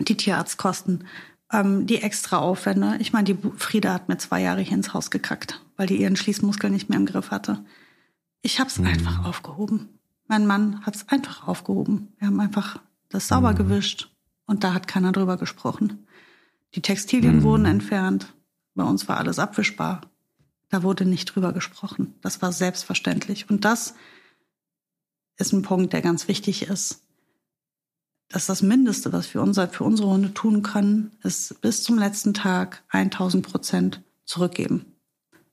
Die 0.00 0.16
Tierarztkosten, 0.16 1.04
ähm, 1.52 1.86
die 1.86 2.02
extra 2.02 2.38
Aufwände. 2.38 2.96
Ich 2.98 3.12
meine, 3.12 3.32
die 3.32 3.38
Frieda 3.56 3.94
hat 3.94 4.08
mir 4.08 4.18
zwei 4.18 4.42
Jahre 4.42 4.62
hier 4.62 4.76
ins 4.76 4.94
Haus 4.94 5.12
gekackt, 5.12 5.62
weil 5.76 5.86
die 5.86 5.96
ihren 5.96 6.16
Schließmuskel 6.16 6.70
nicht 6.70 6.88
mehr 6.88 6.98
im 6.98 7.06
Griff 7.06 7.30
hatte. 7.30 7.64
Ich 8.42 8.58
habe 8.58 8.68
es 8.68 8.78
mhm. 8.78 8.88
einfach 8.88 9.24
aufgehoben. 9.24 10.00
Mein 10.26 10.44
Mann 10.44 10.84
hat 10.84 10.96
es 10.96 11.08
einfach 11.08 11.46
aufgehoben. 11.46 12.12
Wir 12.18 12.26
haben 12.26 12.40
einfach 12.40 12.80
das 13.10 13.28
sauber 13.28 13.52
mhm. 13.52 13.58
gewischt 13.58 14.10
und 14.46 14.64
da 14.64 14.74
hat 14.74 14.88
keiner 14.88 15.12
drüber 15.12 15.36
gesprochen. 15.36 16.04
Die 16.74 16.82
Textilien 16.82 17.36
mhm. 17.36 17.42
wurden 17.44 17.64
entfernt. 17.64 18.34
Bei 18.74 18.82
uns 18.82 19.06
war 19.06 19.18
alles 19.18 19.38
abwischbar. 19.38 20.00
Da 20.68 20.82
wurde 20.82 21.04
nicht 21.04 21.26
drüber 21.26 21.52
gesprochen. 21.52 22.14
Das 22.22 22.42
war 22.42 22.52
selbstverständlich. 22.52 23.48
Und 23.48 23.64
das 23.64 23.94
ist 25.36 25.52
ein 25.52 25.62
Punkt, 25.62 25.92
der 25.92 26.02
ganz 26.02 26.28
wichtig 26.28 26.62
ist. 26.62 27.02
Dass 28.28 28.46
das 28.46 28.62
Mindeste, 28.62 29.12
was 29.12 29.32
wir 29.32 29.42
unser, 29.42 29.68
für 29.68 29.84
unsere 29.84 30.08
Hunde 30.08 30.34
tun 30.34 30.62
können, 30.62 31.12
ist 31.22 31.60
bis 31.60 31.84
zum 31.84 31.98
letzten 31.98 32.34
Tag 32.34 32.82
1000 32.88 33.46
Prozent 33.46 34.02
zurückgeben. 34.24 34.96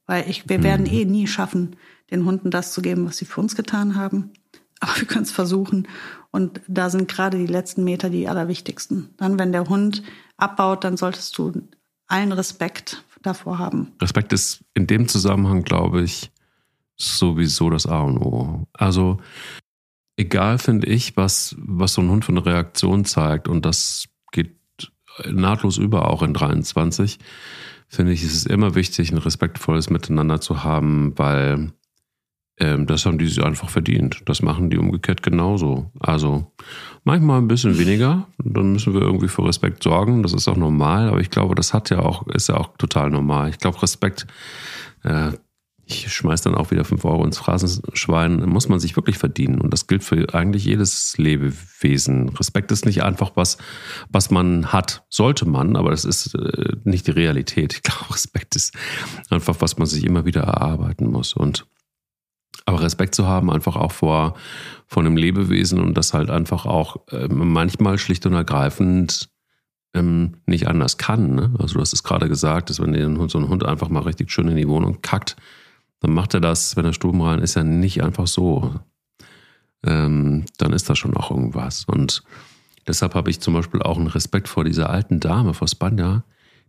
Weil 0.07 0.27
ich, 0.29 0.49
wir 0.49 0.63
werden 0.63 0.87
mhm. 0.87 0.93
eh 0.93 1.05
nie 1.05 1.27
schaffen, 1.27 1.75
den 2.09 2.25
Hunden 2.25 2.49
das 2.49 2.73
zu 2.73 2.81
geben, 2.81 3.05
was 3.05 3.17
sie 3.17 3.25
für 3.25 3.41
uns 3.41 3.55
getan 3.55 3.95
haben. 3.95 4.31
Aber 4.79 4.95
wir 4.97 5.07
können 5.07 5.23
es 5.23 5.31
versuchen. 5.31 5.87
Und 6.31 6.61
da 6.67 6.89
sind 6.89 7.07
gerade 7.07 7.37
die 7.37 7.47
letzten 7.47 7.83
Meter 7.83 8.09
die 8.09 8.27
allerwichtigsten. 8.27 9.13
Dann, 9.17 9.37
wenn 9.37 9.51
der 9.51 9.69
Hund 9.69 10.03
abbaut, 10.35 10.83
dann 10.83 10.97
solltest 10.97 11.37
du 11.37 11.53
allen 12.07 12.31
Respekt 12.31 13.03
davor 13.23 13.57
haben. 13.57 13.93
Respekt 14.01 14.33
ist 14.33 14.63
in 14.73 14.87
dem 14.87 15.07
Zusammenhang, 15.07 15.63
glaube 15.63 16.01
ich, 16.01 16.31
sowieso 16.95 17.69
das 17.69 17.85
A 17.85 18.01
und 18.01 18.17
O. 18.17 18.67
Also 18.73 19.17
egal 20.17 20.59
finde 20.59 20.87
ich, 20.87 21.17
was, 21.17 21.55
was 21.59 21.93
so 21.93 22.01
ein 22.01 22.09
Hund 22.09 22.25
für 22.25 22.31
eine 22.31 22.45
Reaktion 22.45 23.05
zeigt, 23.05 23.47
und 23.47 23.65
das 23.65 24.05
geht 24.31 24.55
nahtlos 25.29 25.77
über 25.77 26.09
auch 26.09 26.23
in 26.23 26.33
23, 26.33 27.19
finde 27.87 28.13
ich, 28.13 28.23
ist 28.23 28.35
es 28.35 28.45
immer 28.45 28.75
wichtig, 28.75 29.11
ein 29.11 29.17
respektvolles 29.17 29.89
Miteinander 29.89 30.41
zu 30.41 30.63
haben, 30.63 31.17
weil 31.17 31.73
ähm, 32.59 32.85
das 32.85 33.05
haben 33.05 33.17
die 33.17 33.41
einfach 33.41 33.69
verdient. 33.69 34.21
Das 34.25 34.41
machen 34.41 34.69
die 34.69 34.77
umgekehrt 34.77 35.23
genauso. 35.23 35.91
Also 35.99 36.51
manchmal 37.03 37.39
ein 37.39 37.47
bisschen 37.47 37.77
weniger, 37.79 38.27
dann 38.37 38.73
müssen 38.73 38.93
wir 38.93 39.01
irgendwie 39.01 39.27
für 39.27 39.45
Respekt 39.45 39.83
sorgen. 39.83 40.21
Das 40.23 40.33
ist 40.33 40.47
auch 40.47 40.57
normal, 40.57 41.09
aber 41.09 41.19
ich 41.19 41.31
glaube, 41.31 41.55
das 41.55 41.73
hat 41.73 41.89
ja 41.89 41.99
auch, 41.99 42.27
ist 42.27 42.49
ja 42.49 42.57
auch 42.57 42.77
total 42.77 43.09
normal. 43.09 43.49
Ich 43.49 43.57
glaube, 43.57 43.81
Respekt, 43.81 44.27
äh, 45.03 45.31
ich 45.85 46.13
schmeiß 46.13 46.41
dann 46.41 46.55
auch 46.55 46.71
wieder 46.71 46.85
fünf 46.85 47.03
Euro 47.03 47.25
ins 47.25 47.37
Phrasenschwein, 47.37 48.47
muss 48.47 48.69
man 48.69 48.79
sich 48.79 48.95
wirklich 48.95 49.17
verdienen. 49.17 49.59
Und 49.59 49.71
das 49.71 49.87
gilt 49.87 50.03
für 50.03 50.33
eigentlich 50.33 50.63
jedes 50.63 51.17
Lebewesen. 51.17 52.29
Respekt 52.29 52.71
ist 52.71 52.85
nicht 52.85 53.03
einfach 53.03 53.31
was, 53.35 53.57
was 54.09 54.31
man 54.31 54.71
hat, 54.71 55.03
sollte 55.09 55.45
man, 55.45 55.75
aber 55.75 55.91
das 55.91 56.05
ist 56.05 56.35
äh, 56.35 56.75
nicht 56.83 57.07
die 57.07 57.11
Realität. 57.11 57.73
Ich 57.73 57.83
glaube, 57.83 58.09
Respekt 58.13 58.55
ist 58.55 58.75
einfach 59.29 59.55
was 59.59 59.77
man 59.77 59.87
sich 59.87 60.05
immer 60.05 60.23
wieder 60.23 60.41
erarbeiten 60.41 61.11
muss. 61.11 61.33
Und 61.33 61.65
aber 62.65 62.81
Respekt 62.81 63.15
zu 63.15 63.27
haben, 63.27 63.51
einfach 63.51 63.75
auch 63.75 63.91
vor, 63.91 64.35
vor 64.87 65.03
einem 65.03 65.17
Lebewesen 65.17 65.79
und 65.79 65.95
das 65.95 66.13
halt 66.13 66.29
einfach 66.29 66.65
auch 66.65 67.07
äh, 67.11 67.27
manchmal 67.27 67.97
schlicht 67.97 68.25
und 68.25 68.33
ergreifend 68.33 69.29
ähm, 69.93 70.37
nicht 70.45 70.67
anders 70.67 70.97
kann. 70.97 71.35
Ne? 71.35 71.53
Also 71.59 71.75
du 71.75 71.81
hast 71.81 71.93
es 71.93 72.03
gerade 72.03 72.29
gesagt, 72.29 72.69
dass 72.69 72.79
wenn 72.81 73.29
so 73.29 73.37
ein 73.37 73.49
Hund 73.49 73.65
einfach 73.65 73.89
mal 73.89 74.03
richtig 74.03 74.31
schön 74.31 74.47
in 74.47 74.55
die 74.55 74.67
Wohnung 74.67 75.01
kackt, 75.01 75.35
dann 75.99 76.13
macht 76.13 76.33
er 76.33 76.41
das, 76.41 76.75
wenn 76.75 76.85
er 76.85 76.93
stubenrein 76.93 77.39
ist, 77.39 77.55
ja 77.55 77.63
nicht 77.63 78.03
einfach 78.03 78.27
so. 78.27 78.75
Ähm, 79.85 80.45
dann 80.57 80.73
ist 80.73 80.89
da 80.89 80.95
schon 80.95 81.15
auch 81.15 81.31
irgendwas. 81.31 81.85
Und 81.85 82.23
deshalb 82.87 83.15
habe 83.15 83.29
ich 83.29 83.39
zum 83.39 83.53
Beispiel 83.53 83.81
auch 83.81 83.97
einen 83.97 84.07
Respekt 84.07 84.47
vor 84.47 84.63
dieser 84.63 84.89
alten 84.89 85.19
Dame, 85.19 85.53
vor 85.53 85.67
Spanja, 85.67 86.23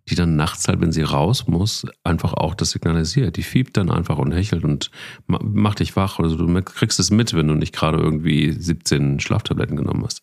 die 0.09 0.15
dann 0.15 0.37
nachts 0.37 0.69
halt, 0.69 0.81
wenn 0.81 0.93
sie 0.93 1.03
raus 1.03 1.47
muss, 1.47 1.87
einfach 2.03 2.35
auch 2.35 2.55
das 2.55 2.71
signalisiert. 2.71 3.37
Die 3.37 3.43
fiebt 3.43 3.77
dann 3.77 3.91
einfach 3.91 4.19
und 4.19 4.33
hechelt 4.33 4.65
und 4.65 4.91
macht 5.27 5.81
dich 5.81 5.97
wach. 5.97 6.19
Also 6.19 6.37
du 6.37 6.63
kriegst 6.63 7.01
es 7.01 7.11
mit, 7.11 7.33
wenn 7.35 7.49
du 7.49 7.55
nicht 7.55 7.75
gerade 7.75 7.99
irgendwie 7.99 8.53
17 8.53 9.21
Schlaftabletten 9.21 9.77
genommen 9.77 10.05
hast. 10.05 10.23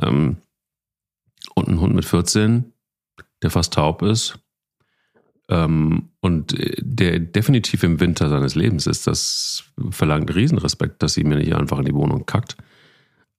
Ähm, 0.00 0.36
und 1.54 1.68
ein 1.68 1.80
Hund 1.80 1.94
mit 1.94 2.04
14, 2.04 2.72
der 3.42 3.50
fast 3.50 3.74
taub 3.74 4.02
ist 4.02 4.38
ähm, 5.48 6.10
und 6.20 6.56
der 6.78 7.20
definitiv 7.20 7.82
im 7.82 8.00
Winter 8.00 8.28
seines 8.28 8.54
Lebens 8.54 8.86
ist, 8.86 9.06
das 9.06 9.64
verlangt 9.90 10.34
Riesenrespekt, 10.34 11.02
dass 11.02 11.14
sie 11.14 11.24
mir 11.24 11.36
nicht 11.36 11.54
einfach 11.54 11.78
in 11.78 11.84
die 11.84 11.94
Wohnung 11.94 12.26
kackt. 12.26 12.56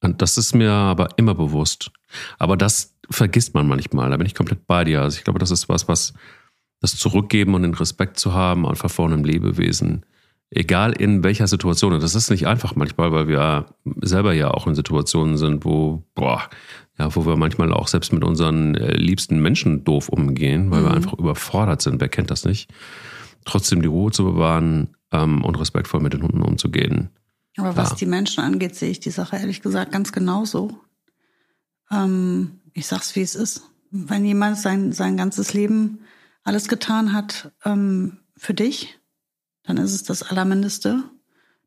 Und 0.02 0.22
das 0.22 0.38
ist 0.38 0.54
mir 0.54 0.72
aber 0.72 1.10
immer 1.18 1.34
bewusst. 1.34 1.92
Aber 2.38 2.58
das 2.58 2.96
vergisst 3.10 3.54
man 3.54 3.68
manchmal. 3.68 4.10
Da 4.10 4.18
bin 4.18 4.28
ich 4.28 4.36
komplett 4.36 4.68
bei 4.68 4.84
dir. 4.84 5.02
Also 5.02 5.18
ich 5.18 5.24
glaube, 5.24 5.40
das 5.40 5.52
ist 5.52 5.70
was, 5.70 5.88
was 5.88 6.14
das 6.82 6.96
Zurückgeben 6.96 7.56
und 7.56 7.64
den 7.64 7.74
Respekt 7.74 8.20
zu 8.20 8.34
haben, 8.34 8.68
einfach 8.68 8.92
vor 8.92 9.08
einem 9.08 9.24
Lebewesen, 9.24 10.06
egal 10.52 10.94
in 10.94 11.24
welcher 11.24 11.48
Situation. 11.48 11.94
Und 11.94 12.04
das 12.04 12.16
ist 12.16 12.30
nicht 12.30 12.48
einfach 12.48 12.76
manchmal, 12.76 13.12
weil 13.12 13.28
wir 13.28 13.66
selber 14.02 14.34
ja 14.34 14.52
auch 14.52 14.68
in 14.68 14.76
Situationen 14.76 15.38
sind, 15.38 15.66
wo, 15.66 16.04
boah, 16.14 16.44
ja, 17.00 17.16
wo 17.16 17.26
wir 17.26 17.36
manchmal 17.36 17.74
auch 17.74 17.88
selbst 17.88 18.14
mit 18.14 18.24
unseren 18.24 18.76
äh, 18.76 18.94
liebsten 18.96 19.40
Menschen 19.42 19.84
doof 19.84 20.10
umgehen, 20.10 20.72
weil 20.72 20.82
mhm. 20.82 20.86
wir 20.86 20.94
einfach 20.94 21.14
überfordert 21.14 21.82
sind. 21.82 22.00
Wer 22.00 22.10
kennt 22.10 22.32
das 22.32 22.46
nicht? 22.46 22.72
Trotzdem 23.46 23.82
die 23.82 23.88
Ruhe 23.88 24.12
zu 24.12 24.24
bewahren 24.24 24.90
ähm, 25.12 25.44
und 25.44 25.60
respektvoll 25.60 26.02
mit 26.02 26.14
den 26.14 26.24
Hunden 26.24 26.42
umzugehen. 26.42 27.10
Aber 27.58 27.76
was 27.76 27.96
die 27.96 28.06
Menschen 28.06 28.44
angeht, 28.44 28.76
sehe 28.76 28.92
ich 28.92 29.00
die 29.00 29.12
Sache 29.12 29.36
ehrlich 29.36 29.62
gesagt 29.62 29.92
ganz 29.92 30.12
genauso. 30.12 30.80
Ähm, 31.92 32.62
ich 32.74 32.88
sag's, 32.88 33.16
wie 33.16 33.22
es 33.22 33.36
ist. 33.36 33.64
Wenn 33.90 34.26
jemand 34.26 34.58
sein, 34.58 34.92
sein 34.92 35.18
ganzes 35.18 35.54
Leben 35.54 36.00
alles 36.44 36.68
getan 36.68 37.14
hat 37.14 37.52
ähm, 37.66 38.20
für 38.36 38.54
dich, 38.54 39.00
dann 39.64 39.78
ist 39.78 39.94
es 39.94 40.04
das 40.04 40.24
Allermindeste, 40.24 41.04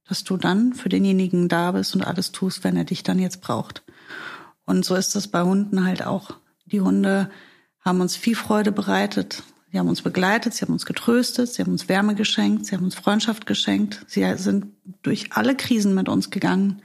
dass 0.08 0.24
du 0.24 0.36
dann 0.36 0.74
für 0.74 0.88
denjenigen 0.88 1.48
da 1.48 1.72
bist 1.72 1.94
und 1.94 2.02
alles 2.02 2.32
tust, 2.32 2.64
wenn 2.64 2.76
er 2.76 2.84
dich 2.84 3.02
dann 3.02 3.18
jetzt 3.18 3.40
braucht. 3.40 3.82
Und 4.64 4.84
so 4.84 4.94
ist 4.94 5.14
das 5.14 5.28
bei 5.28 5.42
Hunden 5.42 5.84
halt 5.84 6.04
auch. 6.04 6.36
Die 6.66 6.80
Hunde 6.80 7.30
haben 7.80 8.00
uns 8.00 8.16
viel 8.16 8.36
Freude 8.36 8.72
bereitet. 8.72 9.42
Sie 9.70 9.78
haben 9.78 9.88
uns 9.88 10.02
begleitet, 10.02 10.54
sie 10.54 10.64
haben 10.64 10.72
uns 10.72 10.84
getröstet, 10.84 11.48
sie 11.48 11.62
haben 11.62 11.70
uns 11.70 11.88
Wärme 11.88 12.14
geschenkt, 12.16 12.66
sie 12.66 12.74
haben 12.74 12.84
uns 12.84 12.96
Freundschaft 12.96 13.46
geschenkt. 13.46 14.04
Sie 14.08 14.26
sind 14.36 14.66
durch 15.02 15.32
alle 15.32 15.54
Krisen 15.54 15.94
mit 15.94 16.08
uns 16.08 16.30
gegangen, 16.30 16.82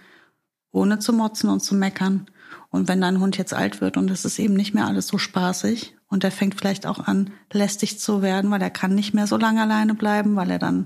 ohne 0.72 1.00
zu 1.00 1.12
motzen 1.12 1.50
und 1.50 1.62
zu 1.62 1.74
meckern. 1.74 2.28
Und 2.70 2.88
wenn 2.88 3.02
dein 3.02 3.20
Hund 3.20 3.38
jetzt 3.38 3.54
alt 3.54 3.82
wird 3.82 3.98
und 3.98 4.12
es 4.12 4.24
ist 4.26 4.38
eben 4.38 4.54
nicht 4.54 4.76
mehr 4.76 4.86
alles 4.86 5.08
so 5.08 5.18
spaßig 5.18 5.96
und 6.08 6.24
er 6.24 6.32
fängt 6.32 6.56
vielleicht 6.56 6.86
auch 6.86 7.00
an, 7.00 7.32
lästig 7.52 8.00
zu 8.00 8.22
werden, 8.22 8.52
weil 8.52 8.62
er 8.62 8.70
kann 8.70 8.94
nicht 8.94 9.14
mehr 9.14 9.26
so 9.26 9.38
lange 9.38 9.62
alleine 9.62 9.96
bleiben, 9.96 10.36
weil 10.36 10.52
er 10.52 10.60
dann 10.60 10.86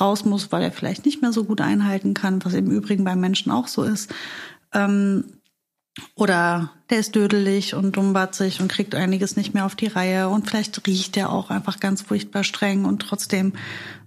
raus 0.00 0.24
muss, 0.24 0.50
weil 0.50 0.62
er 0.62 0.72
vielleicht 0.72 1.04
nicht 1.04 1.20
mehr 1.20 1.32
so 1.32 1.44
gut 1.44 1.60
einhalten 1.60 2.14
kann, 2.14 2.44
was 2.44 2.54
im 2.54 2.70
Übrigen 2.70 3.04
beim 3.04 3.20
Menschen 3.20 3.52
auch 3.52 3.68
so 3.68 3.82
ist. 3.82 4.12
Ähm, 4.72 5.24
oder 6.14 6.70
der 6.90 6.98
ist 6.98 7.14
dödelig 7.14 7.74
und 7.74 7.96
dummbatzig 7.96 8.60
und 8.60 8.68
kriegt 8.68 8.94
einiges 8.94 9.36
nicht 9.36 9.54
mehr 9.54 9.66
auf 9.66 9.76
die 9.76 9.86
Reihe 9.86 10.28
und 10.28 10.48
vielleicht 10.48 10.86
riecht 10.86 11.16
er 11.16 11.30
auch 11.30 11.50
einfach 11.50 11.80
ganz 11.80 12.02
furchtbar 12.02 12.44
streng 12.44 12.84
und 12.84 13.00
trotzdem 13.00 13.52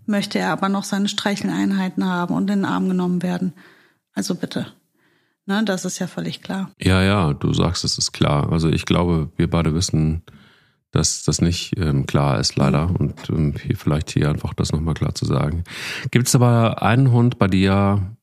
möchte 0.06 0.40
er 0.40 0.52
aber 0.52 0.70
noch 0.70 0.84
seine 0.84 1.08
Streicheleinheiten 1.08 2.06
haben 2.06 2.34
und 2.34 2.44
in 2.50 2.60
den 2.60 2.66
Arm 2.66 2.88
genommen 2.88 3.24
werden. 3.24 3.54
Also 4.14 4.36
bitte. 4.36 4.68
Ne, 5.46 5.64
das 5.64 5.86
ist 5.86 6.00
ja 6.00 6.08
völlig 6.08 6.42
klar. 6.42 6.72
Ja, 6.82 7.02
ja, 7.02 7.34
du 7.34 7.54
sagst, 7.54 7.86
es 7.86 7.98
ist 7.98 8.12
klar. 8.12 8.52
Also 8.52 8.68
ich 8.70 8.86
glaube, 8.86 9.32
wir 9.38 9.50
beide 9.50 9.74
wissen, 9.74 10.24
dass 10.92 11.24
das 11.24 11.40
nicht 11.40 11.78
ähm, 11.78 12.06
klar 12.06 12.40
ist, 12.40 12.58
leider. 12.58 12.90
Und 13.00 13.30
ähm, 13.30 13.54
hier 13.62 13.78
vielleicht 13.78 14.12
hier 14.12 14.30
einfach 14.30 14.54
das 14.54 14.74
nochmal 14.74 14.94
klar 14.94 15.16
zu 15.16 15.26
sagen. 15.26 15.64
Gibt 16.12 16.28
es 16.28 16.36
aber 16.36 16.82
einen 16.82 17.12
Hund 17.12 17.38
bei 17.38 17.48
dir, 17.48 18.18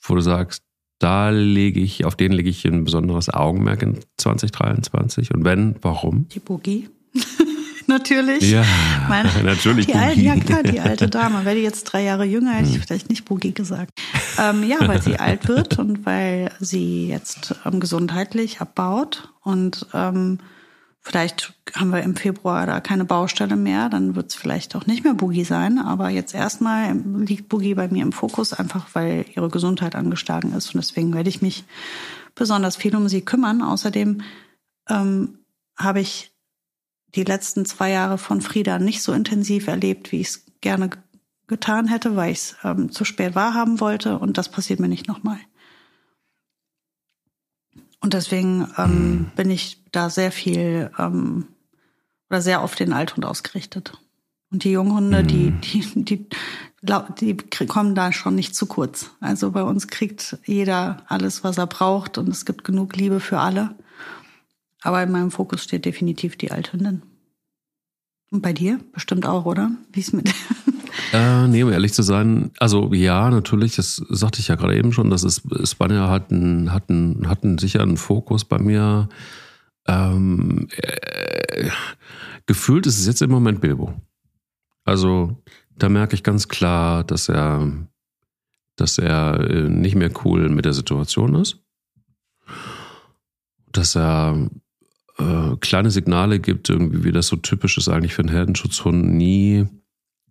wo 0.00 0.14
du 0.14 0.22
sagst, 0.22 0.62
da 0.98 1.30
lege 1.30 1.80
ich, 1.80 2.04
auf 2.04 2.16
den 2.16 2.32
lege 2.32 2.48
ich 2.48 2.64
ein 2.64 2.84
besonderes 2.84 3.32
Augenmerk 3.32 3.82
in 3.82 4.00
2023? 4.16 5.34
Und 5.34 5.44
wenn, 5.44 5.76
warum? 5.82 6.28
Die 6.28 6.40
Boogie. 6.40 6.88
natürlich. 7.86 8.50
Ja, 8.50 8.64
Meine, 9.08 9.30
natürlich. 9.44 9.86
Die 9.86 9.94
alte, 9.94 10.20
ja 10.20 10.36
klar, 10.36 10.62
die 10.62 10.80
alte 10.80 11.08
Dame. 11.08 11.44
Wäre 11.44 11.56
die 11.56 11.62
jetzt 11.62 11.84
drei 11.84 12.02
Jahre 12.02 12.24
jünger, 12.24 12.52
hätte 12.52 12.68
ich 12.68 12.76
hm. 12.76 12.82
vielleicht 12.82 13.10
nicht 13.10 13.24
Boogie 13.24 13.52
gesagt. 13.52 13.92
Ähm, 14.38 14.64
ja, 14.64 14.76
weil 14.86 15.02
sie 15.02 15.18
alt 15.18 15.48
wird 15.48 15.78
und 15.78 16.06
weil 16.06 16.50
sie 16.60 17.08
jetzt 17.08 17.54
ähm, 17.64 17.80
gesundheitlich 17.80 18.60
abbaut 18.60 19.30
und 19.42 19.86
ähm, 19.94 20.38
Vielleicht 21.06 21.52
haben 21.74 21.90
wir 21.90 22.02
im 22.02 22.16
Februar 22.16 22.64
da 22.64 22.80
keine 22.80 23.04
Baustelle 23.04 23.56
mehr, 23.56 23.90
dann 23.90 24.16
wird 24.16 24.30
es 24.30 24.34
vielleicht 24.34 24.74
auch 24.74 24.86
nicht 24.86 25.04
mehr 25.04 25.12
Boogie 25.12 25.44
sein. 25.44 25.78
Aber 25.78 26.08
jetzt 26.08 26.34
erstmal 26.34 26.96
liegt 26.96 27.50
Boogie 27.50 27.74
bei 27.74 27.88
mir 27.88 28.02
im 28.02 28.12
Fokus, 28.12 28.54
einfach 28.54 28.88
weil 28.94 29.26
ihre 29.34 29.50
Gesundheit 29.50 29.96
angeschlagen 29.96 30.54
ist. 30.54 30.74
Und 30.74 30.82
deswegen 30.82 31.12
werde 31.12 31.28
ich 31.28 31.42
mich 31.42 31.64
besonders 32.34 32.76
viel 32.76 32.96
um 32.96 33.06
sie 33.08 33.20
kümmern. 33.20 33.60
Außerdem 33.60 34.22
ähm, 34.88 35.40
habe 35.76 36.00
ich 36.00 36.32
die 37.14 37.24
letzten 37.24 37.66
zwei 37.66 37.90
Jahre 37.90 38.16
von 38.16 38.40
Frieda 38.40 38.78
nicht 38.78 39.02
so 39.02 39.12
intensiv 39.12 39.68
erlebt, 39.68 40.10
wie 40.10 40.22
ich 40.22 40.28
es 40.28 40.46
gerne 40.62 40.88
getan 41.48 41.86
hätte, 41.86 42.16
weil 42.16 42.32
ich 42.32 42.38
es 42.38 42.56
ähm, 42.64 42.90
zu 42.90 43.04
spät 43.04 43.34
wahrhaben 43.34 43.78
wollte. 43.78 44.18
Und 44.18 44.38
das 44.38 44.48
passiert 44.48 44.80
mir 44.80 44.88
nicht 44.88 45.06
nochmal. 45.06 45.38
Und 48.04 48.12
deswegen 48.12 48.68
ähm, 48.76 48.90
mhm. 48.90 49.30
bin 49.34 49.50
ich 49.50 49.82
da 49.90 50.10
sehr 50.10 50.30
viel 50.30 50.90
ähm, 50.98 51.46
oder 52.28 52.42
sehr 52.42 52.60
auf 52.60 52.74
den 52.74 52.92
Althund 52.92 53.24
ausgerichtet. 53.24 53.94
Und 54.50 54.64
die 54.64 54.72
Junghunde, 54.72 55.22
mhm. 55.22 55.26
die, 55.26 55.50
die, 55.62 56.28
die, 57.18 57.36
die 57.38 57.66
kommen 57.66 57.94
da 57.94 58.12
schon 58.12 58.34
nicht 58.34 58.54
zu 58.54 58.66
kurz. 58.66 59.12
Also 59.20 59.52
bei 59.52 59.62
uns 59.62 59.88
kriegt 59.88 60.36
jeder 60.44 61.02
alles, 61.06 61.44
was 61.44 61.56
er 61.56 61.66
braucht 61.66 62.18
und 62.18 62.28
es 62.28 62.44
gibt 62.44 62.62
genug 62.62 62.94
Liebe 62.94 63.20
für 63.20 63.38
alle. 63.38 63.74
Aber 64.82 65.02
in 65.02 65.10
meinem 65.10 65.30
Fokus 65.30 65.64
steht 65.64 65.86
definitiv 65.86 66.36
die 66.36 66.50
Althündin. 66.50 67.00
Und 68.30 68.42
bei 68.42 68.52
dir 68.52 68.80
bestimmt 68.92 69.24
auch, 69.24 69.46
oder? 69.46 69.70
Wie 69.94 70.00
ist 70.00 70.12
mit 70.12 70.30
äh, 71.14 71.46
nee, 71.46 71.62
um 71.62 71.70
ehrlich 71.70 71.92
zu 71.92 72.02
sein, 72.02 72.50
also 72.58 72.92
ja, 72.92 73.30
natürlich, 73.30 73.76
das 73.76 74.02
sagte 74.08 74.40
ich 74.40 74.48
ja 74.48 74.56
gerade 74.56 74.76
eben 74.76 74.92
schon, 74.92 75.10
das 75.10 75.22
ist, 75.22 75.42
Spanier 75.62 76.08
hat 76.08 76.32
einen, 76.32 76.72
hat 76.72 76.90
einen, 76.90 77.28
hat 77.28 77.44
einen 77.44 77.96
Fokus 77.96 78.44
bei 78.44 78.58
mir. 78.58 79.08
Ähm, 79.86 80.66
äh, 80.76 81.70
gefühlt 82.46 82.86
ist 82.86 82.98
es 82.98 83.06
jetzt 83.06 83.22
im 83.22 83.30
Moment 83.30 83.60
Bilbo. 83.60 83.94
Also 84.84 85.40
da 85.76 85.88
merke 85.88 86.16
ich 86.16 86.24
ganz 86.24 86.48
klar, 86.48 87.04
dass 87.04 87.28
er, 87.28 87.70
dass 88.74 88.98
er 88.98 89.38
äh, 89.48 89.68
nicht 89.68 89.94
mehr 89.94 90.10
cool 90.24 90.48
mit 90.48 90.64
der 90.64 90.72
Situation 90.72 91.36
ist. 91.36 91.62
Dass 93.70 93.94
er 93.94 94.50
äh, 95.18 95.56
kleine 95.60 95.92
Signale 95.92 96.40
gibt, 96.40 96.68
irgendwie, 96.70 97.04
wie 97.04 97.12
das 97.12 97.28
so 97.28 97.36
typisch 97.36 97.78
ist 97.78 97.88
eigentlich 97.88 98.14
für 98.14 98.22
einen 98.22 98.34
Herdenschutzhund, 98.34 99.14
nie 99.14 99.68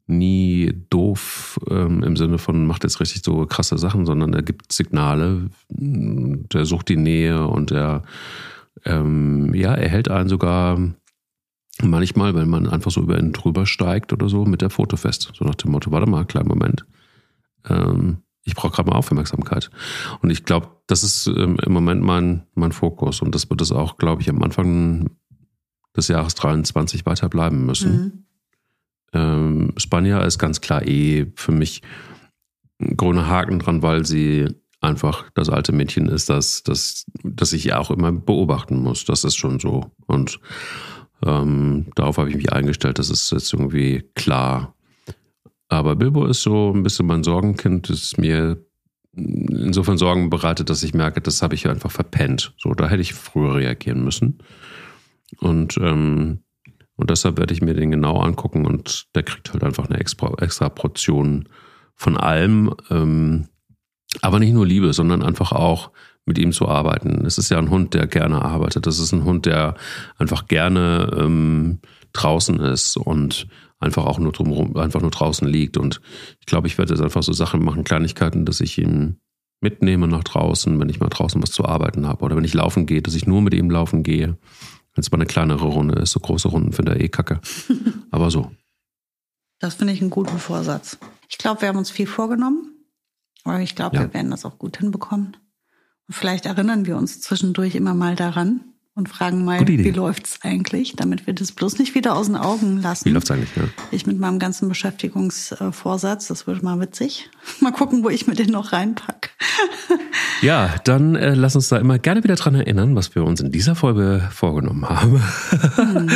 nie 0.05 0.73
doof 0.89 1.59
ähm, 1.69 2.03
im 2.03 2.17
Sinne 2.17 2.37
von 2.37 2.67
macht 2.67 2.83
jetzt 2.83 2.99
richtig 2.99 3.23
so 3.23 3.45
krasse 3.45 3.77
Sachen, 3.77 4.05
sondern 4.05 4.33
er 4.33 4.43
gibt 4.43 4.73
Signale, 4.73 5.49
der 5.69 6.65
sucht 6.65 6.89
die 6.89 6.97
Nähe 6.97 7.47
und 7.47 7.71
er 7.71 8.03
ähm, 8.85 9.53
ja, 9.53 9.73
er 9.73 9.89
hält 9.89 10.09
einen 10.09 10.29
sogar 10.29 10.77
manchmal, 11.81 12.35
wenn 12.35 12.49
man 12.49 12.67
einfach 12.67 12.91
so 12.91 13.01
über 13.01 13.17
ihn 13.17 13.33
drüber 13.33 13.65
steigt 13.65 14.13
oder 14.13 14.29
so, 14.29 14.45
mit 14.45 14.61
der 14.61 14.69
Foto 14.69 14.97
fest. 14.97 15.31
So 15.33 15.45
nach 15.45 15.55
dem 15.55 15.71
Motto, 15.71 15.91
warte 15.91 16.09
mal, 16.09 16.25
kleinen 16.25 16.47
Moment. 16.47 16.85
Ähm, 17.67 18.17
ich 18.43 18.55
brauche 18.55 18.73
gerade 18.73 18.89
mal 18.89 18.97
Aufmerksamkeit. 18.97 19.69
Und 20.21 20.29
ich 20.29 20.43
glaube, 20.43 20.69
das 20.87 21.03
ist 21.03 21.27
ähm, 21.27 21.57
im 21.63 21.71
Moment 21.71 22.01
mein, 22.01 22.43
mein 22.55 22.73
Fokus. 22.73 23.21
Und 23.21 23.33
das 23.33 23.49
wird 23.49 23.61
es 23.61 23.71
auch, 23.71 23.97
glaube 23.97 24.21
ich, 24.21 24.29
am 24.29 24.43
Anfang 24.43 25.11
des 25.95 26.09
Jahres 26.09 26.35
23 26.35 27.05
weiter 27.05 27.29
bleiben 27.29 27.65
müssen. 27.65 27.91
Mhm. 27.91 28.25
Ähm, 29.13 29.73
Spanja 29.77 30.21
ist 30.21 30.39
ganz 30.39 30.61
klar 30.61 30.85
eh 30.87 31.27
für 31.35 31.51
mich 31.51 31.81
ein 32.79 32.97
grüner 32.97 33.27
Haken 33.27 33.59
dran, 33.59 33.81
weil 33.81 34.05
sie 34.05 34.47
einfach 34.81 35.29
das 35.33 35.49
alte 35.49 35.71
Mädchen 35.71 36.07
ist, 36.09 36.29
das, 36.29 36.63
das, 36.63 37.05
das 37.23 37.53
ich 37.53 37.73
auch 37.73 37.89
immer 37.91 38.11
beobachten 38.11 38.81
muss. 38.81 39.05
Das 39.05 39.23
ist 39.23 39.35
schon 39.37 39.59
so. 39.59 39.91
Und 40.07 40.39
ähm, 41.25 41.87
darauf 41.95 42.17
habe 42.17 42.29
ich 42.29 42.35
mich 42.35 42.51
eingestellt. 42.51 42.99
Das 42.99 43.09
ist 43.09 43.31
jetzt 43.31 43.53
irgendwie 43.53 44.03
klar. 44.15 44.75
Aber 45.69 45.95
Bilbo 45.95 46.25
ist 46.25 46.41
so 46.41 46.71
ein 46.73 46.83
bisschen 46.83 47.07
mein 47.07 47.23
Sorgenkind, 47.23 47.89
das 47.89 48.17
mir 48.17 48.63
insofern 49.15 49.97
Sorgen 49.97 50.29
bereitet, 50.29 50.69
dass 50.69 50.83
ich 50.83 50.93
merke, 50.93 51.21
das 51.21 51.41
habe 51.41 51.55
ich 51.55 51.67
einfach 51.67 51.91
verpennt. 51.91 52.53
So, 52.57 52.73
da 52.73 52.89
hätte 52.89 53.01
ich 53.01 53.13
früher 53.13 53.55
reagieren 53.55 54.03
müssen. 54.03 54.39
Und 55.39 55.77
ähm, 55.77 56.43
und 56.95 57.09
deshalb 57.09 57.37
werde 57.37 57.53
ich 57.53 57.61
mir 57.61 57.73
den 57.73 57.91
genau 57.91 58.19
angucken 58.19 58.65
und 58.65 59.07
der 59.15 59.23
kriegt 59.23 59.51
halt 59.53 59.63
einfach 59.63 59.89
eine 59.89 59.99
extra, 59.99 60.31
extra 60.39 60.69
Portion 60.69 61.49
von 61.95 62.17
allem. 62.17 62.73
Ähm, 62.89 63.47
aber 64.21 64.39
nicht 64.39 64.53
nur 64.53 64.65
Liebe, 64.65 64.93
sondern 64.93 65.23
einfach 65.23 65.51
auch 65.51 65.91
mit 66.25 66.37
ihm 66.37 66.51
zu 66.51 66.67
arbeiten. 66.67 67.25
Es 67.25 67.37
ist 67.37 67.49
ja 67.49 67.57
ein 67.57 67.69
Hund, 67.69 67.93
der 67.93 68.07
gerne 68.07 68.41
arbeitet. 68.43 68.85
Das 68.85 68.99
ist 68.99 69.11
ein 69.11 69.23
Hund, 69.23 69.45
der 69.45 69.75
einfach 70.17 70.47
gerne 70.47 71.11
ähm, 71.17 71.79
draußen 72.13 72.59
ist 72.59 72.95
und 72.95 73.47
einfach 73.79 74.05
auch 74.05 74.19
nur 74.19 74.31
drumherum, 74.31 74.77
einfach 74.77 75.01
nur 75.01 75.11
draußen 75.11 75.47
liegt. 75.47 75.77
Und 75.77 75.99
ich 76.39 76.45
glaube, 76.45 76.67
ich 76.67 76.77
werde 76.77 76.93
jetzt 76.93 77.03
einfach 77.03 77.23
so 77.23 77.33
Sachen 77.33 77.63
machen, 77.63 77.83
Kleinigkeiten, 77.83 78.45
dass 78.45 78.61
ich 78.61 78.77
ihn 78.77 79.19
mitnehme 79.59 80.07
nach 80.07 80.23
draußen, 80.23 80.79
wenn 80.79 80.89
ich 80.89 80.99
mal 80.99 81.09
draußen 81.09 81.41
was 81.41 81.51
zu 81.51 81.65
arbeiten 81.65 82.07
habe. 82.07 82.23
Oder 82.23 82.35
wenn 82.35 82.43
ich 82.45 82.53
laufen 82.53 82.85
gehe, 82.85 83.01
dass 83.01 83.15
ich 83.15 83.27
nur 83.27 83.41
mit 83.41 83.53
ihm 83.53 83.69
laufen 83.69 84.03
gehe. 84.03 84.37
Wenn 84.95 85.01
es 85.01 85.11
mal 85.11 85.17
eine 85.17 85.25
kleinere 85.25 85.65
Runde 85.65 85.99
ist, 85.99 86.11
so 86.11 86.19
große 86.19 86.47
Runden 86.47 86.71
finde 86.71 86.95
ich 86.95 87.03
eh 87.03 87.09
kacke. 87.09 87.39
Aber 88.11 88.29
so. 88.29 88.51
Das 89.59 89.75
finde 89.75 89.93
ich 89.93 90.01
einen 90.01 90.09
guten 90.09 90.37
Vorsatz. 90.37 90.97
Ich 91.29 91.37
glaube, 91.37 91.61
wir 91.61 91.69
haben 91.69 91.77
uns 91.77 91.89
viel 91.89 92.07
vorgenommen. 92.07 92.69
Aber 93.43 93.59
ich 93.59 93.75
glaube, 93.75 93.95
ja. 93.95 94.01
wir 94.03 94.13
werden 94.13 94.31
das 94.31 94.45
auch 94.45 94.57
gut 94.57 94.77
hinbekommen. 94.77 95.35
Und 96.07 96.13
vielleicht 96.13 96.45
erinnern 96.45 96.85
wir 96.85 96.97
uns 96.97 97.21
zwischendurch 97.21 97.75
immer 97.75 97.93
mal 97.93 98.15
daran, 98.15 98.73
und 98.95 99.09
fragen 99.09 99.43
mal, 99.43 99.67
wie 99.67 99.89
läuft's 99.89 100.39
eigentlich, 100.43 100.95
damit 100.95 101.25
wir 101.25 101.33
das 101.33 101.51
bloß 101.51 101.79
nicht 101.79 101.95
wieder 101.95 102.15
aus 102.15 102.27
den 102.27 102.35
Augen 102.35 102.81
lassen. 102.81 103.05
Wie 103.05 103.09
läuft's 103.11 103.31
eigentlich, 103.31 103.55
ja? 103.55 103.63
Ich 103.91 104.05
mit 104.05 104.19
meinem 104.19 104.37
ganzen 104.37 104.69
Beschäftigungsvorsatz, 104.69 106.27
das 106.27 106.45
wird 106.45 106.61
mal 106.61 106.79
witzig. 106.79 107.29
Mal 107.59 107.71
gucken, 107.71 108.03
wo 108.03 108.09
ich 108.09 108.27
mir 108.27 108.35
den 108.35 108.51
noch 108.51 108.71
reinpack. 108.71 109.22
Ja, 110.41 110.75
dann 110.83 111.15
äh, 111.15 111.35
lass 111.35 111.55
uns 111.55 111.69
da 111.69 111.77
immer 111.77 111.99
gerne 111.99 112.23
wieder 112.23 112.35
dran 112.35 112.55
erinnern, 112.55 112.95
was 112.95 113.15
wir 113.15 113.23
uns 113.23 113.39
in 113.39 113.51
dieser 113.51 113.75
Folge 113.75 114.27
vorgenommen 114.31 114.87
haben. 114.87 115.21
Mhm. 115.77 116.09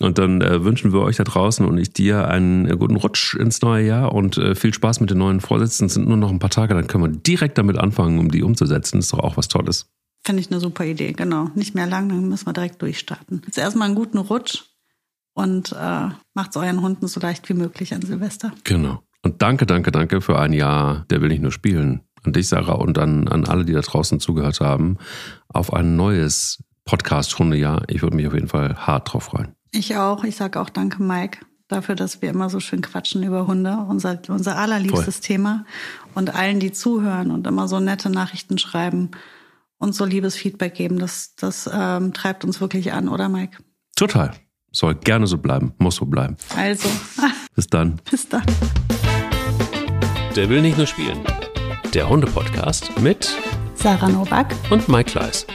Und 0.00 0.18
dann 0.18 0.42
äh, 0.42 0.62
wünschen 0.62 0.92
wir 0.92 1.00
euch 1.00 1.16
da 1.16 1.24
draußen 1.24 1.64
und 1.64 1.78
ich 1.78 1.92
dir 1.92 2.28
einen 2.28 2.68
äh, 2.68 2.76
guten 2.76 2.96
Rutsch 2.96 3.34
ins 3.34 3.62
neue 3.62 3.86
Jahr 3.86 4.12
und 4.12 4.36
äh, 4.36 4.54
viel 4.54 4.74
Spaß 4.74 5.00
mit 5.00 5.08
den 5.10 5.18
neuen 5.18 5.40
Vorsätzen. 5.40 5.86
Es 5.86 5.94
sind 5.94 6.06
nur 6.06 6.18
noch 6.18 6.30
ein 6.30 6.38
paar 6.38 6.50
Tage, 6.50 6.74
dann 6.74 6.86
können 6.86 7.04
wir 7.04 7.18
direkt 7.18 7.56
damit 7.56 7.78
anfangen, 7.78 8.18
um 8.18 8.30
die 8.30 8.42
umzusetzen. 8.42 8.98
Das 8.98 9.06
ist 9.06 9.12
doch 9.14 9.20
auch 9.20 9.38
was 9.38 9.48
Tolles. 9.48 9.86
Finde 10.24 10.42
ich 10.42 10.50
eine 10.50 10.60
super 10.60 10.84
Idee, 10.84 11.12
genau. 11.12 11.50
Nicht 11.54 11.74
mehr 11.74 11.86
lang, 11.86 12.10
dann 12.10 12.28
müssen 12.28 12.46
wir 12.46 12.52
direkt 12.52 12.82
durchstarten. 12.82 13.42
Jetzt 13.46 13.56
erstmal 13.56 13.86
einen 13.86 13.94
guten 13.94 14.18
Rutsch 14.18 14.64
und 15.32 15.72
äh, 15.72 16.08
macht 16.34 16.50
es 16.50 16.56
euren 16.56 16.82
Hunden 16.82 17.06
so 17.06 17.20
leicht 17.20 17.48
wie 17.48 17.54
möglich 17.54 17.94
an 17.94 18.02
Silvester. 18.02 18.52
Genau. 18.64 19.02
Und 19.22 19.40
danke, 19.40 19.66
danke, 19.66 19.92
danke 19.92 20.20
für 20.20 20.38
ein 20.38 20.52
Jahr, 20.52 21.06
der 21.10 21.20
will 21.22 21.30
nicht 21.30 21.42
nur 21.42 21.52
spielen. 21.52 22.02
An 22.22 22.32
dich, 22.32 22.48
Sarah, 22.48 22.74
und 22.74 22.98
an, 22.98 23.28
an 23.28 23.44
alle, 23.46 23.64
die 23.64 23.72
da 23.72 23.80
draußen 23.80 24.20
zugehört 24.20 24.60
haben, 24.60 24.98
auf 25.48 25.72
ein 25.72 25.96
neues 25.96 26.62
Podcast-Hundejahr. 26.84 27.84
Ich 27.88 28.02
würde 28.02 28.16
mich 28.16 28.26
auf 28.26 28.34
jeden 28.34 28.48
Fall 28.48 28.76
hart 28.76 29.12
drauf 29.12 29.24
freuen. 29.24 29.54
Ich 29.72 29.96
auch. 29.96 30.24
Ich 30.24 30.36
sage 30.36 30.60
auch 30.60 30.70
danke, 30.70 31.02
Mike, 31.02 31.40
dafür, 31.68 31.94
dass 31.94 32.22
wir 32.22 32.30
immer 32.30 32.50
so 32.50 32.60
schön 32.60 32.80
quatschen 32.80 33.22
über 33.22 33.46
Hunde. 33.46 33.86
Unser, 33.88 34.20
unser 34.28 34.56
allerliebstes 34.56 35.16
Voll. 35.16 35.26
Thema. 35.26 35.64
Und 36.14 36.34
allen, 36.34 36.60
die 36.60 36.72
zuhören 36.72 37.30
und 37.30 37.46
immer 37.46 37.68
so 37.68 37.80
nette 37.80 38.10
Nachrichten 38.10 38.58
schreiben 38.58 39.10
uns 39.78 39.96
so 39.96 40.04
liebes 40.04 40.36
Feedback 40.36 40.74
geben. 40.74 40.98
Das, 40.98 41.34
das 41.36 41.68
ähm, 41.72 42.12
treibt 42.12 42.44
uns 42.44 42.60
wirklich 42.60 42.92
an, 42.92 43.08
oder 43.08 43.28
Mike? 43.28 43.58
Total. 43.96 44.32
Soll 44.72 44.94
gerne 44.94 45.26
so 45.26 45.38
bleiben, 45.38 45.72
muss 45.78 45.96
so 45.96 46.06
bleiben. 46.06 46.36
Also, 46.54 46.88
Bis 47.54 47.66
dann. 47.66 48.00
bis 48.10 48.28
dann. 48.28 48.44
Der 50.34 50.48
will 50.50 50.60
nicht 50.60 50.76
nur 50.76 50.86
spielen. 50.86 51.18
Der 51.94 52.08
Hunde-Podcast 52.08 52.90
mit 53.00 53.28
Sarah 53.74 54.08
Novak. 54.08 54.54
und 54.70 54.88
Mike 54.88 55.10
Kleiss. 55.12 55.46